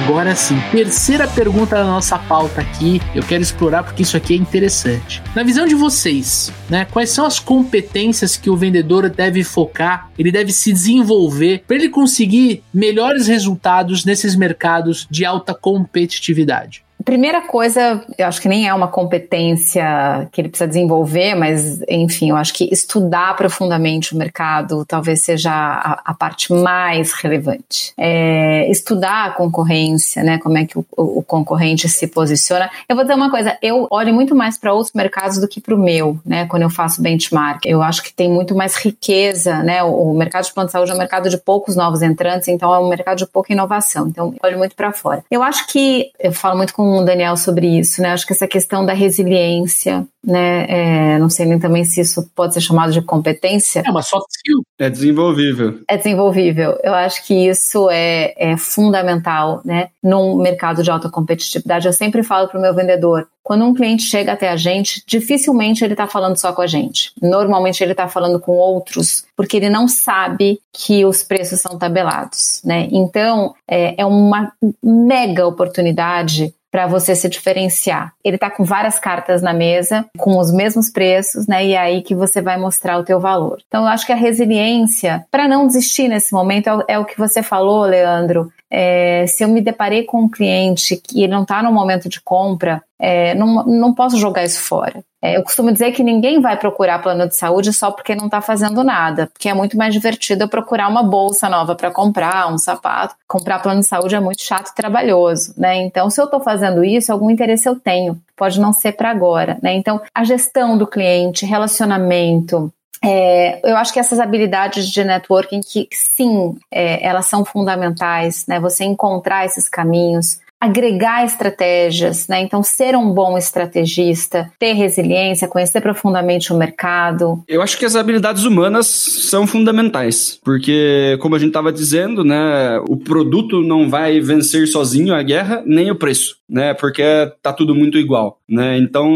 Agora 0.06 0.36
sim, 0.36 0.56
terceira 0.72 1.28
pergunta 1.28 1.78
da 1.78 1.84
nossa 1.84 2.20
pauta 2.20 2.62
aqui, 2.62 3.02
eu 3.16 3.24
quero 3.24 3.42
explorar 3.42 3.82
porque 3.82 4.04
isso 4.04 4.16
aqui 4.16 4.36
é 4.36 4.38
interessante. 4.38 5.20
Na 5.34 5.42
visão 5.42 5.66
de 5.66 5.74
vocês, 5.74 6.54
né, 6.70 6.86
quais 6.86 7.10
são 7.10 7.26
as 7.26 7.40
competências 7.40 8.38
que 8.38 8.48
o 8.48 8.56
vendedor 8.56 9.10
deve 9.10 9.44
focar, 9.44 10.12
ele 10.16 10.32
deve 10.32 10.52
se 10.52 10.72
desenvolver 10.72 11.64
para 11.66 11.76
ele 11.76 11.90
conseguir 11.90 12.64
melhores 12.72 13.26
resultados 13.26 14.06
nesses 14.06 14.36
mercados 14.36 15.08
de 15.10 15.26
alta 15.26 15.56
competitividade? 15.56 16.85
Primeira 17.06 17.42
coisa, 17.42 18.04
eu 18.18 18.26
acho 18.26 18.42
que 18.42 18.50
nem 18.50 18.68
é 18.68 18.74
uma 18.74 18.88
competência 18.88 20.28
que 20.32 20.42
ele 20.42 20.50
precisa 20.50 20.68
desenvolver, 20.68 21.36
mas 21.36 21.80
enfim, 21.88 22.32
eu 22.32 22.36
acho 22.36 22.52
que 22.52 22.68
estudar 22.74 23.36
profundamente 23.36 24.16
o 24.16 24.18
mercado 24.18 24.84
talvez 24.88 25.22
seja 25.22 25.52
a, 25.52 26.02
a 26.04 26.14
parte 26.16 26.52
mais 26.52 27.14
relevante. 27.14 27.94
É, 27.96 28.68
estudar 28.72 29.26
a 29.26 29.30
concorrência, 29.30 30.24
né? 30.24 30.40
Como 30.40 30.58
é 30.58 30.66
que 30.66 30.80
o, 30.80 30.86
o, 30.98 31.22
concorrente 31.22 31.88
se 31.88 32.08
posiciona. 32.08 32.72
Eu 32.90 32.96
vou 32.96 33.06
dizer 33.06 33.14
uma 33.14 33.30
coisa, 33.30 33.56
eu 33.62 33.88
olho 33.92 34.12
muito 34.12 34.36
mais 34.36 34.58
para 34.58 34.74
outros 34.74 34.94
mercados 34.96 35.38
do 35.38 35.48
que 35.48 35.62
para 35.62 35.76
o 35.76 35.78
meu, 35.78 36.20
né? 36.26 36.48
Quando 36.48 36.64
eu 36.64 36.72
faço 36.72 37.04
benchmark, 37.04 37.66
eu 37.66 37.84
acho 37.84 38.02
que 38.02 38.12
tem 38.12 38.30
muito 38.30 38.56
mais 38.56 38.76
riqueza, 38.78 39.62
né? 39.62 39.84
O, 39.84 40.12
o 40.12 40.18
mercado 40.18 40.46
de 40.46 40.54
plano 40.54 40.68
de 40.68 40.72
saúde 40.72 40.92
é 40.92 40.96
um 40.96 40.98
mercado 40.98 41.30
de 41.30 41.38
poucos 41.38 41.76
novos 41.76 42.02
entrantes, 42.02 42.48
então 42.48 42.74
é 42.74 42.80
um 42.80 42.90
mercado 42.90 43.20
de 43.20 43.28
pouca 43.28 43.54
inovação. 43.54 44.08
Então, 44.08 44.34
eu 44.34 44.40
olho 44.50 44.58
muito 44.58 44.76
para 44.76 44.92
fora. 44.92 45.24
Eu 45.30 45.44
acho 45.44 45.68
que 45.68 46.12
eu 46.20 46.32
falo 46.32 46.58
muito 46.58 46.74
com 46.74 46.95
com 46.96 47.02
o 47.02 47.06
Daniel 47.06 47.36
sobre 47.36 47.68
isso, 47.78 48.02
né? 48.02 48.14
Acho 48.14 48.26
que 48.26 48.32
essa 48.32 48.48
questão 48.48 48.86
da 48.86 48.94
resiliência, 48.94 50.08
né? 50.24 50.66
É, 50.70 51.20
não 51.20 51.30
sei 51.30 51.46
nem 51.46 51.60
também 51.60 51.84
se 51.84 52.00
isso 52.00 52.30
pode 52.34 52.54
ser 52.54 52.62
chamado 52.62 52.94
de 52.94 53.02
competência. 53.02 53.84
É 53.86 53.92
uma 53.92 54.02
soft 54.02 54.30
skill. 54.32 54.64
É 54.80 54.90
desenvolvível. 54.90 55.80
É 55.90 55.98
desenvolvível. 55.98 56.78
Eu 56.82 56.94
acho 56.94 57.26
que 57.26 57.34
isso 57.34 57.90
é, 57.90 58.34
é 58.38 58.56
fundamental, 58.56 59.62
né? 59.66 59.90
Num 60.02 60.38
mercado 60.38 60.82
de 60.82 60.90
alta 60.90 61.10
competitividade. 61.10 61.86
Eu 61.86 61.94
sempre 61.94 62.24
falo 62.24 62.48
para 62.48 62.58
o 62.58 62.62
meu 62.62 62.74
vendedor, 62.74 63.28
quando 63.46 63.64
um 63.64 63.76
cliente 63.76 64.02
chega 64.02 64.32
até 64.32 64.50
a 64.50 64.56
gente, 64.56 65.04
dificilmente 65.06 65.84
ele 65.84 65.94
está 65.94 66.08
falando 66.08 66.36
só 66.36 66.52
com 66.52 66.64
a 66.64 66.68
gente. 66.68 67.12
Normalmente 67.22 67.84
ele 67.84 67.92
está 67.92 68.08
falando 68.08 68.40
com 68.40 68.54
outros, 68.54 69.24
porque 69.38 69.58
ele 69.58 69.70
não 69.70 69.88
sabe 69.88 70.60
que 70.74 71.06
os 71.06 71.22
preços 71.22 71.62
são 71.62 71.78
tabelados, 71.78 72.60
né? 72.66 72.88
Então 72.92 73.54
é, 73.70 74.02
é 74.02 74.06
uma 74.06 74.52
mega 74.84 75.46
oportunidade 75.46 76.55
para 76.76 76.88
você 76.88 77.16
se 77.16 77.30
diferenciar. 77.30 78.12
Ele 78.22 78.36
está 78.36 78.52
com 78.52 78.66
várias 78.66 79.00
cartas 79.00 79.42
na 79.42 79.54
mesa, 79.54 80.06
com 80.18 80.38
os 80.38 80.52
mesmos 80.52 80.90
preços, 80.90 81.48
né? 81.48 81.66
E 81.66 81.72
é 81.72 81.78
aí 81.78 82.02
que 82.02 82.14
você 82.14 82.42
vai 82.42 82.58
mostrar 82.58 82.98
o 82.98 83.04
teu 83.06 83.18
valor. 83.18 83.60
Então, 83.66 83.84
eu 83.84 83.88
acho 83.88 84.06
que 84.06 84.12
a 84.12 84.16
resiliência, 84.18 85.26
para 85.32 85.48
não 85.48 85.66
desistir 85.66 86.10
nesse 86.10 86.34
momento, 86.34 86.68
é 86.68 86.76
o, 86.76 86.84
é 86.90 87.00
o 87.00 87.06
que 87.06 87.18
você 87.18 87.42
falou, 87.42 87.84
Leandro. 87.84 88.52
É, 88.70 89.26
se 89.26 89.42
eu 89.42 89.48
me 89.48 89.62
deparei 89.62 90.04
com 90.04 90.24
um 90.24 90.30
cliente 90.30 90.98
que 90.98 91.24
ele 91.24 91.32
não 91.32 91.44
está 91.44 91.64
no 91.64 91.72
momento 91.72 92.10
de 92.10 92.20
compra, 92.20 92.84
é, 93.00 93.34
não, 93.36 93.64
não 93.66 93.94
posso 93.94 94.18
jogar 94.18 94.44
isso 94.44 94.62
fora. 94.62 95.02
É, 95.26 95.38
eu 95.38 95.42
costumo 95.44 95.72
dizer 95.72 95.92
que 95.92 96.04
ninguém 96.04 96.40
vai 96.40 96.56
procurar 96.56 97.02
plano 97.02 97.28
de 97.28 97.36
saúde 97.36 97.74
só 97.74 97.90
porque 97.90 98.14
não 98.14 98.26
está 98.26 98.42
fazendo 98.42 98.84
nada, 98.84 99.26
porque 99.34 99.50
é 99.50 99.56
muito 99.56 99.76
mais 99.76 99.92
divertido 99.92 100.44
eu 100.44 100.48
procurar 100.48 100.88
uma 100.88 101.02
bolsa 101.02 101.50
nova 101.50 101.74
para 101.74 101.90
comprar, 101.90 102.48
um 102.54 102.60
sapato. 102.60 103.16
Comprar 103.28 103.58
plano 103.58 103.80
de 103.80 103.88
saúde 103.88 104.14
é 104.14 104.20
muito 104.20 104.44
chato 104.44 104.70
e 104.70 104.76
trabalhoso, 104.76 105.56
né? 105.58 105.78
Então, 105.78 106.12
se 106.12 106.22
eu 106.22 106.26
estou 106.26 106.40
fazendo 106.40 106.84
isso, 106.84 107.12
algum 107.12 107.32
interesse 107.32 107.68
eu 107.68 107.76
tenho. 107.76 108.22
Pode 108.38 108.60
não 108.60 108.72
ser 108.72 108.92
para 108.92 109.10
agora, 109.10 109.58
né? 109.64 109.74
Então, 109.74 110.00
a 110.14 110.24
gestão 110.24 110.78
do 110.78 110.86
cliente, 110.86 111.44
relacionamento, 111.44 112.72
é, 113.04 113.60
eu 113.64 113.76
acho 113.78 113.92
que 113.92 114.00
essas 114.00 114.20
habilidades 114.20 114.88
de 114.88 115.04
networking 115.04 115.62
que 115.62 115.88
sim, 115.92 116.56
é, 116.72 117.04
elas 117.04 117.26
são 117.26 117.44
fundamentais, 117.44 118.46
né? 118.48 118.60
Você 118.60 118.84
encontrar 118.84 119.44
esses 119.44 119.68
caminhos, 119.68 120.40
agregar 120.60 121.26
estratégias, 121.26 122.28
né? 122.28 122.42
Então, 122.42 122.64
ser 122.64 122.96
um 122.96 123.12
bom 123.12 123.38
estrategista, 123.38 124.52
ter 124.58 124.74
resiliência, 124.74 125.48
conhecer 125.48 125.82
profundamente 125.82 126.52
o 126.52 126.58
mercado. 126.58 127.44
Eu 127.48 127.62
acho 127.62 127.78
que 127.78 127.86
as 127.86 127.96
habilidades 127.96 128.44
humanas 128.44 128.88
são 128.88 129.46
fundamentais, 129.46 130.40
porque, 130.44 131.18
como 131.22 131.36
a 131.36 131.40
gente 131.40 131.50
estava 131.50 131.72
dizendo, 131.72 132.24
né, 132.24 132.80
o 132.88 132.98
produto 132.98 133.62
não 133.62 133.90
vai 133.90 134.20
vencer 134.20 134.68
sozinho 134.68 135.14
a 135.14 135.22
guerra, 135.22 135.62
nem 135.66 135.92
o 135.92 135.96
preço, 135.96 136.38
né? 136.50 136.74
Porque 136.74 137.04
tá 137.42 137.54
tudo 137.54 137.76
muito 137.76 137.98
igual, 137.98 138.40
né? 138.50 138.78
Então, 138.78 139.08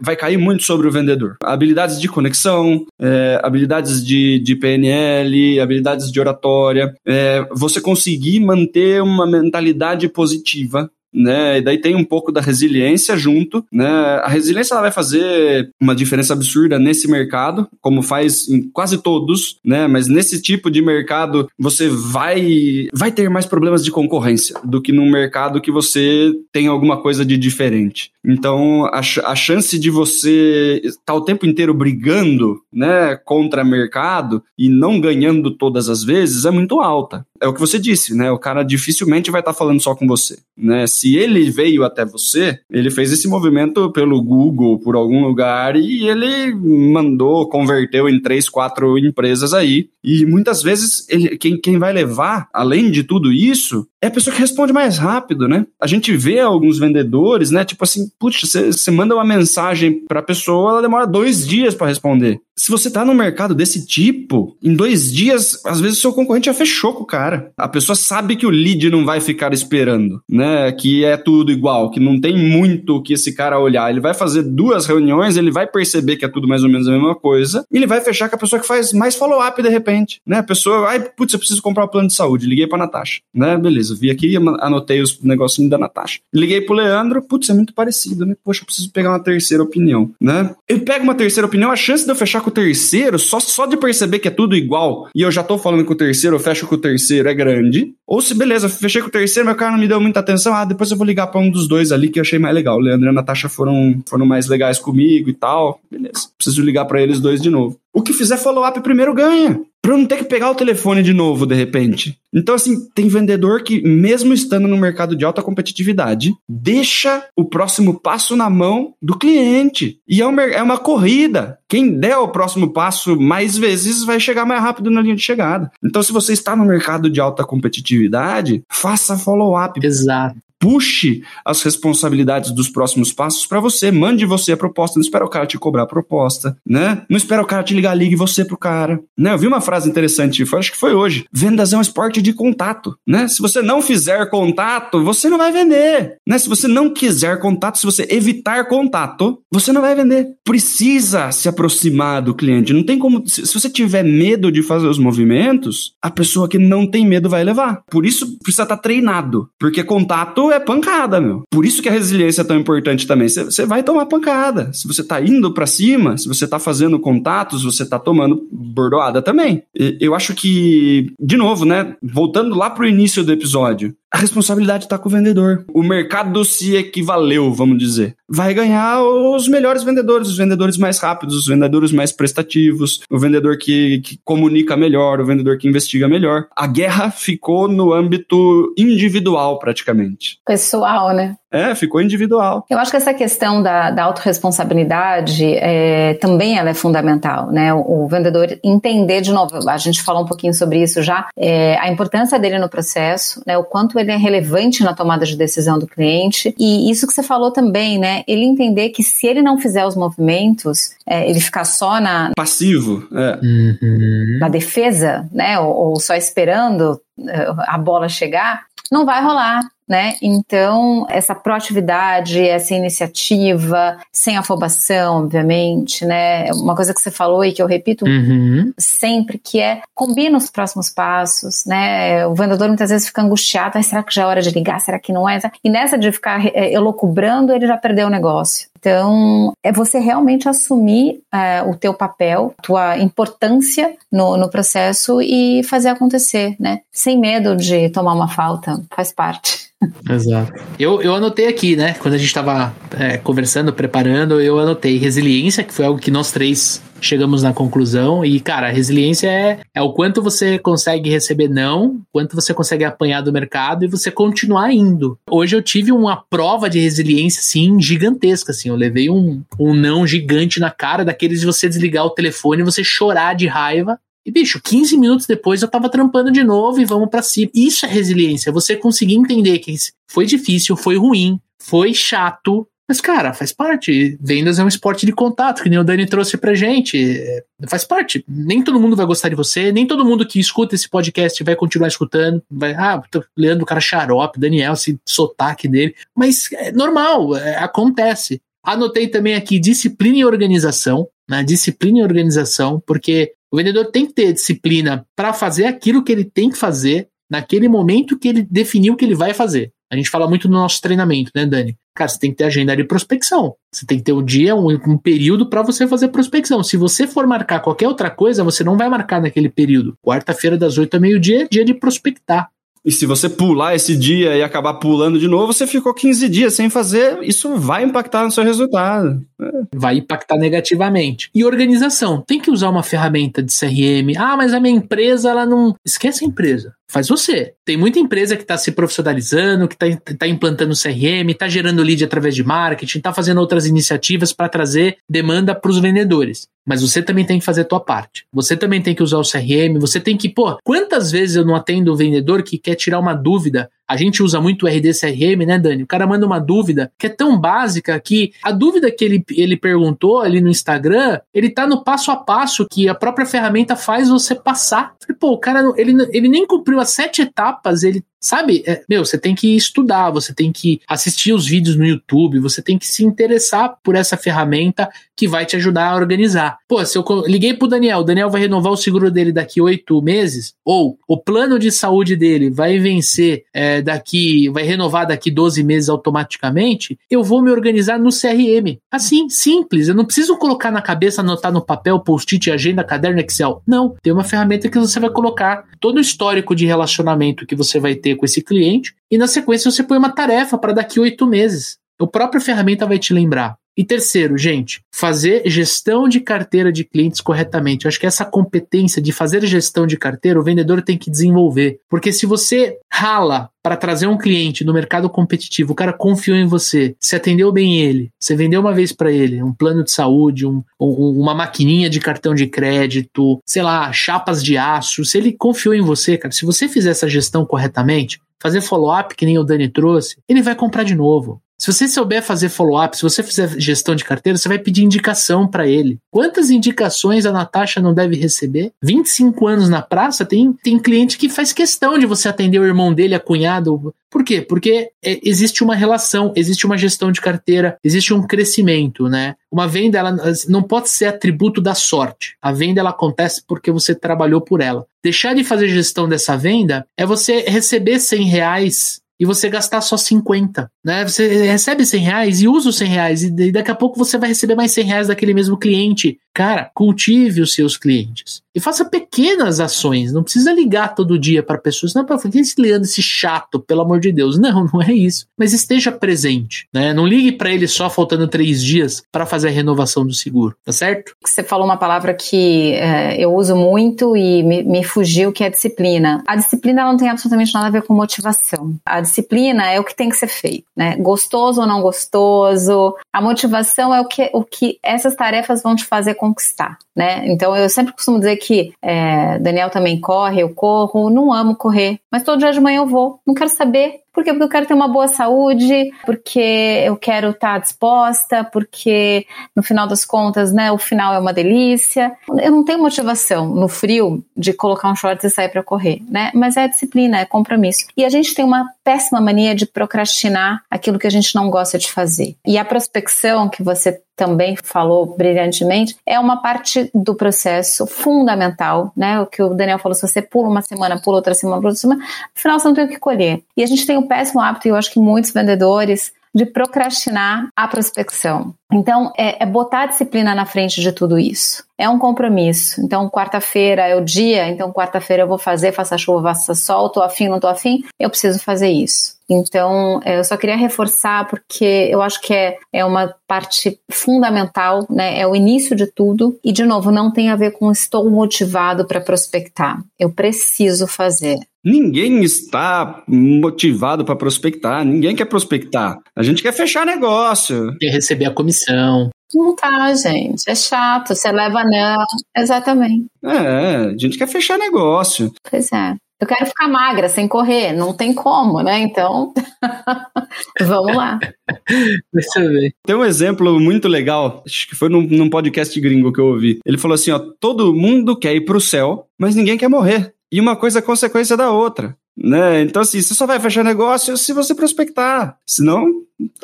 vai 0.00 0.14
cair 0.14 0.36
muito 0.36 0.62
sobre 0.62 0.86
o 0.86 0.92
vendedor. 0.92 1.36
Habilidades 1.42 2.00
de 2.00 2.08
conexão, 2.08 2.84
é, 3.00 3.40
habilidades 3.42 4.04
de, 4.04 4.38
de 4.40 4.54
PNL, 4.54 5.58
habilidades 5.60 6.12
de 6.12 6.20
oratória, 6.20 6.94
é, 7.06 7.44
você 7.50 7.80
conseguir 7.80 8.40
manter 8.40 9.02
uma 9.02 9.26
mentalidade 9.26 10.08
positiva 10.08 10.75
né? 11.16 11.58
E 11.58 11.62
daí 11.62 11.78
tem 11.78 11.96
um 11.96 12.04
pouco 12.04 12.30
da 12.30 12.40
resiliência 12.40 13.16
junto, 13.16 13.64
né? 13.72 13.88
A 14.22 14.28
resiliência 14.28 14.74
ela 14.74 14.82
vai 14.82 14.92
fazer 14.92 15.70
uma 15.80 15.94
diferença 15.94 16.34
absurda 16.34 16.78
nesse 16.78 17.10
mercado, 17.10 17.66
como 17.80 18.02
faz 18.02 18.48
em 18.48 18.68
quase 18.70 18.98
todos, 18.98 19.58
né? 19.64 19.86
Mas 19.86 20.06
nesse 20.08 20.40
tipo 20.42 20.70
de 20.70 20.82
mercado 20.82 21.48
você 21.58 21.88
vai 21.88 22.88
vai 22.92 23.10
ter 23.10 23.30
mais 23.30 23.46
problemas 23.46 23.82
de 23.82 23.90
concorrência 23.90 24.56
do 24.62 24.82
que 24.82 24.92
num 24.92 25.10
mercado 25.10 25.60
que 25.60 25.70
você 25.70 26.32
tem 26.52 26.66
alguma 26.66 27.00
coisa 27.00 27.24
de 27.24 27.38
diferente. 27.38 28.10
Então 28.24 28.84
a, 28.86 28.98
a 28.98 29.34
chance 29.34 29.78
de 29.78 29.88
você 29.88 30.82
estar 30.84 31.14
o 31.14 31.22
tempo 31.22 31.46
inteiro 31.46 31.72
brigando, 31.72 32.60
né, 32.72 33.16
contra 33.24 33.64
mercado 33.64 34.42
e 34.58 34.68
não 34.68 35.00
ganhando 35.00 35.50
todas 35.50 35.88
as 35.88 36.04
vezes 36.04 36.44
é 36.44 36.50
muito 36.50 36.80
alta 36.80 37.24
é 37.40 37.46
o 37.46 37.54
que 37.54 37.60
você 37.60 37.78
disse, 37.78 38.14
né? 38.14 38.30
O 38.30 38.38
cara 38.38 38.62
dificilmente 38.62 39.30
vai 39.30 39.40
estar 39.40 39.52
tá 39.52 39.58
falando 39.58 39.80
só 39.80 39.94
com 39.94 40.06
você, 40.06 40.38
né? 40.56 40.86
Se 40.86 41.16
ele 41.16 41.50
veio 41.50 41.84
até 41.84 42.04
você, 42.04 42.58
ele 42.70 42.90
fez 42.90 43.12
esse 43.12 43.28
movimento 43.28 43.90
pelo 43.92 44.22
Google, 44.22 44.78
por 44.78 44.94
algum 44.94 45.24
lugar 45.24 45.76
e 45.76 46.08
ele 46.08 46.54
mandou, 46.54 47.48
converteu 47.48 48.08
em 48.08 48.20
três, 48.20 48.48
quatro 48.48 48.98
empresas 48.98 49.52
aí. 49.52 49.88
E 50.02 50.24
muitas 50.24 50.62
vezes 50.62 51.06
ele, 51.08 51.36
quem, 51.36 51.60
quem 51.60 51.78
vai 51.78 51.92
levar, 51.92 52.48
além 52.54 52.90
de 52.90 53.02
tudo 53.02 53.32
isso, 53.32 53.86
é 54.00 54.06
a 54.06 54.10
pessoa 54.10 54.34
que 54.34 54.40
responde 54.40 54.72
mais 54.72 54.98
rápido, 54.98 55.48
né? 55.48 55.66
A 55.80 55.86
gente 55.86 56.16
vê 56.16 56.38
alguns 56.38 56.78
vendedores, 56.78 57.50
né? 57.50 57.64
Tipo 57.64 57.84
assim, 57.84 58.08
putz, 58.18 58.40
você 58.52 58.90
manda 58.90 59.14
uma 59.14 59.24
mensagem 59.24 60.04
para 60.06 60.20
a 60.20 60.22
pessoa, 60.22 60.70
ela 60.70 60.82
demora 60.82 61.06
dois 61.06 61.46
dias 61.46 61.74
para 61.74 61.88
responder. 61.88 62.40
Se 62.58 62.70
você 62.70 62.90
tá 62.90 63.04
num 63.04 63.14
mercado 63.14 63.54
desse 63.54 63.86
tipo, 63.86 64.56
em 64.62 64.74
dois 64.74 65.12
dias, 65.12 65.60
às 65.64 65.78
vezes 65.78 65.98
o 65.98 66.00
seu 66.00 66.12
concorrente 66.12 66.46
já 66.46 66.54
fechou 66.54 66.94
com 66.94 67.02
o 67.02 67.06
cara. 67.06 67.52
A 67.56 67.68
pessoa 67.68 67.94
sabe 67.94 68.34
que 68.34 68.46
o 68.46 68.50
lead 68.50 68.88
não 68.88 69.04
vai 69.04 69.20
ficar 69.20 69.52
esperando, 69.52 70.22
né? 70.28 70.72
Que 70.72 71.04
é 71.04 71.18
tudo 71.18 71.52
igual, 71.52 71.90
que 71.90 72.00
não 72.00 72.18
tem 72.18 72.36
muito 72.36 73.02
que 73.02 73.12
esse 73.12 73.34
cara 73.34 73.58
olhar. 73.58 73.90
Ele 73.90 74.00
vai 74.00 74.14
fazer 74.14 74.42
duas 74.42 74.86
reuniões, 74.86 75.36
ele 75.36 75.50
vai 75.50 75.66
perceber 75.66 76.16
que 76.16 76.24
é 76.24 76.28
tudo 76.28 76.48
mais 76.48 76.62
ou 76.62 76.70
menos 76.70 76.88
a 76.88 76.92
mesma 76.92 77.14
coisa, 77.14 77.64
e 77.70 77.76
ele 77.76 77.86
vai 77.86 78.00
fechar 78.00 78.30
com 78.30 78.36
a 78.36 78.38
pessoa 78.38 78.58
que 78.58 78.66
faz 78.66 78.92
mais 78.94 79.14
follow-up 79.14 79.62
de 79.62 79.68
repente, 79.68 80.22
né? 80.26 80.38
A 80.38 80.42
pessoa, 80.42 80.88
ai, 80.88 81.00
putz, 81.00 81.34
eu 81.34 81.38
preciso 81.38 81.60
comprar 81.60 81.84
o 81.84 81.86
um 81.86 81.90
plano 81.90 82.08
de 82.08 82.14
saúde. 82.14 82.46
Liguei 82.46 82.66
pra 82.66 82.78
Natasha, 82.78 83.20
né? 83.34 83.58
Beleza, 83.58 83.94
vi 83.94 84.10
aqui, 84.10 84.34
anotei 84.60 85.02
os 85.02 85.22
negocinhos 85.22 85.70
da 85.70 85.76
Natasha. 85.76 86.20
Liguei 86.34 86.62
pro 86.62 86.74
Leandro, 86.74 87.20
putz, 87.20 87.50
é 87.50 87.54
muito 87.54 87.74
parecido, 87.74 88.24
né? 88.24 88.34
Poxa, 88.42 88.62
eu 88.62 88.66
preciso 88.66 88.90
pegar 88.90 89.10
uma 89.10 89.22
terceira 89.22 89.62
opinião, 89.62 90.10
né? 90.18 90.54
Eu 90.66 90.80
pego 90.80 91.04
uma 91.04 91.14
terceira 91.14 91.46
opinião, 91.46 91.70
a 91.70 91.76
chance 91.76 92.04
de 92.04 92.10
eu 92.10 92.16
fechar 92.16 92.45
com 92.46 92.50
o 92.50 92.52
terceiro, 92.52 93.18
só, 93.18 93.40
só 93.40 93.66
de 93.66 93.76
perceber 93.76 94.20
que 94.20 94.28
é 94.28 94.30
tudo 94.30 94.54
igual, 94.54 95.08
e 95.12 95.22
eu 95.22 95.32
já 95.32 95.42
tô 95.42 95.58
falando 95.58 95.84
com 95.84 95.94
o 95.94 95.96
terceiro, 95.96 96.36
eu 96.36 96.40
fecho 96.40 96.64
com 96.66 96.76
o 96.76 96.78
terceiro, 96.78 97.28
é 97.28 97.34
grande. 97.34 97.92
Ou 98.06 98.20
se, 98.20 98.34
beleza, 98.34 98.68
fechei 98.68 99.02
com 99.02 99.08
o 99.08 99.10
terceiro, 99.10 99.48
meu 99.48 99.56
cara 99.56 99.72
não 99.72 99.80
me 99.80 99.88
deu 99.88 100.00
muita 100.00 100.20
atenção, 100.20 100.54
ah, 100.54 100.64
depois 100.64 100.88
eu 100.88 100.96
vou 100.96 101.04
ligar 101.04 101.26
para 101.26 101.40
um 101.40 101.50
dos 101.50 101.66
dois 101.66 101.90
ali 101.90 102.08
que 102.08 102.20
eu 102.20 102.22
achei 102.22 102.38
mais 102.38 102.54
legal. 102.54 102.76
O 102.76 102.80
Leandro 102.80 103.06
e 103.06 103.08
a 103.08 103.12
Natasha 103.12 103.48
foram, 103.48 104.00
foram 104.08 104.24
mais 104.24 104.46
legais 104.46 104.78
comigo 104.78 105.28
e 105.28 105.34
tal. 105.34 105.80
Beleza. 105.90 106.28
Preciso 106.38 106.62
ligar 106.62 106.84
para 106.84 107.02
eles 107.02 107.18
dois 107.18 107.42
de 107.42 107.50
novo. 107.50 107.76
O 107.92 108.02
que 108.02 108.12
fizer 108.12 108.36
follow-up 108.36 108.80
primeiro 108.80 109.12
ganha. 109.12 109.60
Eu 109.86 109.96
não 109.96 110.06
ter 110.06 110.18
que 110.18 110.24
pegar 110.24 110.50
o 110.50 110.54
telefone 110.54 111.02
de 111.02 111.12
novo, 111.12 111.46
de 111.46 111.54
repente. 111.54 112.18
Então, 112.34 112.54
assim, 112.54 112.76
tem 112.94 113.08
vendedor 113.08 113.62
que, 113.62 113.80
mesmo 113.82 114.34
estando 114.34 114.66
no 114.66 114.76
mercado 114.76 115.14
de 115.14 115.24
alta 115.24 115.42
competitividade, 115.42 116.34
deixa 116.48 117.24
o 117.36 117.44
próximo 117.44 118.00
passo 118.00 118.34
na 118.36 118.50
mão 118.50 118.94
do 119.00 119.16
cliente. 119.16 120.00
E 120.08 120.20
é 120.20 120.26
uma, 120.26 120.42
é 120.42 120.62
uma 120.62 120.76
corrida. 120.76 121.58
Quem 121.68 121.98
der 121.98 122.18
o 122.18 122.28
próximo 122.28 122.72
passo 122.72 123.18
mais 123.18 123.56
vezes 123.56 124.04
vai 124.04 124.18
chegar 124.18 124.44
mais 124.44 124.60
rápido 124.60 124.90
na 124.90 125.00
linha 125.00 125.16
de 125.16 125.22
chegada. 125.22 125.70
Então, 125.84 126.02
se 126.02 126.12
você 126.12 126.32
está 126.32 126.56
no 126.56 126.64
mercado 126.64 127.08
de 127.08 127.20
alta 127.20 127.44
competitividade, 127.44 128.64
faça 128.68 129.16
follow-up. 129.16 129.80
Exato 129.84 130.45
puxe 130.58 131.22
as 131.44 131.62
responsabilidades 131.62 132.50
dos 132.50 132.68
próximos 132.68 133.12
passos 133.12 133.46
para 133.46 133.60
você, 133.60 133.90
mande 133.90 134.24
você 134.24 134.52
a 134.52 134.56
proposta, 134.56 134.98
não 134.98 135.04
espera 135.04 135.24
o 135.24 135.28
cara 135.28 135.46
te 135.46 135.58
cobrar 135.58 135.82
a 135.82 135.86
proposta, 135.86 136.56
né? 136.66 137.02
Não 137.08 137.16
espera 137.16 137.42
o 137.42 137.46
cara 137.46 137.62
te 137.62 137.74
ligar, 137.74 137.94
ligue 137.94 138.16
você 138.16 138.44
pro 138.44 138.56
cara, 138.56 139.00
né? 139.16 139.32
Eu 139.32 139.38
vi 139.38 139.46
uma 139.46 139.60
frase 139.60 139.88
interessante, 139.88 140.44
foi, 140.44 140.58
acho 140.58 140.72
que 140.72 140.78
foi 140.78 140.94
hoje. 140.94 141.26
Vendas 141.32 141.72
é 141.72 141.76
um 141.76 141.80
esporte 141.80 142.22
de 142.22 142.32
contato, 142.32 142.96
né? 143.06 143.28
Se 143.28 143.40
você 143.40 143.62
não 143.62 143.82
fizer 143.82 144.28
contato, 144.30 145.02
você 145.02 145.28
não 145.28 145.38
vai 145.38 145.52
vender, 145.52 146.16
né? 146.26 146.38
Se 146.38 146.48
você 146.48 146.66
não 146.66 146.92
quiser 146.92 147.38
contato, 147.40 147.78
se 147.78 147.86
você 147.86 148.06
evitar 148.10 148.66
contato, 148.66 149.40
você 149.52 149.72
não 149.72 149.80
vai 149.80 149.94
vender. 149.94 150.28
Precisa 150.44 151.30
se 151.32 151.48
aproximar 151.48 152.22
do 152.22 152.34
cliente, 152.34 152.72
não 152.72 152.82
tem 152.82 152.98
como, 152.98 153.26
se, 153.26 153.42
você 153.42 153.68
tiver 153.68 154.02
medo 154.02 154.50
de 154.50 154.62
fazer 154.62 154.86
os 154.86 154.98
movimentos, 154.98 155.92
a 156.02 156.10
pessoa 156.10 156.48
que 156.48 156.58
não 156.58 156.86
tem 156.86 157.06
medo 157.06 157.28
vai 157.28 157.44
levar. 157.44 157.82
Por 157.90 158.06
isso 158.06 158.38
precisa 158.38 158.62
estar 158.62 158.76
tá 158.76 158.82
treinado, 158.82 159.48
porque 159.58 159.84
contato 159.84 160.45
é 160.50 160.60
pancada, 160.60 161.20
meu. 161.20 161.42
Por 161.50 161.64
isso 161.64 161.82
que 161.82 161.88
a 161.88 161.92
resiliência 161.92 162.42
é 162.42 162.44
tão 162.44 162.58
importante 162.58 163.06
também. 163.06 163.28
Você 163.28 163.66
vai 163.66 163.82
tomar 163.82 164.06
pancada. 164.06 164.70
Se 164.72 164.86
você 164.86 165.02
tá 165.02 165.20
indo 165.20 165.52
para 165.52 165.66
cima, 165.66 166.16
se 166.16 166.28
você 166.28 166.46
tá 166.46 166.58
fazendo 166.58 166.98
contatos, 166.98 167.64
você 167.64 167.84
tá 167.84 167.98
tomando 167.98 168.46
bordoada 168.50 169.22
também. 169.22 169.62
Eu 170.00 170.14
acho 170.14 170.34
que, 170.34 171.12
de 171.20 171.36
novo, 171.36 171.64
né? 171.64 171.96
Voltando 172.02 172.56
lá 172.56 172.70
pro 172.70 172.86
início 172.86 173.24
do 173.24 173.32
episódio, 173.32 173.94
a 174.16 174.18
responsabilidade 174.18 174.84
está 174.84 174.96
com 174.96 175.10
o 175.10 175.12
vendedor. 175.12 175.66
O 175.74 175.82
mercado 175.82 176.42
se 176.42 176.74
equivaleu, 176.74 177.52
vamos 177.52 177.76
dizer. 177.76 178.16
Vai 178.26 178.54
ganhar 178.54 179.02
os 179.02 179.46
melhores 179.46 179.82
vendedores, 179.82 180.28
os 180.28 180.38
vendedores 180.38 180.78
mais 180.78 180.98
rápidos, 180.98 181.36
os 181.36 181.46
vendedores 181.46 181.92
mais 181.92 182.12
prestativos, 182.12 183.02
o 183.10 183.18
vendedor 183.18 183.58
que, 183.58 184.00
que 184.00 184.18
comunica 184.24 184.74
melhor, 184.74 185.20
o 185.20 185.26
vendedor 185.26 185.58
que 185.58 185.68
investiga 185.68 186.08
melhor. 186.08 186.46
A 186.56 186.66
guerra 186.66 187.10
ficou 187.10 187.68
no 187.68 187.92
âmbito 187.92 188.72
individual, 188.78 189.58
praticamente. 189.58 190.38
Pessoal, 190.46 191.14
né? 191.14 191.36
É, 191.56 191.74
ficou 191.74 192.02
individual. 192.02 192.66
Eu 192.68 192.78
acho 192.78 192.90
que 192.90 192.96
essa 192.96 193.14
questão 193.14 193.62
da, 193.62 193.90
da 193.90 194.04
autorresponsabilidade 194.04 195.54
é, 195.54 196.14
também 196.14 196.58
ela 196.58 196.68
é 196.68 196.74
fundamental, 196.74 197.50
né? 197.50 197.72
O, 197.72 198.04
o, 198.04 198.08
vendedor 198.08 198.58
entender 198.62 199.20
de 199.20 199.32
novo, 199.32 199.56
a 199.68 199.76
gente 199.78 200.02
falou 200.02 200.22
um 200.22 200.26
pouquinho 200.26 200.52
sobre 200.52 200.82
isso 200.82 201.02
já, 201.02 201.28
é, 201.38 201.78
a 201.78 201.88
importância 201.88 202.38
dele 202.38 202.58
no 202.58 202.68
processo, 202.68 203.42
né? 203.46 203.56
O 203.56 203.64
quanto 203.64 203.98
ele 203.98 204.05
é 204.12 204.16
relevante 204.16 204.82
na 204.82 204.94
tomada 204.94 205.24
de 205.24 205.36
decisão 205.36 205.78
do 205.78 205.86
cliente. 205.86 206.54
E 206.58 206.90
isso 206.90 207.06
que 207.06 207.12
você 207.12 207.22
falou 207.22 207.50
também, 207.50 207.98
né? 207.98 208.22
Ele 208.26 208.44
entender 208.44 208.90
que 208.90 209.02
se 209.02 209.26
ele 209.26 209.42
não 209.42 209.58
fizer 209.58 209.84
os 209.84 209.96
movimentos, 209.96 210.90
é, 211.06 211.28
ele 211.28 211.40
ficar 211.40 211.64
só 211.64 212.00
na. 212.00 212.32
Passivo, 212.36 213.06
é. 213.12 213.38
Uhum. 213.42 214.38
Na 214.40 214.48
defesa, 214.48 215.28
né? 215.32 215.58
Ou, 215.58 215.74
ou 215.74 216.00
só 216.00 216.14
esperando 216.14 217.00
é, 217.28 217.46
a 217.66 217.78
bola 217.78 218.08
chegar, 218.08 218.64
não 218.90 219.04
vai 219.04 219.22
rolar 219.22 219.62
né? 219.88 220.14
Então, 220.20 221.06
essa 221.08 221.34
proatividade, 221.34 222.40
essa 222.40 222.74
iniciativa, 222.74 223.98
sem 224.12 224.36
afobação, 224.36 225.24
obviamente, 225.24 226.04
né? 226.04 226.50
Uma 226.52 226.74
coisa 226.74 226.92
que 226.92 227.00
você 227.00 227.10
falou 227.10 227.44
e 227.44 227.52
que 227.52 227.62
eu 227.62 227.66
repito 227.66 228.04
uhum. 228.04 228.72
sempre, 228.78 229.38
que 229.38 229.60
é 229.60 229.80
combina 229.94 230.36
os 230.36 230.50
próximos 230.50 230.90
passos, 230.90 231.64
né? 231.66 232.26
O 232.26 232.34
vendedor 232.34 232.68
muitas 232.68 232.90
vezes 232.90 233.06
fica 233.06 233.22
angustiado, 233.22 233.78
ah, 233.78 233.82
será 233.82 234.02
que 234.02 234.14
já 234.14 234.22
é 234.22 234.26
hora 234.26 234.42
de 234.42 234.50
ligar? 234.50 234.80
Será 234.80 234.98
que 234.98 235.12
não 235.12 235.28
é? 235.28 235.40
E 235.62 235.70
nessa 235.70 235.96
de 235.96 236.10
ficar 236.10 236.44
é, 236.46 236.72
elocubrando, 236.72 237.52
ele 237.52 237.66
já 237.66 237.76
perdeu 237.76 238.06
o 238.06 238.10
negócio. 238.10 238.68
Então, 238.78 239.52
é 239.62 239.72
você 239.72 239.98
realmente 239.98 240.48
assumir 240.48 241.20
é, 241.32 241.62
o 241.62 241.74
teu 241.74 241.92
papel, 241.92 242.54
tua 242.62 242.96
importância 242.98 243.96
no, 244.12 244.36
no 244.36 244.48
processo 244.48 245.20
e 245.20 245.62
fazer 245.64 245.88
acontecer, 245.88 246.54
né? 246.58 246.80
Sem 246.92 247.18
medo 247.18 247.56
de 247.56 247.88
tomar 247.90 248.14
uma 248.14 248.28
falta, 248.28 248.80
faz 248.94 249.12
parte. 249.12 249.66
Exato. 250.08 250.52
Eu, 250.78 251.02
eu 251.02 251.14
anotei 251.14 251.48
aqui, 251.48 251.76
né? 251.76 251.94
Quando 251.94 252.14
a 252.14 252.18
gente 252.18 252.28
estava 252.28 252.74
é, 252.98 253.18
conversando, 253.18 253.72
preparando, 253.72 254.40
eu 254.40 254.58
anotei 254.58 254.96
resiliência, 254.96 255.62
que 255.62 255.74
foi 255.74 255.84
algo 255.84 256.00
que 256.00 256.10
nós 256.10 256.32
três 256.32 256.82
chegamos 257.00 257.42
na 257.42 257.52
conclusão. 257.52 258.24
E, 258.24 258.40
cara, 258.40 258.70
resiliência 258.70 259.28
é, 259.28 259.60
é 259.74 259.82
o 259.82 259.92
quanto 259.92 260.22
você 260.22 260.58
consegue 260.58 261.10
receber 261.10 261.48
não, 261.48 262.00
quanto 262.12 262.34
você 262.34 262.54
consegue 262.54 262.84
apanhar 262.84 263.20
do 263.20 263.32
mercado 263.32 263.84
e 263.84 263.88
você 263.88 264.10
continuar 264.10 264.72
indo. 264.72 265.18
Hoje 265.30 265.54
eu 265.54 265.62
tive 265.62 265.92
uma 265.92 266.16
prova 266.30 266.70
de 266.70 266.80
resiliência, 266.80 267.40
assim, 267.40 267.80
gigantesca, 267.80 268.52
assim. 268.52 268.68
Eu 268.68 268.76
levei 268.76 269.10
um, 269.10 269.42
um 269.58 269.74
não 269.74 270.06
gigante 270.06 270.58
na 270.58 270.70
cara, 270.70 271.04
daqueles 271.04 271.40
de 271.40 271.46
você 271.46 271.68
desligar 271.68 272.04
o 272.04 272.10
telefone 272.10 272.62
e 272.62 272.64
você 272.64 272.82
chorar 272.82 273.34
de 273.34 273.46
raiva 273.46 273.98
e, 274.26 274.30
bicho, 274.32 274.60
15 274.60 274.96
minutos 274.96 275.24
depois 275.24 275.62
eu 275.62 275.68
tava 275.68 275.88
trampando 275.88 276.32
de 276.32 276.42
novo 276.42 276.80
e 276.80 276.84
vamos 276.84 277.08
para 277.08 277.22
cima. 277.22 277.48
Isso 277.54 277.86
é 277.86 277.88
resiliência. 277.88 278.50
Você 278.50 278.74
conseguir 278.74 279.14
entender 279.14 279.60
que 279.60 279.72
foi 280.10 280.26
difícil, 280.26 280.76
foi 280.76 280.96
ruim, 280.96 281.40
foi 281.62 281.94
chato. 281.94 282.66
Mas, 282.88 283.00
cara, 283.00 283.32
faz 283.32 283.52
parte. 283.52 284.18
Vendas 284.20 284.58
é 284.58 284.64
um 284.64 284.68
esporte 284.68 285.06
de 285.06 285.12
contato, 285.12 285.62
que 285.62 285.68
nem 285.68 285.78
o 285.78 285.84
Dani 285.84 286.06
trouxe 286.06 286.36
pra 286.36 286.56
gente. 286.56 286.98
É, 286.98 287.44
faz 287.68 287.84
parte. 287.84 288.24
Nem 288.28 288.64
todo 288.64 288.80
mundo 288.80 288.96
vai 288.96 289.06
gostar 289.06 289.28
de 289.28 289.36
você, 289.36 289.70
nem 289.70 289.86
todo 289.86 290.04
mundo 290.04 290.26
que 290.26 290.40
escuta 290.40 290.74
esse 290.74 290.88
podcast 290.88 291.44
vai 291.44 291.54
continuar 291.54 291.86
escutando. 291.86 292.42
Vai, 292.50 292.74
ah, 292.74 293.00
lendo 293.36 293.62
o 293.62 293.66
cara 293.66 293.80
xarope, 293.80 294.40
Daniel, 294.40 294.72
esse 294.72 294.98
sotaque 295.06 295.68
dele. 295.68 295.94
Mas 296.16 296.50
é 296.52 296.72
normal, 296.72 297.36
é, 297.36 297.56
acontece. 297.58 298.40
Anotei 298.64 299.06
também 299.06 299.36
aqui 299.36 299.60
disciplina 299.60 300.18
e 300.18 300.24
organização. 300.24 301.08
Né? 301.28 301.42
Disciplina 301.42 302.00
e 302.00 302.02
organização, 302.02 302.82
porque 302.86 303.32
o 303.52 303.56
vendedor 303.56 303.90
tem 303.90 304.06
que 304.06 304.12
ter 304.12 304.32
disciplina 304.32 305.06
para 305.14 305.32
fazer 305.32 305.66
aquilo 305.66 306.02
que 306.02 306.12
ele 306.12 306.24
tem 306.24 306.50
que 306.50 306.58
fazer 306.58 307.08
naquele 307.30 307.68
momento 307.68 308.18
que 308.18 308.28
ele 308.28 308.42
definiu 308.42 308.96
que 308.96 309.04
ele 309.04 309.14
vai 309.14 309.34
fazer. 309.34 309.72
A 309.90 309.96
gente 309.96 310.10
fala 310.10 310.28
muito 310.28 310.48
no 310.48 310.58
nosso 310.58 310.80
treinamento, 310.80 311.30
né, 311.34 311.46
Dani? 311.46 311.76
Cara, 311.94 312.08
você 312.08 312.18
tem 312.18 312.30
que 312.30 312.36
ter 312.36 312.44
agenda 312.44 312.76
de 312.76 312.84
prospecção. 312.84 313.54
Você 313.72 313.86
tem 313.86 313.98
que 313.98 314.04
ter 314.04 314.12
um 314.12 314.22
dia, 314.22 314.54
um, 314.54 314.68
um 314.68 314.98
período 314.98 315.48
para 315.48 315.62
você 315.62 315.86
fazer 315.86 316.08
prospecção. 316.08 316.62
Se 316.62 316.76
você 316.76 317.06
for 317.06 317.26
marcar 317.26 317.60
qualquer 317.60 317.86
outra 317.86 318.10
coisa, 318.10 318.42
você 318.42 318.64
não 318.64 318.76
vai 318.76 318.88
marcar 318.88 319.20
naquele 319.20 319.48
período. 319.48 319.96
Quarta-feira, 320.04 320.58
das 320.58 320.76
8 320.76 320.94
ao 320.94 321.00
meio-dia, 321.00 321.44
é 321.44 321.48
dia 321.48 321.64
de 321.64 321.72
prospectar. 321.72 322.50
E 322.86 322.92
se 322.92 323.04
você 323.04 323.28
pular 323.28 323.74
esse 323.74 323.96
dia 323.96 324.36
e 324.36 324.44
acabar 324.44 324.74
pulando 324.74 325.18
de 325.18 325.26
novo, 325.26 325.52
você 325.52 325.66
ficou 325.66 325.92
15 325.92 326.28
dias 326.28 326.54
sem 326.54 326.70
fazer, 326.70 327.18
isso 327.22 327.56
vai 327.56 327.82
impactar 327.82 328.22
no 328.22 328.30
seu 328.30 328.44
resultado. 328.44 329.20
É. 329.40 329.50
Vai 329.74 329.96
impactar 329.96 330.36
negativamente. 330.36 331.28
E 331.34 331.44
organização, 331.44 332.22
tem 332.24 332.38
que 332.40 332.50
usar 332.50 332.70
uma 332.70 332.84
ferramenta 332.84 333.42
de 333.42 333.52
CRM. 333.52 334.16
Ah, 334.16 334.36
mas 334.36 334.54
a 334.54 334.60
minha 334.60 334.76
empresa, 334.76 335.30
ela 335.30 335.44
não. 335.44 335.74
Esquece 335.84 336.24
a 336.24 336.28
empresa 336.28 336.75
faz 336.88 337.08
você. 337.08 337.54
Tem 337.64 337.76
muita 337.76 337.98
empresa 337.98 338.36
que 338.36 338.42
está 338.42 338.56
se 338.56 338.72
profissionalizando, 338.72 339.68
que 339.68 339.74
está 339.74 340.14
tá 340.14 340.26
implantando 340.26 340.74
CRM, 340.74 341.30
está 341.30 341.48
gerando 341.48 341.82
lead 341.82 342.04
através 342.04 342.34
de 342.34 342.44
marketing, 342.44 342.98
está 342.98 343.12
fazendo 343.12 343.40
outras 343.40 343.66
iniciativas 343.66 344.32
para 344.32 344.48
trazer 344.48 344.98
demanda 345.08 345.54
para 345.54 345.70
os 345.70 345.78
vendedores. 345.78 346.48
Mas 346.66 346.82
você 346.82 347.02
também 347.02 347.24
tem 347.24 347.38
que 347.38 347.44
fazer 347.44 347.62
a 347.62 347.64
tua 347.64 347.80
parte. 347.80 348.26
Você 348.32 348.56
também 348.56 348.82
tem 348.82 348.94
que 348.94 349.02
usar 349.02 349.18
o 349.18 349.22
CRM, 349.22 349.78
você 349.78 350.00
tem 350.00 350.16
que, 350.16 350.28
pô, 350.28 350.58
quantas 350.64 351.12
vezes 351.12 351.36
eu 351.36 351.44
não 351.44 351.54
atendo 351.54 351.92
o 351.92 351.96
vendedor 351.96 352.42
que 352.42 352.58
quer 352.58 352.74
tirar 352.74 352.98
uma 352.98 353.14
dúvida 353.14 353.70
a 353.88 353.96
gente 353.96 354.22
usa 354.22 354.40
muito 354.40 354.64
o 354.64 354.68
RD 354.68 354.92
CRM, 354.92 355.46
né, 355.46 355.58
Dani? 355.58 355.82
O 355.82 355.86
cara 355.86 356.06
manda 356.06 356.26
uma 356.26 356.38
dúvida 356.38 356.92
que 356.98 357.06
é 357.06 357.10
tão 357.10 357.38
básica 357.38 357.98
que 358.00 358.32
a 358.42 358.50
dúvida 358.50 358.90
que 358.90 359.04
ele, 359.04 359.24
ele 359.30 359.56
perguntou 359.56 360.20
ali 360.20 360.40
no 360.40 360.50
Instagram, 360.50 361.20
ele 361.32 361.50
tá 361.50 361.66
no 361.66 361.84
passo 361.84 362.10
a 362.10 362.16
passo 362.16 362.66
que 362.70 362.88
a 362.88 362.94
própria 362.94 363.26
ferramenta 363.26 363.76
faz 363.76 364.08
você 364.08 364.34
passar. 364.34 364.94
Pô, 365.20 365.32
o 365.32 365.38
cara, 365.38 365.72
ele, 365.76 365.94
ele 366.10 366.28
nem 366.28 366.46
cumpriu 366.46 366.80
as 366.80 366.90
sete 366.90 367.22
etapas, 367.22 367.82
ele 367.82 368.04
Sabe? 368.20 368.62
É, 368.66 368.82
meu, 368.88 369.04
você 369.04 369.18
tem 369.18 369.34
que 369.34 369.54
estudar, 369.56 370.10
você 370.10 370.34
tem 370.34 370.50
que 370.50 370.80
assistir 370.88 371.32
os 371.32 371.46
vídeos 371.46 371.76
no 371.76 371.86
YouTube, 371.86 372.40
você 372.40 372.62
tem 372.62 372.78
que 372.78 372.86
se 372.86 373.04
interessar 373.04 373.76
por 373.82 373.94
essa 373.94 374.16
ferramenta 374.16 374.88
que 375.16 375.26
vai 375.26 375.46
te 375.46 375.56
ajudar 375.56 375.90
a 375.90 375.94
organizar. 375.94 376.58
Pô, 376.68 376.84
se 376.84 376.98
eu 376.98 377.04
liguei 377.26 377.54
pro 377.54 377.68
Daniel, 377.68 378.00
o 378.00 378.04
Daniel 378.04 378.30
vai 378.30 378.42
renovar 378.42 378.72
o 378.72 378.76
seguro 378.76 379.10
dele 379.10 379.32
daqui 379.32 379.60
oito 379.60 380.00
meses, 380.02 380.54
ou 380.64 380.98
o 381.08 381.16
plano 381.16 381.58
de 381.58 381.70
saúde 381.70 382.16
dele 382.16 382.50
vai 382.50 382.78
vencer 382.78 383.44
é, 383.52 383.80
daqui, 383.80 384.48
vai 384.50 384.62
renovar 384.62 385.06
daqui 385.06 385.30
12 385.30 385.62
meses 385.62 385.88
automaticamente, 385.88 386.98
eu 387.10 387.22
vou 387.22 387.42
me 387.42 387.50
organizar 387.50 387.98
no 387.98 388.10
CRM. 388.10 388.78
Assim, 388.90 389.28
simples. 389.28 389.88
Eu 389.88 389.94
não 389.94 390.04
preciso 390.04 390.36
colocar 390.36 390.70
na 390.70 390.82
cabeça, 390.82 391.22
anotar 391.22 391.52
no 391.52 391.64
papel, 391.64 391.98
post-it, 392.00 392.50
agenda, 392.50 392.84
caderno, 392.84 393.20
Excel. 393.20 393.62
Não. 393.66 393.94
Tem 394.02 394.12
uma 394.12 394.24
ferramenta 394.24 394.68
que 394.68 394.78
você 394.78 395.00
vai 395.00 395.10
colocar 395.10 395.64
todo 395.80 395.96
o 395.96 396.00
histórico 396.00 396.54
de 396.54 396.66
relacionamento 396.66 397.46
que 397.46 397.54
você 397.54 397.78
vai 397.80 397.94
ter 397.94 398.05
com 398.14 398.24
esse 398.24 398.42
cliente 398.42 398.94
e 399.10 399.16
na 399.18 399.26
sequência 399.26 399.70
você 399.70 399.82
põe 399.82 399.98
uma 399.98 400.12
tarefa 400.12 400.58
para 400.58 400.72
daqui 400.72 401.00
oito 401.00 401.26
meses. 401.26 401.78
A 401.98 402.06
própria 402.06 402.40
ferramenta 402.40 402.86
vai 402.86 402.98
te 402.98 403.12
lembrar. 403.12 403.56
E 403.76 403.84
terceiro, 403.84 404.38
gente, 404.38 404.80
fazer 404.90 405.42
gestão 405.44 406.08
de 406.08 406.18
carteira 406.20 406.72
de 406.72 406.82
clientes 406.82 407.20
corretamente. 407.20 407.84
Eu 407.84 407.90
acho 407.90 408.00
que 408.00 408.06
essa 408.06 408.24
competência 408.24 409.02
de 409.02 409.12
fazer 409.12 409.44
gestão 409.44 409.86
de 409.86 409.98
carteira, 409.98 410.40
o 410.40 410.42
vendedor 410.42 410.80
tem 410.80 410.96
que 410.96 411.10
desenvolver. 411.10 411.78
Porque 411.86 412.10
se 412.10 412.24
você 412.24 412.78
rala 412.90 413.50
para 413.62 413.76
trazer 413.76 414.06
um 414.06 414.16
cliente 414.16 414.64
no 414.64 414.72
mercado 414.72 415.10
competitivo, 415.10 415.72
o 415.72 415.76
cara 415.76 415.92
confiou 415.92 416.38
em 416.38 416.46
você, 416.46 416.96
você 416.98 417.16
atendeu 417.16 417.52
bem 417.52 417.80
ele, 417.80 418.10
você 418.18 418.34
vendeu 418.34 418.60
uma 418.60 418.72
vez 418.72 418.92
para 418.92 419.12
ele 419.12 419.42
um 419.42 419.52
plano 419.52 419.84
de 419.84 419.90
saúde, 419.90 420.46
um, 420.46 420.62
um, 420.80 421.20
uma 421.20 421.34
maquininha 421.34 421.90
de 421.90 422.00
cartão 422.00 422.34
de 422.34 422.46
crédito, 422.46 423.40
sei 423.44 423.62
lá, 423.62 423.92
chapas 423.92 424.42
de 424.42 424.56
aço, 424.56 425.04
se 425.04 425.18
ele 425.18 425.32
confiou 425.32 425.74
em 425.74 425.82
você, 425.82 426.16
cara, 426.16 426.32
se 426.32 426.46
você 426.46 426.68
fizer 426.68 426.90
essa 426.90 427.08
gestão 427.08 427.44
corretamente, 427.44 428.20
fazer 428.40 428.60
follow-up 428.60 429.14
que 429.14 429.26
nem 429.26 429.38
o 429.38 429.44
Dani 429.44 429.68
trouxe, 429.68 430.16
ele 430.28 430.42
vai 430.42 430.54
comprar 430.54 430.84
de 430.84 430.94
novo. 430.94 431.42
Se 431.66 431.72
você 431.72 431.88
souber 431.88 432.22
fazer 432.22 432.48
follow-up, 432.48 432.96
se 432.96 433.02
você 433.02 433.24
fizer 433.24 433.58
gestão 433.58 433.96
de 433.96 434.04
carteira, 434.04 434.38
você 434.38 434.48
vai 434.48 434.56
pedir 434.56 434.84
indicação 434.84 435.48
para 435.48 435.66
ele. 435.66 435.98
Quantas 436.12 436.48
indicações 436.48 437.26
a 437.26 437.32
Natasha 437.32 437.80
não 437.80 437.92
deve 437.92 438.14
receber? 438.14 438.70
25 438.80 439.48
anos 439.48 439.68
na 439.68 439.82
praça, 439.82 440.24
tem, 440.24 440.52
tem 440.52 440.78
cliente 440.78 441.18
que 441.18 441.28
faz 441.28 441.52
questão 441.52 441.98
de 441.98 442.06
você 442.06 442.28
atender 442.28 442.60
o 442.60 442.64
irmão 442.64 442.94
dele, 442.94 443.16
a 443.16 443.20
cunhado. 443.20 443.92
Por 444.08 444.22
quê? 444.22 444.40
Porque 444.40 444.92
é, 445.04 445.18
existe 445.24 445.64
uma 445.64 445.74
relação, 445.74 446.32
existe 446.36 446.64
uma 446.64 446.78
gestão 446.78 447.10
de 447.10 447.20
carteira, 447.20 447.76
existe 447.82 448.14
um 448.14 448.24
crescimento, 448.24 449.08
né? 449.08 449.34
Uma 449.50 449.66
venda 449.66 449.98
ela 449.98 450.16
não 450.48 450.62
pode 450.62 450.88
ser 450.88 451.06
atributo 451.06 451.60
da 451.60 451.74
sorte. 451.74 452.36
A 452.40 452.52
venda 452.52 452.78
ela 452.78 452.90
acontece 452.90 453.42
porque 453.44 453.72
você 453.72 453.92
trabalhou 453.92 454.40
por 454.40 454.60
ela. 454.60 454.86
Deixar 455.02 455.34
de 455.34 455.42
fazer 455.42 455.66
gestão 455.66 456.08
dessa 456.08 456.36
venda 456.36 456.86
é 456.96 457.04
você 457.04 457.40
receber 457.40 457.98
100 457.98 458.24
reais 458.26 459.00
e 459.18 459.24
você 459.24 459.48
gastar 459.48 459.80
só 459.80 459.96
50, 459.96 460.70
né? 460.84 461.04
Você 461.04 461.46
recebe 461.46 461.84
100 461.84 462.00
reais 462.00 462.40
e 462.40 462.48
usa 462.48 462.68
os 462.68 462.76
100 462.76 462.88
reais 462.88 463.22
e 463.22 463.52
daqui 463.52 463.70
a 463.70 463.74
pouco 463.74 463.98
você 463.98 464.18
vai 464.18 464.28
receber 464.28 464.54
mais 464.54 464.72
100 464.72 464.84
reais 464.84 465.08
daquele 465.08 465.34
mesmo 465.34 465.58
cliente. 465.58 466.18
Cara, 466.36 466.70
cultive 466.74 467.40
os 467.40 467.54
seus 467.54 467.78
clientes 467.78 468.42
e 468.56 468.60
faça 468.60 468.86
pequenas 468.86 469.60
ações. 469.60 470.12
Não 470.14 470.22
precisa 470.22 470.50
ligar 470.50 470.94
todo 470.94 471.18
dia 471.18 471.42
para 471.42 471.58
pessoas. 471.58 471.92
Não, 471.92 472.06
para 472.06 472.18
que 472.18 472.38
esse 472.38 472.58
Leandro, 472.58 472.88
esse 472.88 473.02
chato, 473.02 473.60
pelo 473.60 473.82
amor 473.82 474.00
de 474.00 474.10
Deus. 474.10 474.38
Não, 474.38 474.64
não 474.72 474.82
é 474.82 474.92
isso. 474.92 475.26
Mas 475.36 475.52
esteja 475.52 475.92
presente, 475.92 476.66
né? 476.72 476.94
Não 476.94 477.06
ligue 477.06 477.32
para 477.32 477.50
ele 477.50 477.68
só 477.68 477.90
faltando 477.90 478.26
três 478.26 478.62
dias 478.62 479.02
para 479.12 479.26
fazer 479.26 479.48
a 479.48 479.50
renovação 479.50 480.06
do 480.06 480.14
seguro, 480.14 480.56
tá 480.64 480.72
certo? 480.72 481.12
Você 481.22 481.42
falou 481.42 481.66
uma 481.66 481.76
palavra 481.76 482.14
que 482.14 482.72
é, 482.72 483.18
eu 483.18 483.34
uso 483.34 483.54
muito 483.54 484.16
e 484.16 484.42
me, 484.42 484.62
me 484.62 484.82
fugiu, 484.82 485.32
que 485.32 485.44
é 485.44 485.50
disciplina. 485.50 486.22
A 486.26 486.36
disciplina 486.36 486.82
não 486.82 486.96
tem 486.96 487.10
absolutamente 487.10 487.52
nada 487.52 487.66
a 487.66 487.70
ver 487.70 487.82
com 487.82 487.92
motivação. 487.92 488.74
A 488.86 489.02
disciplina 489.02 489.70
é 489.70 489.78
o 489.78 489.84
que 489.84 489.94
tem 489.94 490.08
que 490.08 490.16
ser 490.16 490.28
feito, 490.28 490.64
né? 490.74 490.96
Gostoso 490.96 491.60
ou 491.60 491.66
não 491.66 491.82
gostoso. 491.82 492.94
A 493.10 493.22
motivação 493.22 493.94
é 493.94 494.00
o 494.00 494.06
que, 494.06 494.30
o 494.32 494.42
que 494.42 494.78
essas 494.82 495.14
tarefas 495.14 495.62
vão 495.62 495.76
te 495.76 495.84
fazer 495.84 496.14
conquistar, 496.28 496.78
né? 496.94 497.26
Então 497.26 497.56
eu 497.56 497.68
sempre 497.68 497.92
costumo 497.92 498.18
dizer 498.18 498.36
que 498.36 498.72
é, 498.82 499.38
Daniel 499.38 499.70
também 499.70 500.00
corre, 500.00 500.42
eu 500.42 500.54
corro, 500.54 501.10
não 501.10 501.32
amo 501.32 501.56
correr, 501.56 501.98
mas 502.10 502.22
todo 502.22 502.38
dia 502.38 502.52
de 502.52 502.60
manhã 502.60 502.78
eu 502.78 502.86
vou. 502.86 503.20
Não 503.26 503.34
quero 503.34 503.50
saber 503.50 504.00
por 504.16 504.24
quê? 504.24 504.30
Porque 504.30 504.44
eu 504.44 504.48
quero 504.48 504.64
ter 504.64 504.72
uma 504.72 504.88
boa 504.88 505.08
saúde, 505.08 505.92
porque 506.06 506.40
eu 506.86 506.96
quero 506.96 507.30
estar 507.30 507.58
disposta, 507.58 508.42
porque 508.44 509.26
no 509.54 509.62
final 509.62 509.86
das 509.86 510.06
contas, 510.06 510.54
né, 510.54 510.72
o 510.72 510.78
final 510.78 511.12
é 511.12 511.18
uma 511.18 511.34
delícia. 511.34 512.16
Eu 512.40 512.50
não 512.50 512.64
tenho 512.64 512.78
motivação 512.78 513.46
no 513.54 513.68
frio 513.68 514.24
de 514.34 514.54
colocar 514.54 514.90
um 514.90 514.96
shorts 514.96 515.22
e 515.22 515.28
sair 515.28 515.50
para 515.50 515.62
correr, 515.62 516.02
né? 516.08 516.30
Mas 516.32 516.56
é 516.56 516.66
disciplina, 516.66 517.20
é 517.20 517.26
compromisso. 517.26 517.88
E 517.94 518.06
a 518.06 518.08
gente 518.08 518.34
tem 518.34 518.42
uma 518.42 518.64
péssima 518.82 519.20
mania 519.20 519.54
de 519.54 519.66
procrastinar 519.66 520.62
aquilo 520.70 520.98
que 520.98 521.06
a 521.06 521.10
gente 521.10 521.34
não 521.34 521.50
gosta 521.50 521.76
de 521.76 521.92
fazer. 521.92 522.36
E 522.46 522.56
a 522.56 522.64
prospecção 522.64 523.50
que 523.50 523.62
você 523.62 524.00
também 524.16 524.56
falou 524.56 525.14
brilhantemente, 525.14 525.94
é 526.06 526.18
uma 526.18 526.40
parte 526.40 526.90
do 526.94 527.14
processo 527.14 527.86
fundamental, 527.86 528.90
né? 528.96 529.20
O 529.20 529.26
que 529.26 529.42
o 529.42 529.50
Daniel 529.50 529.78
falou, 529.78 529.94
se 529.94 530.08
você 530.08 530.22
pula 530.22 530.48
uma 530.48 530.62
semana, 530.62 530.98
pula 530.98 531.18
outra 531.18 531.34
semana, 531.34 531.60
pula 531.60 531.68
outra 531.68 531.80
semana, 531.80 532.00
no 532.00 532.40
final 532.40 532.58
você 532.58 532.66
não 532.66 532.74
tem 532.74 532.86
o 532.86 532.88
que 532.88 532.98
colher. 532.98 533.42
E 533.54 533.62
a 533.62 533.66
gente 533.66 533.86
tem 533.86 533.98
o 533.98 534.05
péssimo 534.06 534.40
hábito, 534.40 534.66
e 534.66 534.70
eu 534.70 534.76
acho 534.76 534.92
que 534.92 534.98
muitos 534.98 535.32
vendedores, 535.32 536.12
de 536.36 536.44
procrastinar 536.44 537.48
a 537.56 537.66
prospecção. 537.66 538.54
Então, 538.70 539.10
é, 539.16 539.42
é, 539.42 539.46
botar 539.46 539.84
a 539.84 539.86
disciplina 539.86 540.34
na 540.34 540.44
frente 540.44 540.82
de 540.82 540.92
tudo 540.92 541.18
isso. 541.18 541.64
É 541.78 541.88
um 541.88 541.98
compromisso. 541.98 542.78
Então, 542.82 543.08
quarta-feira 543.08 543.86
é 543.86 543.96
o 543.96 544.04
dia, 544.04 544.46
então 544.46 544.70
quarta-feira 544.70 545.22
eu 545.22 545.26
vou 545.26 545.38
fazer, 545.38 545.72
faça 545.72 545.96
chuva, 545.96 546.34
faça 546.34 546.54
sol, 546.54 546.90
tô 546.90 547.00
afim, 547.00 547.28
não 547.28 547.40
tô 547.40 547.48
afim, 547.48 547.82
eu 547.98 548.10
preciso 548.10 548.38
fazer 548.38 548.68
isso. 548.68 549.16
Então, 549.30 549.98
é, 550.04 550.18
eu 550.18 550.24
só 550.24 550.36
queria 550.36 550.56
reforçar 550.56 551.26
porque 551.26 551.88
eu 551.90 552.02
acho 552.02 552.20
que 552.20 552.34
é, 552.34 552.58
é 552.70 552.84
uma 552.84 553.14
parte 553.26 553.80
fundamental, 553.90 554.86
né? 554.90 555.18
É 555.18 555.26
o 555.26 555.34
início 555.34 555.74
de 555.74 555.86
tudo. 555.86 556.38
E, 556.44 556.52
de 556.52 556.64
novo, 556.64 556.92
não 556.92 557.10
tem 557.10 557.30
a 557.30 557.36
ver 557.36 557.52
com 557.52 557.72
estou 557.72 558.08
motivado 558.10 558.86
para 558.86 559.00
prospectar. 559.00 559.82
Eu 559.98 560.12
preciso 560.12 560.86
fazer. 560.86 561.38
Ninguém 561.66 562.22
está 562.22 563.02
motivado 563.08 564.04
para 564.04 564.14
prospectar, 564.14 564.84
ninguém 564.84 565.16
quer 565.16 565.24
prospectar. 565.24 565.98
A 566.14 566.22
gente 566.22 566.40
quer 566.40 566.52
fechar 566.52 566.86
negócio. 566.86 567.76
Quer 567.80 567.90
receber 567.90 568.26
a 568.26 568.30
comissão. 568.30 569.10
Não 569.34 569.56
tá, 569.56 569.92
gente. 569.94 570.48
É 570.48 570.54
chato. 570.54 571.12
Você 571.12 571.32
leva 571.32 571.64
não. 571.64 572.04
Exatamente. 572.36 573.06
É, 573.24 573.76
a 573.76 573.96
gente 573.98 574.16
quer 574.16 574.28
fechar 574.28 574.56
negócio. 574.56 575.32
Pois 575.50 575.72
é. 575.72 575.96
Eu 576.18 576.26
quero 576.26 576.46
ficar 576.46 576.68
magra, 576.68 577.08
sem 577.08 577.28
correr. 577.28 577.72
Não 577.72 577.92
tem 577.92 578.14
como, 578.14 578.62
né? 578.62 578.78
Então, 578.78 579.34
vamos 580.62 580.96
lá. 580.96 581.18
Deixa 582.14 582.40
eu 582.40 582.48
ver. 582.48 582.72
Tem 582.86 582.96
um 582.96 583.04
exemplo 583.04 583.60
muito 583.60 583.86
legal, 583.86 584.42
acho 584.46 584.66
que 584.68 584.74
foi 584.74 584.88
num, 584.88 585.02
num 585.02 585.28
podcast 585.28 585.78
gringo 585.78 586.12
que 586.12 586.20
eu 586.20 586.28
ouvi. 586.28 586.58
Ele 586.64 586.78
falou 586.78 586.94
assim: 586.94 587.10
ó, 587.10 587.18
todo 587.18 587.74
mundo 587.74 588.18
quer 588.18 588.34
ir 588.34 588.46
pro 588.46 588.60
céu, 588.60 589.06
mas 589.18 589.34
ninguém 589.34 589.58
quer 589.58 589.68
morrer. 589.68 590.14
E 590.36 590.40
uma 590.40 590.54
coisa 590.54 590.80
é 590.80 590.82
consequência 590.82 591.34
da 591.34 591.50
outra. 591.50 591.96
Né? 592.14 592.60
Então, 592.60 592.82
assim, 592.82 593.00
você 593.00 593.14
só 593.14 593.26
vai 593.26 593.40
fechar 593.40 593.64
negócio 593.64 594.18
se 594.18 594.34
você 594.34 594.54
prospectar. 594.54 595.38
Senão, 595.46 595.90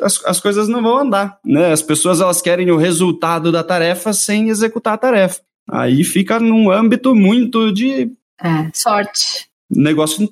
as, 0.01 0.19
as 0.25 0.39
coisas 0.39 0.67
não 0.67 0.81
vão 0.81 0.97
andar. 0.97 1.37
Né? 1.45 1.71
As 1.71 1.83
pessoas 1.83 2.19
elas 2.19 2.41
querem 2.41 2.71
o 2.71 2.77
resultado 2.77 3.51
da 3.51 3.63
tarefa 3.63 4.11
sem 4.11 4.49
executar 4.49 4.95
a 4.95 4.97
tarefa. 4.97 5.41
Aí 5.69 6.03
fica 6.03 6.39
num 6.39 6.71
âmbito 6.71 7.13
muito 7.13 7.71
de. 7.71 8.11
É, 8.41 8.71
sorte 8.73 9.47
negócio 9.75 10.31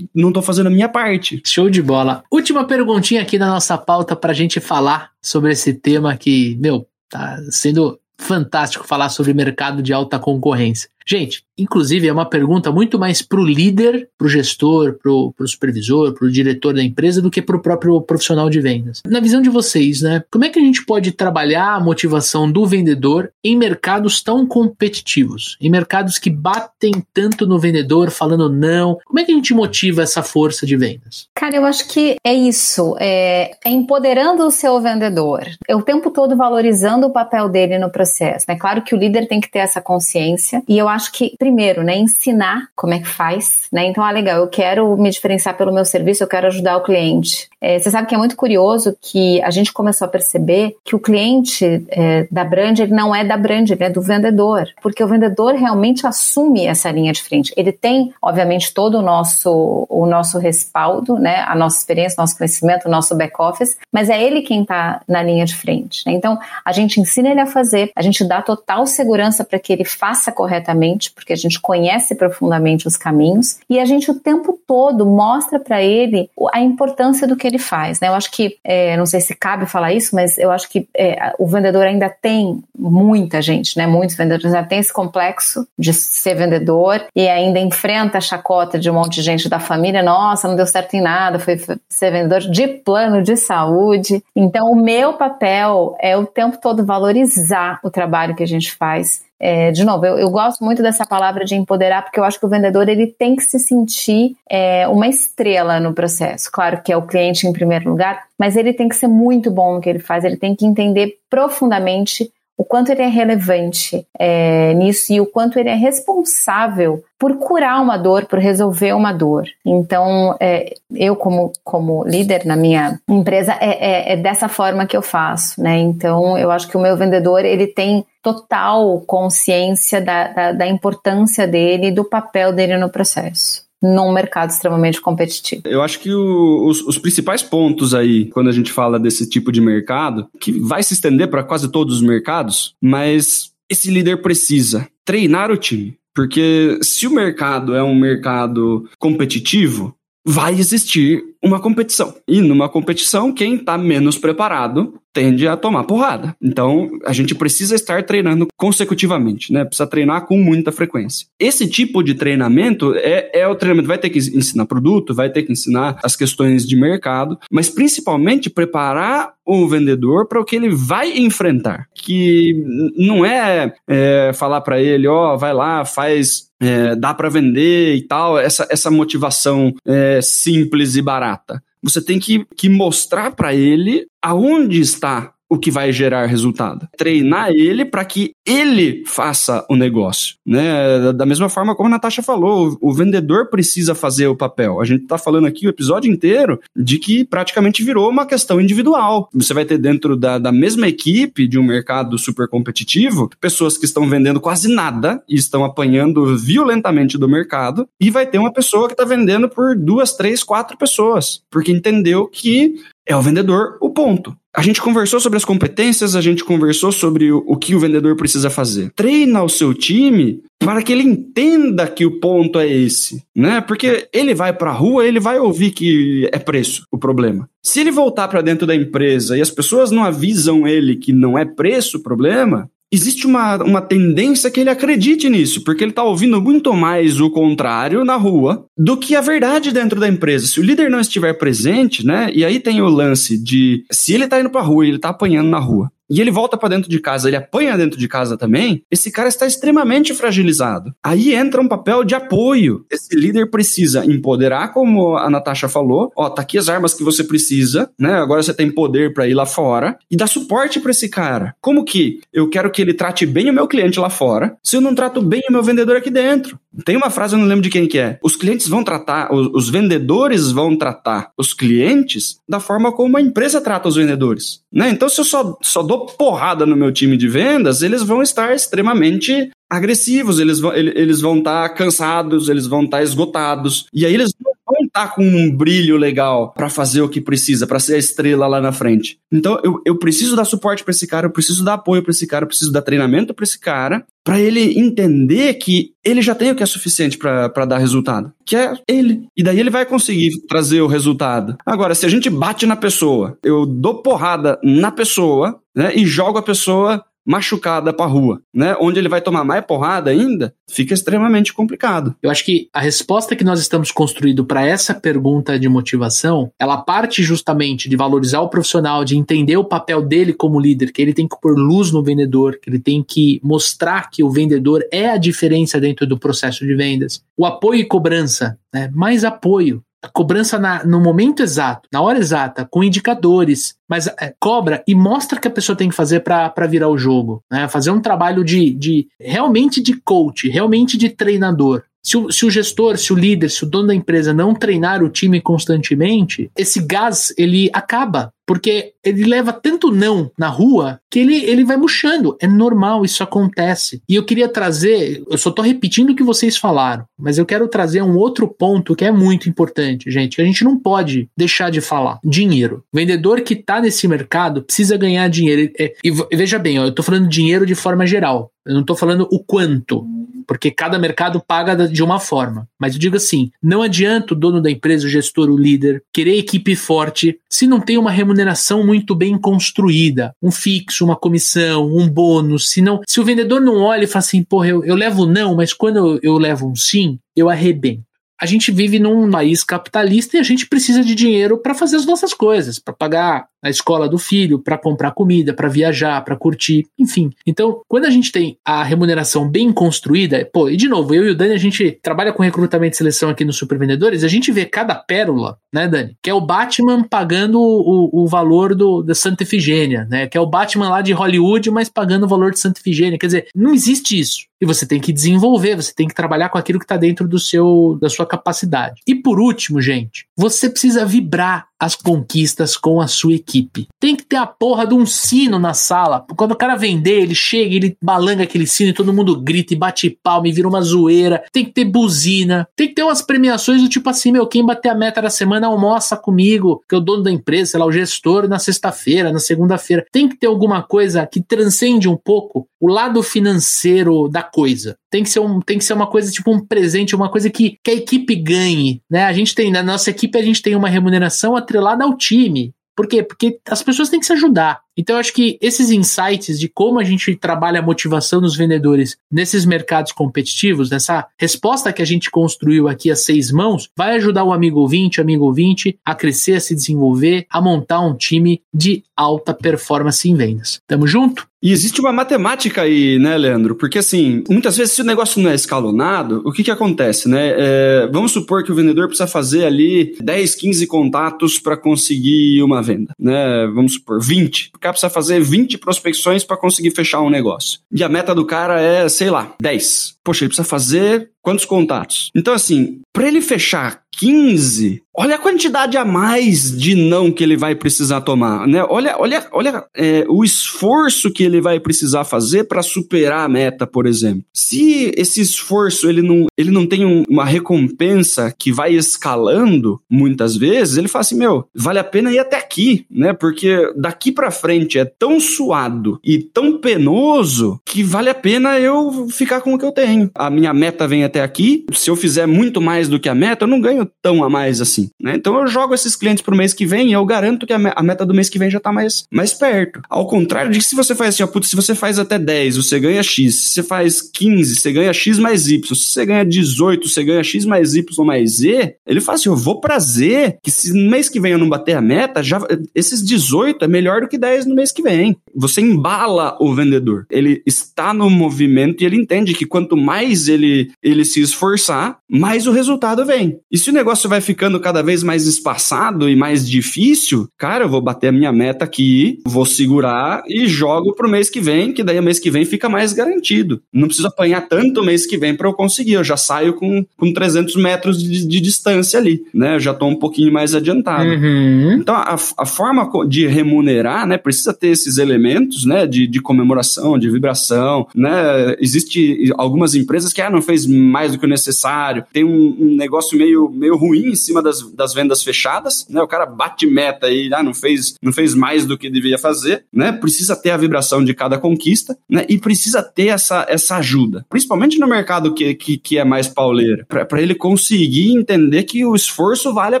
não 0.14 0.30
tô 0.30 0.40
fazendo 0.40 0.68
a 0.68 0.70
minha 0.70 0.88
parte. 0.88 1.42
Show 1.44 1.68
de 1.68 1.82
bola. 1.82 2.22
Última 2.30 2.64
perguntinha 2.64 3.20
aqui 3.20 3.36
na 3.36 3.48
nossa 3.48 3.76
pauta 3.76 4.14
pra 4.14 4.32
gente 4.32 4.60
falar 4.60 5.10
sobre 5.20 5.50
esse 5.52 5.74
tema 5.74 6.16
que, 6.16 6.56
meu, 6.60 6.86
tá 7.10 7.36
sendo 7.50 7.98
fantástico 8.16 8.86
falar 8.86 9.08
sobre 9.08 9.34
mercado 9.34 9.82
de 9.82 9.92
alta 9.92 10.20
concorrência. 10.20 10.88
Gente, 11.06 11.44
inclusive 11.56 12.08
é 12.08 12.12
uma 12.12 12.28
pergunta 12.28 12.70
muito 12.70 12.98
mais 12.98 13.22
para 13.22 13.40
o 13.40 13.44
líder, 13.44 14.08
para 14.16 14.26
o 14.26 14.30
gestor, 14.30 14.98
para 15.00 15.12
o 15.12 15.34
supervisor, 15.46 16.12
para 16.12 16.26
o 16.26 16.30
diretor 16.30 16.74
da 16.74 16.82
empresa 16.82 17.20
do 17.20 17.30
que 17.30 17.42
para 17.42 17.56
o 17.56 17.62
próprio 17.62 18.00
profissional 18.00 18.48
de 18.48 18.60
vendas. 18.60 19.00
Na 19.06 19.20
visão 19.20 19.40
de 19.40 19.50
vocês, 19.50 20.02
né? 20.02 20.24
Como 20.30 20.44
é 20.44 20.48
que 20.48 20.58
a 20.58 20.62
gente 20.62 20.84
pode 20.84 21.12
trabalhar 21.12 21.74
a 21.74 21.80
motivação 21.80 22.50
do 22.50 22.66
vendedor 22.66 23.30
em 23.44 23.56
mercados 23.56 24.22
tão 24.22 24.46
competitivos, 24.46 25.56
em 25.60 25.70
mercados 25.70 26.18
que 26.18 26.30
batem 26.30 26.92
tanto 27.12 27.46
no 27.46 27.58
vendedor 27.58 28.10
falando 28.10 28.48
não? 28.48 28.98
Como 29.04 29.18
é 29.18 29.24
que 29.24 29.32
a 29.32 29.34
gente 29.34 29.54
motiva 29.54 30.02
essa 30.02 30.22
força 30.22 30.66
de 30.66 30.76
vendas? 30.76 31.26
Cara, 31.34 31.56
eu 31.56 31.64
acho 31.64 31.88
que 31.88 32.16
é 32.24 32.34
isso, 32.34 32.96
é, 32.98 33.56
é 33.64 33.70
empoderando 33.70 34.44
o 34.46 34.50
seu 34.50 34.80
vendedor, 34.80 35.46
é 35.68 35.76
o 35.76 35.82
tempo 35.82 36.10
todo 36.10 36.36
valorizando 36.36 37.06
o 37.06 37.12
papel 37.12 37.48
dele 37.48 37.78
no 37.78 37.90
processo. 37.90 38.46
É 38.48 38.56
claro 38.56 38.82
que 38.82 38.94
o 38.94 38.98
líder 38.98 39.26
tem 39.26 39.40
que 39.40 39.50
ter 39.50 39.60
essa 39.60 39.80
consciência 39.80 40.62
e 40.68 40.78
eu 40.78 40.88
acho 40.92 41.12
que, 41.12 41.34
primeiro, 41.38 41.82
né, 41.82 41.96
ensinar 41.96 42.68
como 42.74 42.94
é 42.94 42.98
que 42.98 43.08
faz, 43.08 43.68
né? 43.72 43.86
Então, 43.86 44.04
ah, 44.04 44.10
legal, 44.10 44.38
eu 44.38 44.48
quero 44.48 44.96
me 44.96 45.10
diferenciar 45.10 45.56
pelo 45.56 45.72
meu 45.72 45.84
serviço, 45.84 46.22
eu 46.22 46.28
quero 46.28 46.46
ajudar 46.46 46.76
o 46.76 46.82
cliente. 46.82 47.48
É, 47.60 47.78
você 47.78 47.90
sabe 47.90 48.08
que 48.08 48.14
é 48.14 48.18
muito 48.18 48.36
curioso 48.36 48.96
que 49.00 49.40
a 49.42 49.50
gente 49.50 49.72
começou 49.72 50.06
a 50.06 50.10
perceber 50.10 50.74
que 50.84 50.96
o 50.96 50.98
cliente 50.98 51.84
é, 51.90 52.26
da 52.30 52.44
brand, 52.44 52.78
ele 52.80 52.92
não 52.92 53.14
é 53.14 53.24
da 53.24 53.36
brand, 53.36 53.70
ele 53.70 53.84
é 53.84 53.90
do 53.90 54.02
vendedor. 54.02 54.68
Porque 54.82 55.02
o 55.02 55.06
vendedor 55.06 55.54
realmente 55.54 56.04
assume 56.04 56.66
essa 56.66 56.90
linha 56.90 57.12
de 57.12 57.22
frente. 57.22 57.52
Ele 57.56 57.70
tem, 57.70 58.12
obviamente, 58.20 58.74
todo 58.74 58.98
o 58.98 59.02
nosso, 59.02 59.86
o 59.88 60.06
nosso 60.06 60.38
respaldo, 60.38 61.16
né? 61.16 61.44
A 61.46 61.54
nossa 61.54 61.78
experiência, 61.78 62.20
nosso 62.20 62.36
conhecimento, 62.36 62.88
o 62.88 62.90
nosso 62.90 63.14
back-office, 63.14 63.76
mas 63.92 64.10
é 64.10 64.20
ele 64.20 64.42
quem 64.42 64.62
está 64.62 65.00
na 65.06 65.22
linha 65.22 65.44
de 65.44 65.54
frente. 65.54 66.02
Né? 66.06 66.12
Então, 66.12 66.38
a 66.64 66.72
gente 66.72 67.00
ensina 67.00 67.28
ele 67.28 67.40
a 67.40 67.46
fazer, 67.46 67.92
a 67.94 68.02
gente 68.02 68.24
dá 68.24 68.42
total 68.42 68.86
segurança 68.86 69.44
para 69.44 69.58
que 69.58 69.72
ele 69.72 69.84
faça 69.84 70.32
corretamente, 70.32 70.81
porque 71.14 71.32
a 71.32 71.36
gente 71.36 71.60
conhece 71.60 72.14
profundamente 72.14 72.86
os 72.86 72.96
caminhos, 72.96 73.58
e 73.68 73.78
a 73.78 73.84
gente 73.84 74.10
o 74.10 74.14
tempo 74.14 74.58
todo 74.66 75.06
mostra 75.06 75.58
para 75.58 75.82
ele 75.82 76.30
a 76.52 76.60
importância 76.60 77.26
do 77.26 77.36
que 77.36 77.46
ele 77.46 77.58
faz. 77.58 78.00
Né? 78.00 78.08
Eu 78.08 78.14
acho 78.14 78.30
que, 78.30 78.56
é, 78.64 78.96
não 78.96 79.06
sei 79.06 79.20
se 79.20 79.34
cabe 79.34 79.66
falar 79.66 79.92
isso, 79.92 80.14
mas 80.14 80.38
eu 80.38 80.50
acho 80.50 80.68
que 80.68 80.88
é, 80.96 81.34
o 81.38 81.46
vendedor 81.46 81.86
ainda 81.86 82.08
tem 82.08 82.62
muita 82.76 83.40
gente, 83.40 83.76
né? 83.76 83.86
muitos 83.86 84.16
vendedores 84.16 84.52
ainda 84.52 84.66
tem 84.66 84.78
esse 84.78 84.92
complexo 84.92 85.66
de 85.78 85.92
ser 85.92 86.34
vendedor 86.34 87.04
e 87.14 87.28
ainda 87.28 87.58
enfrenta 87.58 88.18
a 88.18 88.20
chacota 88.20 88.78
de 88.78 88.90
um 88.90 88.94
monte 88.94 89.16
de 89.16 89.22
gente 89.22 89.48
da 89.48 89.60
família, 89.60 90.02
nossa, 90.02 90.48
não 90.48 90.56
deu 90.56 90.66
certo 90.66 90.94
em 90.94 91.00
nada, 91.00 91.38
foi 91.38 91.58
ser 91.88 92.10
vendedor 92.10 92.40
de 92.40 92.66
plano 92.68 93.22
de 93.22 93.36
saúde. 93.36 94.22
Então, 94.34 94.70
o 94.70 94.76
meu 94.76 95.14
papel 95.14 95.96
é 96.00 96.16
o 96.16 96.26
tempo 96.26 96.58
todo 96.60 96.84
valorizar 96.84 97.80
o 97.82 97.90
trabalho 97.90 98.34
que 98.34 98.42
a 98.42 98.46
gente 98.46 98.72
faz. 98.72 99.22
É, 99.44 99.72
de 99.72 99.84
novo, 99.84 100.06
eu, 100.06 100.18
eu, 100.18 100.30
gosto 100.30 100.64
muito 100.64 100.84
dessa 100.84 101.04
palavra 101.04 101.44
de 101.44 101.56
empoderar, 101.56 102.02
porque 102.02 102.20
eu 102.20 102.22
acho 102.22 102.38
que 102.38 102.46
o 102.46 102.48
vendedor 102.48 102.88
ele 102.88 103.08
tem 103.08 103.34
que 103.34 103.42
se 103.42 103.58
sentir 103.58 104.36
é, 104.48 104.86
uma 104.86 105.08
estrela 105.08 105.80
no 105.80 105.92
processo. 105.92 106.48
Claro 106.52 106.80
que 106.80 106.92
é 106.92 106.96
o 106.96 107.02
cliente 107.02 107.44
em 107.44 107.52
primeiro 107.52 107.90
lugar, 107.90 108.22
mas 108.38 108.54
ele 108.54 108.72
tem 108.72 108.88
que 108.88 108.94
ser 108.94 109.08
muito 109.08 109.50
bom 109.50 109.74
no 109.74 109.80
que 109.80 109.90
ele 109.90 109.98
faz, 109.98 110.24
ele 110.24 110.36
tem 110.36 110.54
que 110.54 110.64
entender 110.64 111.16
profundamente 111.28 112.30
o 112.56 112.64
quanto 112.64 112.92
ele 112.92 113.02
é 113.02 113.08
relevante 113.08 114.06
é, 114.16 114.72
nisso 114.74 115.12
e 115.12 115.20
o 115.20 115.26
quanto 115.26 115.58
ele 115.58 115.68
é 115.68 115.74
responsável 115.74 117.02
por 117.18 117.36
curar 117.36 117.82
uma 117.82 117.96
dor, 117.96 118.26
por 118.26 118.38
resolver 118.38 118.92
uma 118.92 119.12
dor. 119.12 119.48
Então, 119.66 120.36
é, 120.38 120.74
eu 120.94 121.16
como, 121.16 121.52
como 121.64 122.04
líder 122.04 122.44
na 122.44 122.54
minha 122.54 123.00
empresa, 123.08 123.56
é, 123.60 123.70
é, 123.70 124.12
é, 124.12 124.16
dessa 124.16 124.48
forma 124.48 124.86
que 124.86 124.96
eu 124.96 125.02
faço, 125.02 125.60
né? 125.60 125.78
Então, 125.78 126.38
eu 126.38 126.52
acho 126.52 126.68
que 126.68 126.76
o 126.76 126.80
meu 126.80 126.96
vendedor, 126.96 127.44
ele 127.44 127.66
tem 127.66 128.04
total 128.22 129.00
consciência 129.00 130.00
da, 130.00 130.28
da, 130.28 130.52
da 130.52 130.66
importância 130.66 131.46
dele 131.46 131.88
e 131.88 131.92
do 131.92 132.04
papel 132.04 132.52
dele 132.52 132.76
no 132.78 132.88
processo 132.88 133.62
num 133.82 134.12
mercado 134.12 134.50
extremamente 134.50 135.00
competitivo. 135.00 135.62
Eu 135.64 135.82
acho 135.82 135.98
que 135.98 136.14
o, 136.14 136.68
os, 136.68 136.80
os, 136.82 136.98
principais 136.98 137.42
pontos 137.42 137.92
aí, 137.92 138.26
quando 138.26 138.48
a 138.48 138.52
gente 138.52 138.70
fala 138.70 138.96
desse 138.96 139.28
tipo 139.28 139.50
de 139.50 139.60
mercado, 139.60 140.28
que 140.38 140.52
vai 140.52 140.84
se 140.84 140.94
estender 140.94 141.28
para 141.28 141.42
quase 141.42 141.68
todos 141.68 141.96
os 141.96 142.00
mercados, 142.00 142.76
mas 142.80 143.50
esse 143.68 143.90
líder 143.90 144.22
precisa 144.22 144.88
treinar 145.04 145.50
o 145.50 145.56
time. 145.56 145.96
Porque 146.14 146.78
se 146.80 147.08
o 147.08 147.10
mercado 147.10 147.74
é 147.74 147.82
um 147.82 147.94
mercado 147.94 148.88
competitivo, 148.98 149.96
vai 150.24 150.54
existir 150.54 151.24
uma 151.42 151.58
competição. 151.58 152.14
E 152.28 152.40
numa 152.40 152.68
competição, 152.68 153.32
quem 153.32 153.56
está 153.56 153.76
menos 153.76 154.16
preparado 154.16 154.94
tende 155.12 155.46
a 155.46 155.56
tomar 155.56 155.84
porrada. 155.84 156.34
Então, 156.42 156.88
a 157.04 157.12
gente 157.12 157.34
precisa 157.34 157.74
estar 157.74 158.02
treinando 158.04 158.48
consecutivamente, 158.56 159.52
né? 159.52 159.64
Precisa 159.64 159.86
treinar 159.86 160.26
com 160.26 160.38
muita 160.38 160.72
frequência. 160.72 161.26
Esse 161.38 161.68
tipo 161.68 162.02
de 162.02 162.14
treinamento 162.14 162.94
é, 162.96 163.30
é 163.32 163.46
o 163.46 163.54
treinamento. 163.54 163.88
Vai 163.88 163.98
ter 163.98 164.10
que 164.10 164.18
ensinar 164.18 164.66
produto, 164.66 165.14
vai 165.14 165.30
ter 165.30 165.42
que 165.42 165.52
ensinar 165.52 165.98
as 166.02 166.16
questões 166.16 166.66
de 166.66 166.76
mercado, 166.76 167.38
mas 167.50 167.68
principalmente 167.68 168.48
preparar 168.48 169.32
o 169.44 169.68
vendedor 169.68 170.26
para 170.28 170.40
o 170.40 170.44
que 170.44 170.56
ele 170.56 170.70
vai 170.70 171.18
enfrentar. 171.18 171.86
Que 171.94 172.54
não 172.96 173.24
é, 173.24 173.74
é 173.88 174.32
falar 174.34 174.60
para 174.60 174.80
ele, 174.80 175.06
ó, 175.06 175.34
oh, 175.34 175.38
vai 175.38 175.52
lá, 175.52 175.84
faz 175.84 176.52
é, 176.62 176.94
dá 176.94 177.12
para 177.12 177.28
vender 177.28 177.96
e 177.96 178.02
tal, 178.02 178.38
essa, 178.38 178.66
essa 178.70 178.88
motivação 178.88 179.74
é, 179.84 180.20
simples 180.22 180.94
e 180.94 181.02
barata. 181.02 181.60
Você 181.82 182.02
tem 182.02 182.18
que, 182.18 182.44
que 182.56 182.68
mostrar 182.68 183.32
para 183.32 183.54
ele 183.54 184.06
aonde 184.22 184.80
está 184.80 185.34
o 185.52 185.58
que 185.58 185.70
vai 185.70 185.92
gerar 185.92 186.24
resultado. 186.24 186.88
Treinar 186.96 187.50
ele 187.50 187.84
para 187.84 188.06
que 188.06 188.30
ele 188.46 189.04
faça 189.06 189.66
o 189.68 189.76
negócio, 189.76 190.36
né? 190.46 191.12
Da 191.12 191.26
mesma 191.26 191.50
forma 191.50 191.76
como 191.76 191.88
a 191.88 191.90
Natasha 191.90 192.22
falou, 192.22 192.78
o 192.80 192.90
vendedor 192.90 193.50
precisa 193.50 193.94
fazer 193.94 194.28
o 194.28 194.34
papel. 194.34 194.80
A 194.80 194.84
gente 194.86 195.02
está 195.02 195.18
falando 195.18 195.46
aqui 195.46 195.66
o 195.66 195.68
episódio 195.68 196.10
inteiro 196.10 196.58
de 196.74 196.98
que 196.98 197.22
praticamente 197.22 197.84
virou 197.84 198.08
uma 198.08 198.24
questão 198.24 198.62
individual. 198.62 199.28
Você 199.34 199.52
vai 199.52 199.66
ter 199.66 199.76
dentro 199.76 200.16
da, 200.16 200.38
da 200.38 200.50
mesma 200.50 200.88
equipe 200.88 201.46
de 201.46 201.58
um 201.58 201.62
mercado 201.62 202.16
super 202.16 202.48
competitivo 202.48 203.28
pessoas 203.38 203.76
que 203.76 203.84
estão 203.84 204.08
vendendo 204.08 204.40
quase 204.40 204.72
nada 204.72 205.22
e 205.28 205.34
estão 205.34 205.64
apanhando 205.64 206.34
violentamente 206.38 207.18
do 207.18 207.28
mercado, 207.28 207.86
e 208.00 208.10
vai 208.10 208.24
ter 208.26 208.38
uma 208.38 208.52
pessoa 208.52 208.86
que 208.86 208.94
está 208.94 209.04
vendendo 209.04 209.50
por 209.50 209.76
duas, 209.76 210.14
três, 210.14 210.42
quatro 210.42 210.78
pessoas, 210.78 211.42
porque 211.50 211.70
entendeu 211.70 212.26
que 212.26 212.76
é 213.06 213.16
o 213.16 213.22
vendedor 213.22 213.76
o 213.80 213.90
ponto. 213.90 214.36
A 214.54 214.60
gente 214.60 214.82
conversou 214.82 215.18
sobre 215.18 215.38
as 215.38 215.46
competências, 215.46 216.14
a 216.14 216.20
gente 216.20 216.44
conversou 216.44 216.92
sobre 216.92 217.32
o, 217.32 217.42
o, 217.46 217.56
que 217.56 217.74
o 217.74 217.80
vendedor 217.80 218.16
precisa 218.16 218.50
fazer. 218.50 218.92
Treina 218.94 219.42
o 219.42 219.48
seu 219.48 219.72
time 219.72 220.42
para 220.58 220.82
que 220.82 220.92
ele 220.92 221.02
entenda 221.02 221.86
que 221.86 222.04
o 222.04 222.20
ponto 222.20 222.58
é 222.58 222.70
esse, 222.70 223.24
né? 223.34 223.62
Porque 223.62 224.08
ele 224.12 224.34
vai 224.34 224.52
para 224.52 224.70
a 224.70 224.74
rua, 224.74 225.06
ele 225.06 225.18
vai 225.18 225.38
ouvir 225.38 225.70
que 225.70 226.28
é 226.30 226.38
preço 226.38 226.86
o 226.92 226.98
problema. 226.98 227.48
Se 227.62 227.80
ele 227.80 227.90
voltar 227.90 228.28
para 228.28 228.42
dentro 228.42 228.66
da 228.66 228.74
empresa 228.74 229.38
e 229.38 229.40
as 229.40 229.50
pessoas 229.50 229.90
não 229.90 230.04
avisam 230.04 230.66
ele 230.66 230.96
que 230.96 231.12
não 231.12 231.38
é 231.38 231.46
preço 231.46 231.96
o 231.96 232.02
problema, 232.02 232.70
existe 232.92 233.26
uma, 233.26 233.56
uma 233.56 233.80
tendência 233.80 234.50
que 234.50 234.60
ele 234.60 234.70
acredite 234.70 235.28
nisso, 235.30 235.64
porque 235.64 235.82
ele 235.82 235.90
está 235.90 236.04
ouvindo 236.04 236.40
muito 236.40 236.74
mais 236.74 237.20
o 237.20 237.30
contrário 237.30 238.04
na 238.04 238.16
rua 238.16 238.66
do 238.76 238.96
que 238.96 239.16
a 239.16 239.20
verdade 239.20 239.72
dentro 239.72 239.98
da 239.98 240.08
empresa. 240.08 240.46
Se 240.46 240.60
o 240.60 240.62
líder 240.62 240.90
não 240.90 241.00
estiver 241.00 241.32
presente, 241.32 242.04
né? 242.06 242.30
E 242.34 242.44
aí 242.44 242.60
tem 242.60 242.82
o 242.82 242.88
lance 242.88 243.42
de 243.42 243.84
se 243.90 244.12
ele 244.12 244.24
está 244.24 244.38
indo 244.38 244.50
para 244.50 244.60
a 244.60 244.64
rua 244.64 244.84
e 244.84 244.88
ele 244.88 244.96
está 244.96 245.08
apanhando 245.08 245.48
na 245.48 245.58
rua 245.58 245.90
e 246.12 246.20
ele 246.20 246.30
volta 246.30 246.58
para 246.58 246.68
dentro 246.68 246.90
de 246.90 247.00
casa, 247.00 247.26
ele 247.26 247.36
apanha 247.36 247.74
dentro 247.78 247.98
de 247.98 248.06
casa 248.06 248.36
também, 248.36 248.84
esse 248.90 249.10
cara 249.10 249.30
está 249.30 249.46
extremamente 249.46 250.12
fragilizado. 250.12 250.94
Aí 251.02 251.34
entra 251.34 251.62
um 251.62 251.66
papel 251.66 252.04
de 252.04 252.14
apoio. 252.14 252.84
Esse 252.90 253.16
líder 253.16 253.50
precisa 253.50 254.04
empoderar, 254.04 254.74
como 254.74 255.16
a 255.16 255.30
Natasha 255.30 255.70
falou, 255.70 256.12
ó, 256.14 256.28
tá 256.28 256.42
aqui 256.42 256.58
as 256.58 256.68
armas 256.68 256.92
que 256.92 257.02
você 257.02 257.24
precisa, 257.24 257.90
né? 257.98 258.12
Agora 258.12 258.42
você 258.42 258.52
tem 258.52 258.70
poder 258.70 259.14
para 259.14 259.26
ir 259.26 259.32
lá 259.32 259.46
fora 259.46 259.96
e 260.10 260.16
dar 260.16 260.26
suporte 260.26 260.80
para 260.80 260.90
esse 260.90 261.08
cara. 261.08 261.54
Como 261.62 261.82
que 261.82 262.20
eu 262.30 262.50
quero 262.50 262.70
que 262.70 262.82
ele 262.82 262.92
trate 262.92 263.24
bem 263.24 263.48
o 263.48 263.52
meu 263.54 263.66
cliente 263.66 263.98
lá 263.98 264.10
fora, 264.10 264.54
se 264.62 264.76
eu 264.76 264.82
não 264.82 264.94
trato 264.94 265.22
bem 265.22 265.40
o 265.48 265.52
meu 265.52 265.62
vendedor 265.62 265.96
aqui 265.96 266.10
dentro? 266.10 266.60
Tem 266.84 266.96
uma 266.96 267.10
frase, 267.10 267.34
eu 267.34 267.38
não 267.38 267.46
lembro 267.46 267.62
de 267.62 267.70
quem 267.70 267.86
que 267.86 267.98
é. 267.98 268.18
Os 268.22 268.34
clientes 268.34 268.66
vão 268.66 268.82
tratar, 268.82 269.32
os, 269.32 269.48
os 269.54 269.68
vendedores 269.68 270.50
vão 270.50 270.76
tratar 270.76 271.30
os 271.36 271.52
clientes 271.52 272.38
da 272.48 272.60
forma 272.60 272.92
como 272.92 273.16
a 273.16 273.20
empresa 273.20 273.60
trata 273.60 273.88
os 273.88 273.96
vendedores. 273.96 274.62
Né? 274.72 274.88
Então, 274.88 275.08
se 275.08 275.20
eu 275.20 275.24
só, 275.24 275.58
só 275.60 275.82
dou 275.82 276.01
porrada 276.06 276.66
no 276.66 276.76
meu 276.76 276.92
time 276.92 277.16
de 277.16 277.28
vendas, 277.28 277.82
eles 277.82 278.02
vão 278.02 278.22
estar 278.22 278.54
extremamente 278.54 279.50
agressivos, 279.72 280.38
eles 280.38 280.60
vão 280.60 280.74
eles 280.74 281.20
vão 281.20 281.38
estar 281.38 281.68
tá 281.68 281.74
cansados, 281.74 282.48
eles 282.48 282.66
vão 282.66 282.84
estar 282.84 282.98
tá 282.98 283.02
esgotados. 283.02 283.86
E 283.92 284.04
aí 284.04 284.12
eles 284.12 284.34
não 284.38 284.52
vão 284.66 284.86
estar 284.86 285.08
tá 285.08 285.14
com 285.14 285.24
um 285.24 285.50
brilho 285.50 285.96
legal 285.96 286.52
para 286.52 286.68
fazer 286.68 287.00
o 287.00 287.08
que 287.08 287.20
precisa, 287.20 287.66
para 287.66 287.80
ser 287.80 287.94
a 287.94 287.98
estrela 287.98 288.46
lá 288.46 288.60
na 288.60 288.70
frente. 288.70 289.18
Então 289.32 289.58
eu, 289.64 289.80
eu 289.86 289.98
preciso 289.98 290.36
dar 290.36 290.44
suporte 290.44 290.84
para 290.84 290.90
esse 290.90 291.06
cara, 291.06 291.26
eu 291.26 291.30
preciso 291.30 291.64
dar 291.64 291.74
apoio 291.74 292.02
para 292.02 292.10
esse 292.10 292.26
cara, 292.26 292.44
eu 292.44 292.48
preciso 292.48 292.70
dar 292.70 292.82
treinamento 292.82 293.32
para 293.32 293.44
esse 293.44 293.58
cara, 293.58 294.04
para 294.22 294.38
ele 294.38 294.78
entender 294.78 295.54
que 295.54 295.92
ele 296.04 296.20
já 296.20 296.34
tem 296.34 296.50
o 296.50 296.54
que 296.54 296.62
é 296.62 296.66
suficiente 296.66 297.16
para 297.16 297.64
dar 297.64 297.78
resultado, 297.78 298.32
que 298.44 298.54
é 298.54 298.74
ele. 298.86 299.26
E 299.36 299.42
daí 299.42 299.58
ele 299.58 299.70
vai 299.70 299.86
conseguir 299.86 300.30
trazer 300.46 300.82
o 300.82 300.86
resultado. 300.86 301.56
Agora, 301.64 301.94
se 301.94 302.04
a 302.04 302.08
gente 302.08 302.28
bate 302.28 302.66
na 302.66 302.76
pessoa, 302.76 303.38
eu 303.42 303.64
dou 303.64 304.02
porrada 304.02 304.58
na 304.62 304.90
pessoa, 304.90 305.58
né, 305.74 305.92
e 305.94 306.04
jogo 306.04 306.38
a 306.38 306.42
pessoa 306.42 307.02
machucada 307.26 307.92
pra 307.92 308.06
rua, 308.06 308.40
né? 308.52 308.76
Onde 308.80 308.98
ele 308.98 309.08
vai 309.08 309.20
tomar 309.20 309.44
mais 309.44 309.64
porrada 309.64 310.10
ainda, 310.10 310.54
fica 310.68 310.94
extremamente 310.94 311.52
complicado. 311.52 312.14
Eu 312.22 312.30
acho 312.30 312.44
que 312.44 312.68
a 312.72 312.80
resposta 312.80 313.36
que 313.36 313.44
nós 313.44 313.60
estamos 313.60 313.90
construindo 313.90 314.44
para 314.44 314.66
essa 314.66 314.94
pergunta 314.94 315.58
de 315.58 315.68
motivação, 315.68 316.50
ela 316.58 316.78
parte 316.78 317.22
justamente 317.22 317.88
de 317.88 317.96
valorizar 317.96 318.40
o 318.40 318.48
profissional, 318.48 319.04
de 319.04 319.16
entender 319.16 319.56
o 319.56 319.64
papel 319.64 320.02
dele 320.02 320.32
como 320.32 320.60
líder, 320.60 320.92
que 320.92 321.00
ele 321.00 321.14
tem 321.14 321.28
que 321.28 321.40
pôr 321.40 321.56
luz 321.56 321.92
no 321.92 322.02
vendedor, 322.02 322.58
que 322.60 322.68
ele 322.68 322.78
tem 322.78 323.02
que 323.02 323.40
mostrar 323.42 324.10
que 324.10 324.22
o 324.22 324.30
vendedor 324.30 324.84
é 324.92 325.08
a 325.10 325.16
diferença 325.16 325.80
dentro 325.80 326.06
do 326.06 326.18
processo 326.18 326.64
de 326.64 326.74
vendas. 326.74 327.22
O 327.36 327.46
apoio 327.46 327.80
e 327.80 327.84
cobrança, 327.84 328.58
né? 328.72 328.90
Mais 328.92 329.24
apoio 329.24 329.82
a 330.02 330.08
cobrança 330.08 330.58
na, 330.58 330.84
no 330.84 331.00
momento 331.00 331.42
exato, 331.42 331.88
na 331.92 332.00
hora 332.00 332.18
exata, 332.18 332.66
com 332.68 332.82
indicadores, 332.82 333.76
mas 333.88 334.08
é, 334.08 334.34
cobra 334.40 334.82
e 334.86 334.94
mostra 334.94 335.38
que 335.38 335.46
a 335.46 335.50
pessoa 335.50 335.76
tem 335.76 335.88
que 335.88 335.94
fazer 335.94 336.20
para 336.20 336.66
virar 336.66 336.88
o 336.88 336.98
jogo, 336.98 337.42
né? 337.50 337.68
Fazer 337.68 337.90
um 337.90 338.00
trabalho 338.00 338.42
de, 338.42 338.74
de 338.74 339.06
realmente 339.20 339.80
de 339.80 339.94
coach, 340.00 340.48
realmente 340.48 340.98
de 340.98 341.08
treinador. 341.08 341.84
Se 342.02 342.16
o, 342.16 342.30
se 342.30 342.44
o, 342.44 342.50
gestor, 342.50 342.98
se 342.98 343.12
o 343.12 343.16
líder, 343.16 343.48
se 343.48 343.64
o 343.64 343.66
dono 343.66 343.88
da 343.88 343.94
empresa 343.94 344.34
não 344.34 344.54
treinar 344.54 345.02
o 345.02 345.08
time 345.08 345.40
constantemente, 345.40 346.50
esse 346.56 346.80
gás 346.80 347.32
ele 347.38 347.70
acaba. 347.72 348.32
Porque 348.44 348.92
ele 349.04 349.24
leva 349.24 349.52
tanto 349.52 349.92
não 349.92 350.30
na 350.36 350.48
rua 350.48 351.00
que 351.08 351.20
ele, 351.20 351.44
ele 351.44 351.64
vai 351.64 351.76
murchando. 351.76 352.36
É 352.40 352.46
normal, 352.46 353.04
isso 353.04 353.22
acontece. 353.22 354.02
E 354.08 354.16
eu 354.16 354.24
queria 354.24 354.48
trazer, 354.48 355.22
eu 355.30 355.38
só 355.38 355.50
tô 355.50 355.62
repetindo 355.62 356.10
o 356.10 356.16
que 356.16 356.24
vocês 356.24 356.56
falaram, 356.56 357.04
mas 357.18 357.38
eu 357.38 357.46
quero 357.46 357.68
trazer 357.68 358.02
um 358.02 358.16
outro 358.16 358.48
ponto 358.48 358.96
que 358.96 359.04
é 359.04 359.12
muito 359.12 359.48
importante, 359.48 360.10
gente, 360.10 360.36
que 360.36 360.42
a 360.42 360.44
gente 360.44 360.64
não 360.64 360.76
pode 360.76 361.30
deixar 361.36 361.70
de 361.70 361.80
falar. 361.80 362.18
Dinheiro. 362.24 362.82
O 362.92 362.96
vendedor 362.96 363.40
que 363.42 363.54
tá 363.54 363.80
nesse 363.80 364.08
mercado 364.08 364.62
precisa 364.62 364.96
ganhar 364.96 365.28
dinheiro. 365.28 365.72
É, 365.78 365.94
e, 366.04 366.12
e 366.30 366.36
veja 366.36 366.58
bem, 366.58 366.80
ó, 366.80 366.86
eu 366.86 366.94
tô 366.94 367.02
falando 367.02 367.28
dinheiro 367.28 367.64
de 367.64 367.76
forma 367.76 368.06
geral. 368.06 368.50
Eu 368.66 368.74
não 368.74 368.84
tô 368.84 368.94
falando 368.96 369.26
o 369.30 369.42
quanto 369.42 370.04
porque 370.52 370.70
cada 370.70 370.98
mercado 370.98 371.42
paga 371.42 371.88
de 371.88 372.02
uma 372.02 372.20
forma. 372.20 372.68
Mas 372.78 372.92
eu 372.92 373.00
digo 373.00 373.16
assim: 373.16 373.50
não 373.62 373.80
adianta 373.80 374.34
o 374.34 374.36
dono 374.36 374.60
da 374.60 374.70
empresa, 374.70 375.06
o 375.06 375.10
gestor, 375.10 375.48
o 375.48 375.56
líder, 375.56 376.04
querer 376.12 376.36
equipe 376.36 376.76
forte 376.76 377.38
se 377.48 377.66
não 377.66 377.80
tem 377.80 377.96
uma 377.96 378.10
remuneração 378.10 378.84
muito 378.84 379.14
bem 379.14 379.38
construída, 379.38 380.34
um 380.42 380.50
fixo, 380.50 381.06
uma 381.06 381.16
comissão, 381.16 381.86
um 381.86 382.06
bônus. 382.06 382.68
Se, 382.68 382.82
não, 382.82 383.00
se 383.08 383.18
o 383.18 383.24
vendedor 383.24 383.62
não 383.62 383.78
olha 383.78 384.04
e 384.04 384.06
fala 384.06 384.18
assim, 384.18 384.42
porra, 384.42 384.68
eu, 384.68 384.84
eu 384.84 384.94
levo 384.94 385.24
não, 385.24 385.54
mas 385.54 385.72
quando 385.72 385.96
eu, 385.96 386.20
eu 386.22 386.38
levo 386.38 386.70
um 386.70 386.76
sim, 386.76 387.18
eu 387.34 387.48
arrebento 387.48 388.02
a 388.42 388.46
gente 388.46 388.72
vive 388.72 388.98
num 388.98 389.30
país 389.30 389.62
capitalista 389.62 390.36
e 390.36 390.40
a 390.40 390.42
gente 390.42 390.66
precisa 390.66 391.04
de 391.04 391.14
dinheiro 391.14 391.58
para 391.58 391.76
fazer 391.76 391.94
as 391.94 392.04
nossas 392.04 392.34
coisas, 392.34 392.76
para 392.76 392.92
pagar 392.92 393.46
a 393.62 393.70
escola 393.70 394.08
do 394.08 394.18
filho, 394.18 394.58
para 394.58 394.76
comprar 394.76 395.12
comida, 395.12 395.54
para 395.54 395.68
viajar, 395.68 396.22
para 396.24 396.36
curtir, 396.36 396.86
enfim. 396.98 397.30
Então, 397.46 397.80
quando 397.88 398.06
a 398.06 398.10
gente 398.10 398.32
tem 398.32 398.56
a 398.64 398.82
remuneração 398.82 399.48
bem 399.48 399.72
construída, 399.72 400.48
pô, 400.52 400.68
e 400.68 400.76
de 400.76 400.88
novo, 400.88 401.14
eu 401.14 401.26
e 401.26 401.30
o 401.30 401.36
Dani, 401.36 401.54
a 401.54 401.58
gente 401.58 401.98
trabalha 402.02 402.32
com 402.32 402.42
recrutamento 402.42 402.94
e 402.94 402.98
seleção 402.98 403.30
aqui 403.30 403.44
no 403.44 403.52
Super 403.52 403.78
Vendedores, 403.78 404.24
a 404.24 404.28
gente 404.28 404.50
vê 404.50 404.64
cada 404.64 404.94
pérola, 404.94 405.58
né, 405.72 405.86
Dani? 405.86 406.16
Que 406.22 406.30
é 406.30 406.34
o 406.34 406.40
Batman 406.40 407.04
pagando 407.04 407.60
o, 407.60 408.24
o 408.24 408.26
valor 408.26 408.74
do, 408.74 409.02
da 409.02 409.14
Santa 409.14 409.42
Efigênia, 409.42 410.06
né? 410.10 410.26
Que 410.26 410.36
é 410.36 410.40
o 410.40 410.46
Batman 410.46 410.88
lá 410.88 411.02
de 411.02 411.12
Hollywood, 411.12 411.70
mas 411.70 411.88
pagando 411.88 412.24
o 412.24 412.28
valor 412.28 412.50
de 412.50 412.58
Santa 412.58 412.80
Efigênia. 412.80 413.18
Quer 413.18 413.26
dizer, 413.26 413.46
não 413.54 413.72
existe 413.72 414.18
isso. 414.18 414.46
E 414.60 414.64
você 414.64 414.86
tem 414.86 415.00
que 415.00 415.12
desenvolver, 415.12 415.74
você 415.74 415.92
tem 415.92 416.06
que 416.06 416.14
trabalhar 416.14 416.48
com 416.48 416.56
aquilo 416.56 416.78
que 416.78 416.84
está 416.84 416.96
dentro 416.96 417.26
do 417.26 417.36
seu, 417.36 417.98
da 418.00 418.08
sua 418.08 418.24
capacidade. 418.24 419.02
E 419.06 419.12
por 419.12 419.40
último, 419.40 419.82
gente, 419.82 420.26
você 420.36 420.70
precisa 420.70 421.04
vibrar 421.04 421.66
as 421.82 421.96
conquistas 421.96 422.76
com 422.76 423.00
a 423.00 423.08
sua 423.08 423.34
equipe. 423.34 423.88
Tem 423.98 424.14
que 424.14 424.22
ter 424.22 424.36
a 424.36 424.46
porra 424.46 424.86
de 424.86 424.94
um 424.94 425.04
sino 425.04 425.58
na 425.58 425.74
sala. 425.74 426.24
Quando 426.36 426.52
o 426.52 426.56
cara 426.56 426.76
vender, 426.76 427.22
ele 427.22 427.34
chega, 427.34 427.74
ele 427.74 427.96
balanga 428.00 428.44
aquele 428.44 428.68
sino 428.68 428.90
e 428.90 428.92
todo 428.92 429.12
mundo 429.12 429.40
grita 429.40 429.74
e 429.74 429.76
bate 429.76 430.16
palma 430.22 430.46
e 430.46 430.52
vira 430.52 430.68
uma 430.68 430.80
zoeira. 430.80 431.42
Tem 431.50 431.64
que 431.64 431.72
ter 431.72 431.84
buzina. 431.84 432.68
Tem 432.76 432.86
que 432.86 432.94
ter 432.94 433.02
umas 433.02 433.20
premiações 433.20 433.82
do 433.82 433.88
tipo 433.88 434.08
assim, 434.08 434.30
meu, 434.30 434.46
quem 434.46 434.64
bater 434.64 434.90
a 434.90 434.94
meta 434.94 435.20
da 435.20 435.28
semana 435.28 435.66
almoça 435.66 436.16
comigo, 436.16 436.80
que 436.88 436.94
é 436.94 436.98
o 436.98 437.00
dono 437.00 437.24
da 437.24 437.32
empresa, 437.32 437.72
sei 437.72 437.80
lá, 437.80 437.86
o 437.86 437.90
gestor 437.90 438.46
na 438.46 438.60
sexta-feira, 438.60 439.32
na 439.32 439.40
segunda-feira. 439.40 440.06
Tem 440.12 440.28
que 440.28 440.38
ter 440.38 440.46
alguma 440.46 440.84
coisa 440.84 441.26
que 441.26 441.42
transcende 441.42 442.08
um 442.08 442.16
pouco 442.16 442.68
o 442.80 442.88
lado 442.88 443.22
financeiro 443.22 444.28
da 444.28 444.42
coisa. 444.42 444.96
Tem 445.08 445.22
que 445.22 445.28
ser, 445.30 445.40
um, 445.40 445.60
tem 445.60 445.78
que 445.78 445.84
ser 445.84 445.92
uma 445.92 446.06
coisa 446.06 446.32
tipo 446.32 446.50
um 446.50 446.58
presente, 446.58 447.14
uma 447.14 447.30
coisa 447.30 447.48
que, 447.48 447.76
que 447.84 447.90
a 447.90 447.94
equipe 447.94 448.34
ganhe. 448.34 449.00
Né? 449.10 449.24
A 449.24 449.32
gente 449.32 449.54
tem, 449.54 449.70
na 449.70 449.82
nossa 449.82 450.10
equipe, 450.10 450.36
a 450.36 450.42
gente 450.42 450.60
tem 450.60 450.74
uma 450.74 450.88
remuneração 450.88 451.54
atrelada 451.72 452.04
ao 452.04 452.16
time. 452.16 452.74
Por 452.94 453.06
quê? 453.06 453.22
Porque 453.22 453.58
as 453.66 453.82
pessoas 453.82 454.10
têm 454.10 454.20
que 454.20 454.26
se 454.26 454.34
ajudar. 454.34 454.80
Então, 454.96 455.16
eu 455.16 455.20
acho 455.20 455.32
que 455.32 455.58
esses 455.62 455.90
insights 455.90 456.60
de 456.60 456.68
como 456.68 457.00
a 457.00 457.04
gente 457.04 457.34
trabalha 457.34 457.80
a 457.80 457.82
motivação 457.82 458.38
dos 458.38 458.54
vendedores 458.54 459.16
nesses 459.30 459.64
mercados 459.64 460.12
competitivos, 460.12 460.90
nessa 460.90 461.26
resposta 461.38 461.92
que 461.92 462.02
a 462.02 462.04
gente 462.04 462.30
construiu 462.30 462.88
aqui 462.88 463.10
a 463.10 463.16
seis 463.16 463.50
mãos, 463.50 463.88
vai 463.96 464.16
ajudar 464.16 464.44
o 464.44 464.52
amigo 464.52 464.80
ouvinte, 464.80 465.22
amigo 465.22 465.46
ouvinte 465.46 465.98
a 466.04 466.14
crescer, 466.14 466.56
a 466.56 466.60
se 466.60 466.74
desenvolver, 466.74 467.46
a 467.48 467.62
montar 467.62 468.00
um 468.00 468.14
time 468.14 468.60
de 468.74 469.02
alta 469.16 469.54
performance 469.54 470.28
em 470.28 470.34
vendas. 470.34 470.78
Tamo 470.86 471.06
junto? 471.06 471.50
E 471.62 471.70
existe 471.70 472.00
uma 472.00 472.12
matemática 472.12 472.82
aí, 472.82 473.18
né, 473.18 473.36
Leandro? 473.38 473.74
Porque, 473.74 473.98
assim, 473.98 474.42
muitas 474.48 474.76
vezes, 474.76 474.94
se 474.94 475.00
o 475.00 475.04
negócio 475.04 475.40
não 475.40 475.50
é 475.50 475.54
escalonado, 475.54 476.42
o 476.44 476.52
que 476.52 476.64
que 476.64 476.70
acontece, 476.70 477.28
né? 477.28 477.54
É, 477.56 478.10
vamos 478.12 478.32
supor 478.32 478.64
que 478.64 478.72
o 478.72 478.74
vendedor 478.74 479.06
precisa 479.06 479.26
fazer 479.26 479.64
ali 479.64 480.16
10, 480.20 480.54
15 480.56 480.86
contatos 480.86 481.58
para 481.58 481.76
conseguir 481.76 482.62
uma 482.62 482.82
venda, 482.82 483.14
né? 483.18 483.66
Vamos 483.72 483.94
supor, 483.94 484.20
20 484.20 484.72
cara 484.82 484.92
precisa 484.92 485.10
fazer 485.10 485.40
20 485.40 485.78
prospecções 485.78 486.44
para 486.44 486.56
conseguir 486.56 486.90
fechar 486.90 487.22
um 487.22 487.30
negócio. 487.30 487.78
E 487.90 488.02
a 488.02 488.08
meta 488.08 488.34
do 488.34 488.44
cara 488.44 488.80
é, 488.80 489.08
sei 489.08 489.30
lá, 489.30 489.54
10. 489.60 490.16
Poxa, 490.24 490.44
ele 490.44 490.48
precisa 490.48 490.68
fazer 490.68 491.30
quantos 491.40 491.64
contatos? 491.64 492.30
Então, 492.34 492.52
assim, 492.52 493.00
para 493.12 493.28
ele 493.28 493.40
fechar 493.40 494.02
15, 494.18 495.02
olha 495.14 495.36
a 495.36 495.38
quantidade 495.38 495.96
a 495.96 496.04
mais 496.04 496.76
de 496.76 496.94
não 496.94 497.30
que 497.30 497.42
ele 497.42 497.56
vai 497.56 497.74
precisar 497.74 498.20
tomar, 498.22 498.66
né? 498.66 498.84
Olha, 498.88 499.16
olha, 499.18 499.46
olha 499.52 499.84
é, 499.94 500.24
o 500.28 500.44
esforço 500.44 501.30
que 501.30 501.42
ele 501.42 501.60
vai 501.60 501.78
precisar 501.78 502.24
fazer 502.24 502.64
para 502.64 502.82
superar 502.82 503.44
a 503.44 503.48
meta, 503.48 503.86
por 503.86 504.06
exemplo. 504.06 504.44
Se 504.52 505.12
esse 505.16 505.40
esforço 505.40 506.08
ele 506.08 506.22
não, 506.22 506.46
ele 506.56 506.70
não 506.70 506.86
tem 506.86 507.04
um, 507.04 507.24
uma 507.28 507.44
recompensa 507.44 508.54
que 508.56 508.72
vai 508.72 508.94
escalando, 508.94 510.00
muitas 510.10 510.56
vezes 510.56 510.96
ele 510.96 511.08
fala 511.08 511.20
assim, 511.20 511.36
meu, 511.36 511.66
vale 511.74 511.98
a 511.98 512.04
pena 512.04 512.32
ir 512.32 512.38
até 512.38 512.56
aqui, 512.56 513.06
né? 513.10 513.32
Porque 513.32 513.92
daqui 513.96 514.32
para 514.32 514.50
frente 514.50 514.98
é 514.98 515.04
tão 515.04 515.38
suado 515.38 516.18
e 516.24 516.38
tão 516.38 516.78
penoso 516.78 517.80
que 517.84 518.02
vale 518.02 518.30
a 518.30 518.34
pena 518.34 518.78
eu 518.78 519.28
ficar 519.28 519.60
com 519.60 519.74
o 519.74 519.78
que 519.78 519.84
eu 519.84 519.92
tenho. 519.92 520.30
A 520.34 520.50
minha 520.50 520.72
meta 520.72 521.06
vem 521.06 521.24
até 521.24 521.42
aqui. 521.42 521.84
Se 521.92 522.10
eu 522.10 522.16
fizer 522.16 522.46
muito 522.46 522.80
mais 522.80 523.08
do 523.08 523.20
que 523.20 523.28
a 523.28 523.34
meta, 523.34 523.64
eu 523.64 523.68
não 523.68 523.80
ganho 523.80 524.08
tão 524.22 524.42
a 524.42 524.48
mais 524.48 524.80
assim, 524.80 525.01
né? 525.20 525.34
Então 525.36 525.60
eu 525.60 525.66
jogo 525.66 525.94
esses 525.94 526.16
clientes 526.16 526.42
pro 526.42 526.56
mês 526.56 526.72
que 526.74 526.86
vem 526.86 527.10
e 527.10 527.12
eu 527.12 527.24
garanto 527.24 527.66
que 527.66 527.72
a 527.72 528.02
meta 528.02 528.26
do 528.26 528.34
mês 528.34 528.48
que 528.48 528.58
vem 528.58 528.70
já 528.70 528.80
tá 528.80 528.92
mais, 528.92 529.24
mais 529.30 529.52
perto. 529.52 530.00
Ao 530.08 530.26
contrário 530.26 530.70
de 530.70 530.78
que 530.78 530.84
se 530.84 530.94
você 530.94 531.14
faz 531.14 531.34
assim, 531.34 531.42
ó, 531.42 531.46
putz, 531.46 531.68
se 531.68 531.76
você 531.76 531.94
faz 531.94 532.18
até 532.18 532.38
10, 532.38 532.76
você 532.76 532.98
ganha 533.00 533.22
X. 533.22 533.54
Se 533.54 533.68
você 533.74 533.82
faz 533.82 534.20
15, 534.20 534.76
você 534.76 534.92
ganha 534.92 535.12
X 535.12 535.38
mais 535.38 535.68
Y. 535.68 535.94
Se 535.94 536.12
você 536.12 536.26
ganha 536.26 536.44
18, 536.44 537.08
você 537.08 537.24
ganha 537.24 537.42
X 537.42 537.64
mais 537.64 537.94
Y 537.94 538.24
mais 538.24 538.56
Z. 538.58 538.96
Ele 539.06 539.20
fala 539.20 539.36
assim, 539.36 539.48
eu 539.48 539.56
vou 539.56 539.80
pra 539.80 539.98
Z, 539.98 540.58
que 540.62 540.70
se 540.70 540.92
no 540.92 541.10
mês 541.10 541.28
que 541.28 541.40
vem 541.40 541.52
eu 541.52 541.58
não 541.58 541.68
bater 541.68 541.96
a 541.96 542.00
meta, 542.00 542.42
já 542.42 542.60
esses 542.94 543.22
18 543.22 543.84
é 543.84 543.88
melhor 543.88 544.20
do 544.20 544.28
que 544.28 544.38
10 544.38 544.66
no 544.66 544.74
mês 544.74 544.92
que 544.92 545.02
vem. 545.02 545.36
Você 545.54 545.80
embala 545.80 546.56
o 546.60 546.74
vendedor. 546.74 547.26
Ele 547.30 547.62
está 547.66 548.12
no 548.12 548.28
movimento 548.28 549.02
e 549.02 549.06
ele 549.06 549.16
entende 549.16 549.54
que 549.54 549.66
quanto 549.66 549.96
mais 549.96 550.48
ele, 550.48 550.90
ele 551.02 551.24
se 551.24 551.40
esforçar, 551.40 552.18
mais 552.30 552.66
o 552.66 552.72
resultado 552.72 553.24
vem. 553.24 553.58
E 553.70 553.78
se 553.78 553.90
o 553.90 553.92
negócio 553.92 554.28
vai 554.28 554.40
ficando 554.40 554.80
cada 554.80 554.91
vez 555.00 555.22
mais 555.22 555.46
espaçado 555.46 556.28
e 556.28 556.34
mais 556.34 556.68
difícil, 556.68 557.48
cara, 557.56 557.84
eu 557.84 557.88
vou 557.88 558.02
bater 558.02 558.28
a 558.28 558.32
minha 558.32 558.52
meta 558.52 558.84
aqui, 558.84 559.40
vou 559.46 559.64
segurar 559.64 560.42
e 560.48 560.66
jogo 560.66 561.14
pro 561.14 561.30
mês 561.30 561.48
que 561.48 561.60
vem, 561.60 561.92
que 561.92 562.02
daí 562.02 562.18
o 562.18 562.22
mês 562.22 562.40
que 562.40 562.50
vem 562.50 562.64
fica 562.64 562.88
mais 562.88 563.12
garantido. 563.12 563.80
Não 563.92 564.08
preciso 564.08 564.26
apanhar 564.26 564.62
tanto 564.68 565.04
mês 565.04 565.24
que 565.24 565.38
vem 565.38 565.54
para 565.54 565.68
eu 565.68 565.72
conseguir, 565.72 566.14
eu 566.14 566.24
já 566.24 566.36
saio 566.36 566.74
com, 566.74 567.04
com 567.16 567.32
300 567.32 567.76
metros 567.76 568.22
de, 568.22 568.46
de 568.46 568.60
distância 568.60 569.18
ali, 569.18 569.44
né? 569.54 569.76
Eu 569.76 569.80
já 569.80 569.94
tô 569.94 570.06
um 570.06 570.16
pouquinho 570.16 570.52
mais 570.52 570.74
adiantado. 570.74 571.28
Uhum. 571.28 571.92
Então, 571.92 572.14
a, 572.14 572.34
a 572.34 572.66
forma 572.66 573.08
de 573.28 573.46
remunerar, 573.46 574.26
né, 574.26 574.36
precisa 574.36 574.74
ter 574.74 574.88
esses 574.88 575.18
elementos, 575.18 575.84
né, 575.84 576.06
de, 576.06 576.26
de 576.26 576.40
comemoração, 576.40 577.18
de 577.18 577.30
vibração, 577.30 578.06
né? 578.14 578.74
Existe 578.80 579.52
algumas 579.56 579.94
empresas 579.94 580.32
que, 580.32 580.40
ah, 580.40 580.50
não 580.50 580.62
fez 580.62 580.86
mais 580.86 581.32
do 581.32 581.38
que 581.38 581.46
o 581.46 581.48
necessário, 581.48 582.24
tem 582.32 582.44
um, 582.44 582.76
um 582.78 582.96
negócio 582.96 583.38
meio, 583.38 583.70
meio 583.70 583.96
ruim 583.96 584.28
em 584.28 584.34
cima 584.34 584.62
das, 584.62 584.81
das 584.94 585.14
vendas 585.14 585.42
fechadas, 585.42 586.06
né? 586.08 586.20
O 586.20 586.28
cara 586.28 586.46
bate 586.46 586.86
meta 586.86 587.30
e 587.30 587.52
ah, 587.52 587.62
não 587.62 587.74
fez, 587.74 588.14
não 588.22 588.32
fez 588.32 588.54
mais 588.54 588.86
do 588.86 588.98
que 588.98 589.10
devia 589.10 589.38
fazer, 589.38 589.84
né? 589.92 590.12
Precisa 590.12 590.56
ter 590.56 590.70
a 590.70 590.76
vibração 590.76 591.24
de 591.24 591.34
cada 591.34 591.58
conquista, 591.58 592.16
né? 592.28 592.44
E 592.48 592.58
precisa 592.58 593.02
ter 593.02 593.28
essa, 593.28 593.66
essa 593.68 593.96
ajuda, 593.96 594.44
principalmente 594.48 594.98
no 594.98 595.06
mercado 595.06 595.54
que, 595.54 595.74
que, 595.74 595.96
que 595.98 596.18
é 596.18 596.24
mais 596.24 596.48
pauleiro, 596.48 597.06
para 597.06 597.42
ele 597.42 597.54
conseguir 597.54 598.36
entender 598.36 598.84
que 598.84 599.04
o 599.04 599.14
esforço 599.14 599.72
vale 599.72 599.96
a 599.96 600.00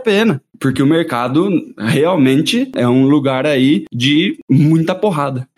pena 0.00 0.42
porque 0.62 0.80
o 0.80 0.86
mercado 0.86 1.50
realmente 1.76 2.70
é 2.76 2.86
um 2.86 3.08
lugar 3.08 3.44
aí 3.44 3.84
de 3.92 4.38
muita 4.48 4.94
porrada. 4.94 5.48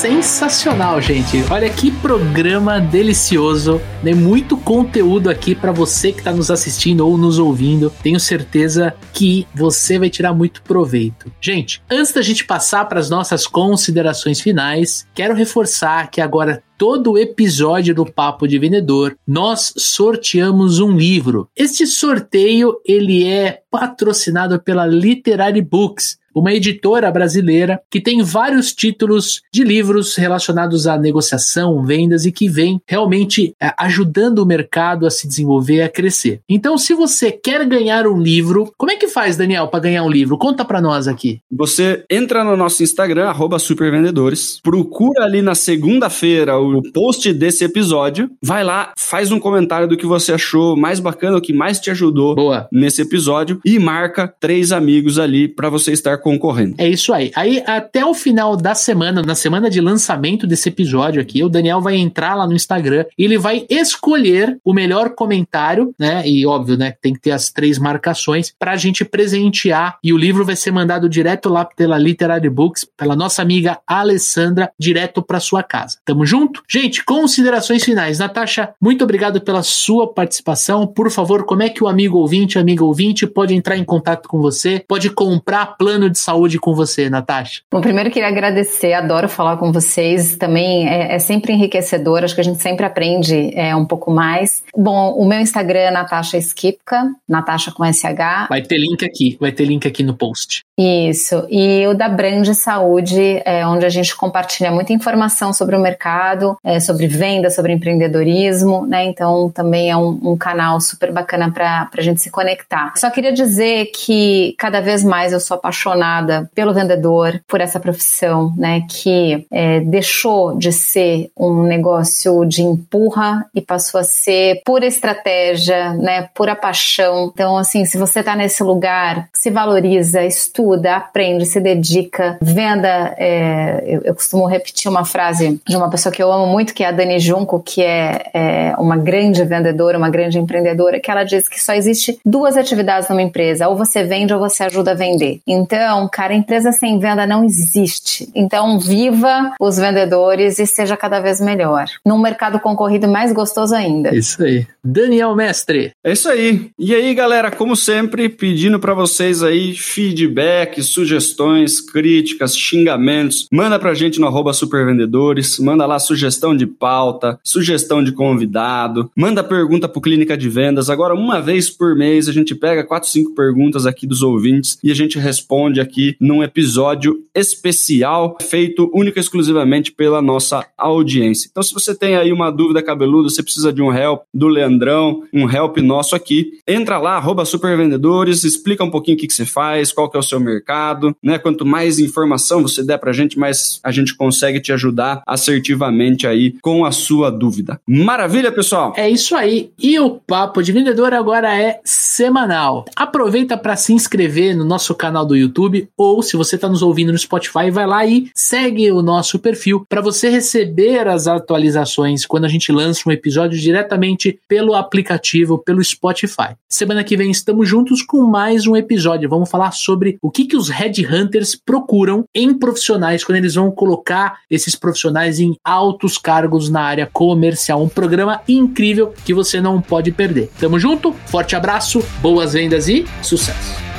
Sensacional, 0.00 0.98
gente. 0.98 1.44
Olha 1.50 1.68
que 1.68 1.90
programa 1.90 2.80
delicioso. 2.80 3.78
Né? 4.02 4.14
muito 4.14 4.56
conteúdo 4.56 5.28
aqui 5.28 5.54
para 5.54 5.72
você 5.72 6.10
que 6.10 6.20
está 6.20 6.32
nos 6.32 6.50
assistindo 6.50 7.06
ou 7.06 7.18
nos 7.18 7.38
ouvindo. 7.38 7.92
Tenho 8.02 8.18
certeza 8.18 8.94
que 9.12 9.46
você 9.54 9.98
vai 9.98 10.08
tirar 10.08 10.32
muito 10.32 10.62
proveito. 10.62 11.30
Gente, 11.38 11.82
antes 11.90 12.14
da 12.14 12.22
gente 12.22 12.46
passar 12.46 12.86
para 12.86 12.98
as 12.98 13.10
nossas 13.10 13.46
considerações 13.46 14.40
finais, 14.40 15.06
quero 15.14 15.34
reforçar 15.34 16.10
que 16.10 16.22
agora 16.22 16.62
todo 16.78 17.18
episódio 17.18 17.94
do 17.94 18.06
Papo 18.06 18.48
de 18.48 18.58
Vendedor, 18.58 19.14
nós 19.28 19.74
sorteamos 19.76 20.80
um 20.80 20.96
livro. 20.96 21.46
Este 21.54 21.86
sorteio 21.86 22.80
ele 22.86 23.26
é 23.26 23.60
patrocinado 23.70 24.58
pela 24.58 24.86
Literary 24.86 25.60
Books 25.60 26.18
uma 26.34 26.52
editora 26.52 27.10
brasileira 27.10 27.80
que 27.90 28.00
tem 28.00 28.22
vários 28.22 28.72
títulos 28.72 29.42
de 29.52 29.64
livros 29.64 30.16
relacionados 30.16 30.86
à 30.86 30.96
negociação, 30.96 31.84
vendas 31.84 32.24
e 32.24 32.32
que 32.32 32.48
vem 32.48 32.80
realmente 32.86 33.54
é, 33.60 33.72
ajudando 33.78 34.40
o 34.40 34.46
mercado 34.46 35.06
a 35.06 35.10
se 35.10 35.26
desenvolver, 35.26 35.82
a 35.82 35.88
crescer. 35.88 36.40
Então, 36.48 36.76
se 36.78 36.94
você 36.94 37.30
quer 37.30 37.66
ganhar 37.66 38.06
um 38.06 38.20
livro, 38.20 38.72
como 38.76 38.92
é 38.92 38.96
que 38.96 39.08
faz, 39.08 39.36
Daniel, 39.36 39.68
para 39.68 39.80
ganhar 39.80 40.02
um 40.02 40.10
livro? 40.10 40.38
Conta 40.38 40.64
para 40.64 40.80
nós 40.80 41.08
aqui. 41.08 41.40
Você 41.50 42.04
entra 42.10 42.44
no 42.44 42.56
nosso 42.56 42.82
Instagram, 42.82 43.30
supervendedores, 43.58 44.60
procura 44.62 45.24
ali 45.24 45.42
na 45.42 45.54
segunda-feira 45.54 46.58
o 46.58 46.82
post 46.92 47.32
desse 47.32 47.64
episódio, 47.64 48.30
vai 48.42 48.64
lá, 48.64 48.92
faz 48.96 49.30
um 49.30 49.38
comentário 49.38 49.86
do 49.86 49.96
que 49.96 50.06
você 50.06 50.32
achou 50.32 50.76
mais 50.76 51.00
bacana, 51.00 51.36
o 51.36 51.40
que 51.40 51.52
mais 51.52 51.78
te 51.78 51.90
ajudou 51.90 52.34
Boa. 52.34 52.68
nesse 52.72 53.02
episódio 53.02 53.60
e 53.64 53.78
marca 53.78 54.26
três 54.40 54.72
amigos 54.72 55.18
ali 55.18 55.48
para 55.48 55.68
você 55.68 55.92
estar 55.92 56.18
concorrendo. 56.20 56.74
É 56.78 56.88
isso 56.88 57.12
aí. 57.12 57.30
Aí, 57.34 57.62
até 57.66 58.04
o 58.04 58.14
final 58.14 58.56
da 58.56 58.74
semana, 58.74 59.22
na 59.22 59.34
semana 59.34 59.70
de 59.70 59.80
lançamento 59.80 60.46
desse 60.46 60.68
episódio 60.68 61.20
aqui, 61.20 61.42
o 61.42 61.48
Daniel 61.48 61.80
vai 61.80 61.96
entrar 61.96 62.34
lá 62.34 62.46
no 62.46 62.54
Instagram 62.54 63.04
e 63.18 63.24
ele 63.24 63.38
vai 63.38 63.66
escolher 63.68 64.58
o 64.64 64.72
melhor 64.72 65.10
comentário, 65.10 65.94
né? 65.98 66.22
E 66.26 66.46
óbvio, 66.46 66.76
né? 66.76 66.94
Tem 67.00 67.12
que 67.12 67.20
ter 67.20 67.30
as 67.30 67.50
três 67.50 67.78
marcações 67.78 68.52
pra 68.58 68.76
gente 68.76 69.04
presentear. 69.04 69.98
E 70.02 70.12
o 70.12 70.18
livro 70.18 70.44
vai 70.44 70.56
ser 70.56 70.70
mandado 70.70 71.08
direto 71.08 71.48
lá 71.48 71.64
pela 71.64 71.98
Literary 71.98 72.50
Books, 72.50 72.86
pela 72.96 73.16
nossa 73.16 73.42
amiga 73.42 73.78
Alessandra, 73.86 74.70
direto 74.78 75.22
pra 75.22 75.40
sua 75.40 75.62
casa. 75.62 75.98
Tamo 76.04 76.26
junto? 76.26 76.62
Gente, 76.68 77.04
considerações 77.04 77.84
finais. 77.84 78.18
Natasha, 78.18 78.74
muito 78.80 79.04
obrigado 79.04 79.40
pela 79.40 79.62
sua 79.62 80.12
participação. 80.12 80.86
Por 80.86 81.10
favor, 81.10 81.44
como 81.44 81.62
é 81.62 81.68
que 81.68 81.82
o 81.82 81.88
amigo 81.88 82.18
ouvinte, 82.18 82.58
amiga 82.58 82.84
ouvinte, 82.84 83.26
pode 83.26 83.54
entrar 83.54 83.76
em 83.76 83.84
contato 83.84 84.28
com 84.28 84.38
você? 84.40 84.84
Pode 84.86 85.10
comprar 85.10 85.76
plano 85.78 86.09
de 86.10 86.18
saúde 86.18 86.58
com 86.58 86.74
você, 86.74 87.08
Natasha? 87.08 87.62
Bom, 87.70 87.80
primeiro 87.80 88.10
queria 88.10 88.28
agradecer, 88.28 88.92
adoro 88.92 89.28
falar 89.28 89.56
com 89.56 89.72
vocês. 89.72 90.36
Também 90.36 90.88
é, 90.88 91.14
é 91.14 91.18
sempre 91.18 91.52
enriquecedor, 91.52 92.24
acho 92.24 92.34
que 92.34 92.40
a 92.40 92.44
gente 92.44 92.60
sempre 92.60 92.84
aprende 92.84 93.52
é, 93.54 93.74
um 93.74 93.86
pouco 93.86 94.10
mais. 94.10 94.62
Bom, 94.76 95.14
o 95.14 95.26
meu 95.26 95.40
Instagram 95.40 95.80
é 95.80 95.90
Natasha 95.90 96.38
Skipka, 96.38 97.10
Natasha 97.28 97.72
com 97.72 97.84
SH. 97.84 98.48
Vai 98.48 98.62
ter 98.62 98.78
link 98.78 99.04
aqui, 99.04 99.36
vai 99.40 99.52
ter 99.52 99.64
link 99.64 99.86
aqui 99.86 100.02
no 100.02 100.14
post. 100.14 100.62
Isso, 100.80 101.46
e 101.50 101.86
o 101.86 101.92
da 101.92 102.08
Brand 102.08 102.46
Saúde, 102.54 103.42
é, 103.44 103.66
onde 103.66 103.84
a 103.84 103.90
gente 103.90 104.16
compartilha 104.16 104.70
muita 104.70 104.94
informação 104.94 105.52
sobre 105.52 105.76
o 105.76 105.80
mercado, 105.80 106.56
é, 106.64 106.80
sobre 106.80 107.06
venda, 107.06 107.50
sobre 107.50 107.74
empreendedorismo, 107.74 108.86
né? 108.86 109.04
Então 109.04 109.50
também 109.50 109.90
é 109.90 109.96
um, 109.96 110.18
um 110.22 110.36
canal 110.38 110.80
super 110.80 111.12
bacana 111.12 111.50
para 111.50 111.90
a 111.94 112.00
gente 112.00 112.22
se 112.22 112.30
conectar. 112.30 112.94
Só 112.96 113.10
queria 113.10 113.30
dizer 113.32 113.90
que 113.94 114.54
cada 114.58 114.80
vez 114.80 115.04
mais 115.04 115.34
eu 115.34 115.40
sou 115.40 115.58
apaixonada 115.58 116.50
pelo 116.54 116.72
vendedor, 116.72 117.42
por 117.46 117.60
essa 117.60 117.78
profissão, 117.78 118.54
né, 118.56 118.82
que 118.88 119.46
é, 119.50 119.80
deixou 119.80 120.56
de 120.56 120.72
ser 120.72 121.30
um 121.36 121.62
negócio 121.62 122.44
de 122.46 122.62
empurra 122.62 123.44
e 123.54 123.60
passou 123.60 124.00
a 124.00 124.04
ser 124.04 124.62
pura 124.64 124.86
estratégia, 124.86 125.92
né, 125.94 126.28
pura 126.34 126.56
paixão. 126.56 127.30
Então, 127.32 127.58
assim, 127.58 127.84
se 127.84 127.98
você 127.98 128.20
está 128.20 128.34
nesse 128.34 128.62
lugar, 128.62 129.28
se 129.34 129.50
valoriza, 129.50 130.24
estuda, 130.24 130.69
aprende, 130.74 131.46
se 131.46 131.60
dedica, 131.60 132.38
venda. 132.40 133.14
É, 133.18 133.82
eu, 133.86 134.00
eu, 134.04 134.14
costumo 134.14 134.46
repetir 134.46 134.90
uma 134.90 135.04
frase 135.04 135.60
de 135.66 135.76
uma 135.76 135.90
pessoa 135.90 136.12
que 136.12 136.22
eu 136.22 136.32
amo 136.32 136.46
muito, 136.46 136.74
que 136.74 136.82
é 136.82 136.88
a 136.88 136.92
Dani 136.92 137.18
Junco, 137.18 137.60
que 137.60 137.82
é, 137.82 138.30
é 138.32 138.74
uma 138.78 138.96
grande 138.96 139.44
vendedora, 139.44 139.98
uma 139.98 140.10
grande 140.10 140.38
empreendedora, 140.38 141.00
que 141.00 141.10
ela 141.10 141.24
diz 141.24 141.48
que 141.48 141.62
só 141.62 141.72
existe 141.72 142.18
duas 142.24 142.56
atividades 142.56 143.08
numa 143.08 143.22
empresa: 143.22 143.68
ou 143.68 143.76
você 143.76 144.04
vende 144.04 144.32
ou 144.32 144.40
você 144.40 144.64
ajuda 144.64 144.92
a 144.92 144.94
vender. 144.94 145.40
Então 145.46 146.00
não, 146.00 146.08
cara, 146.08 146.32
empresa 146.32 146.72
sem 146.72 146.98
venda 146.98 147.26
não 147.26 147.44
existe. 147.44 148.28
Então, 148.34 148.78
viva 148.78 149.52
os 149.60 149.76
vendedores 149.76 150.58
e 150.58 150.66
seja 150.66 150.96
cada 150.96 151.20
vez 151.20 151.40
melhor. 151.40 151.86
Num 152.04 152.18
mercado 152.18 152.60
concorrido 152.60 153.08
mais 153.08 153.32
gostoso 153.32 153.74
ainda. 153.74 154.14
Isso 154.14 154.42
aí. 154.42 154.66
Daniel 154.82 155.34
Mestre. 155.34 155.92
É 156.04 156.12
isso 156.12 156.28
aí. 156.28 156.70
E 156.78 156.94
aí, 156.94 157.14
galera, 157.14 157.50
como 157.50 157.76
sempre, 157.76 158.28
pedindo 158.28 158.78
para 158.78 158.94
vocês 158.94 159.42
aí 159.42 159.74
feedback, 159.74 160.49
sugestões, 160.82 161.80
críticas, 161.80 162.56
xingamentos. 162.56 163.46
Manda 163.50 163.78
pra 163.78 163.94
gente 163.94 164.20
no 164.20 164.26
arroba 164.26 164.52
supervendedores, 164.52 165.58
manda 165.58 165.86
lá 165.86 165.98
sugestão 165.98 166.56
de 166.56 166.66
pauta, 166.66 167.38
sugestão 167.42 168.02
de 168.02 168.12
convidado, 168.12 169.10
manda 169.16 169.44
pergunta 169.44 169.88
pro 169.88 170.00
Clínica 170.00 170.36
de 170.36 170.48
Vendas. 170.48 170.90
Agora, 170.90 171.14
uma 171.14 171.40
vez 171.40 171.70
por 171.70 171.94
mês, 171.94 172.28
a 172.28 172.32
gente 172.32 172.54
pega 172.54 172.84
quatro, 172.84 173.08
cinco 173.08 173.34
perguntas 173.34 173.86
aqui 173.86 174.06
dos 174.06 174.22
ouvintes 174.22 174.78
e 174.82 174.90
a 174.90 174.94
gente 174.94 175.18
responde 175.18 175.80
aqui 175.80 176.16
num 176.20 176.42
episódio 176.42 177.24
especial 177.34 178.36
feito 178.40 178.90
única 178.92 179.18
e 179.18 179.22
exclusivamente 179.22 179.92
pela 179.92 180.20
nossa 180.20 180.66
audiência. 180.76 181.48
Então, 181.50 181.62
se 181.62 181.72
você 181.72 181.94
tem 181.94 182.16
aí 182.16 182.32
uma 182.32 182.50
dúvida 182.50 182.82
cabeluda, 182.82 183.28
você 183.28 183.42
precisa 183.42 183.72
de 183.72 183.82
um 183.82 183.92
help 183.92 184.22
do 184.32 184.48
Leandrão, 184.48 185.22
um 185.32 185.48
help 185.48 185.78
nosso 185.78 186.16
aqui, 186.16 186.58
entra 186.66 186.98
lá, 186.98 187.16
arroba 187.16 187.44
supervendedores, 187.44 188.44
explica 188.44 188.82
um 188.82 188.90
pouquinho 188.90 189.16
o 189.16 189.20
que, 189.20 189.26
que 189.26 189.32
você 189.32 189.44
faz, 189.44 189.92
qual 189.92 190.10
que 190.10 190.16
é 190.16 190.20
o 190.20 190.22
seu 190.22 190.39
mercado, 190.40 191.14
né? 191.22 191.38
Quanto 191.38 191.64
mais 191.64 191.98
informação 191.98 192.62
você 192.62 192.82
der 192.82 192.98
pra 192.98 193.12
gente, 193.12 193.38
mais 193.38 193.80
a 193.82 193.90
gente 193.90 194.14
consegue 194.14 194.60
te 194.60 194.72
ajudar 194.72 195.22
assertivamente 195.26 196.26
aí 196.26 196.54
com 196.62 196.84
a 196.84 196.92
sua 196.92 197.30
dúvida. 197.30 197.80
Maravilha, 197.86 198.52
pessoal? 198.52 198.92
É 198.96 199.08
isso 199.08 199.34
aí. 199.36 199.70
E 199.78 199.98
o 199.98 200.10
Papo 200.10 200.62
de 200.62 200.72
Vendedor 200.72 201.12
agora 201.12 201.54
é 201.54 201.80
semanal. 201.84 202.84
Aproveita 202.96 203.56
para 203.56 203.76
se 203.76 203.92
inscrever 203.92 204.56
no 204.56 204.64
nosso 204.64 204.94
canal 204.94 205.24
do 205.24 205.36
YouTube 205.36 205.88
ou 205.96 206.22
se 206.22 206.36
você 206.36 206.56
está 206.56 206.68
nos 206.68 206.82
ouvindo 206.82 207.12
no 207.12 207.18
Spotify, 207.18 207.70
vai 207.70 207.86
lá 207.86 208.06
e 208.06 208.30
segue 208.34 208.90
o 208.90 209.02
nosso 209.02 209.38
perfil 209.38 209.84
para 209.88 210.00
você 210.00 210.28
receber 210.28 211.08
as 211.08 211.26
atualizações 211.26 212.26
quando 212.26 212.44
a 212.44 212.48
gente 212.48 212.72
lança 212.72 213.02
um 213.06 213.12
episódio 213.12 213.58
diretamente 213.58 214.38
pelo 214.48 214.74
aplicativo, 214.74 215.58
pelo 215.58 215.82
Spotify. 215.82 216.54
Semana 216.68 217.04
que 217.04 217.16
vem 217.16 217.30
estamos 217.30 217.68
juntos 217.68 218.02
com 218.02 218.22
mais 218.22 218.66
um 218.66 218.76
episódio. 218.76 219.28
Vamos 219.28 219.50
falar 219.50 219.72
sobre 219.72 220.18
o 220.30 220.32
que, 220.32 220.44
que 220.44 220.56
os 220.56 220.68
headhunters 220.68 221.56
procuram 221.56 222.24
em 222.32 222.54
profissionais 222.54 223.24
quando 223.24 223.38
eles 223.38 223.56
vão 223.56 223.68
colocar 223.68 224.38
esses 224.48 224.76
profissionais 224.76 225.40
em 225.40 225.56
altos 225.64 226.16
cargos 226.16 226.70
na 226.70 226.82
área 226.82 227.10
comercial. 227.12 227.82
Um 227.82 227.88
programa 227.88 228.40
incrível 228.48 229.12
que 229.24 229.34
você 229.34 229.60
não 229.60 229.80
pode 229.80 230.12
perder. 230.12 230.48
Tamo 230.60 230.78
junto, 230.78 231.12
forte 231.26 231.56
abraço, 231.56 232.00
boas 232.22 232.52
vendas 232.52 232.86
e 232.86 233.04
sucesso! 233.20 233.89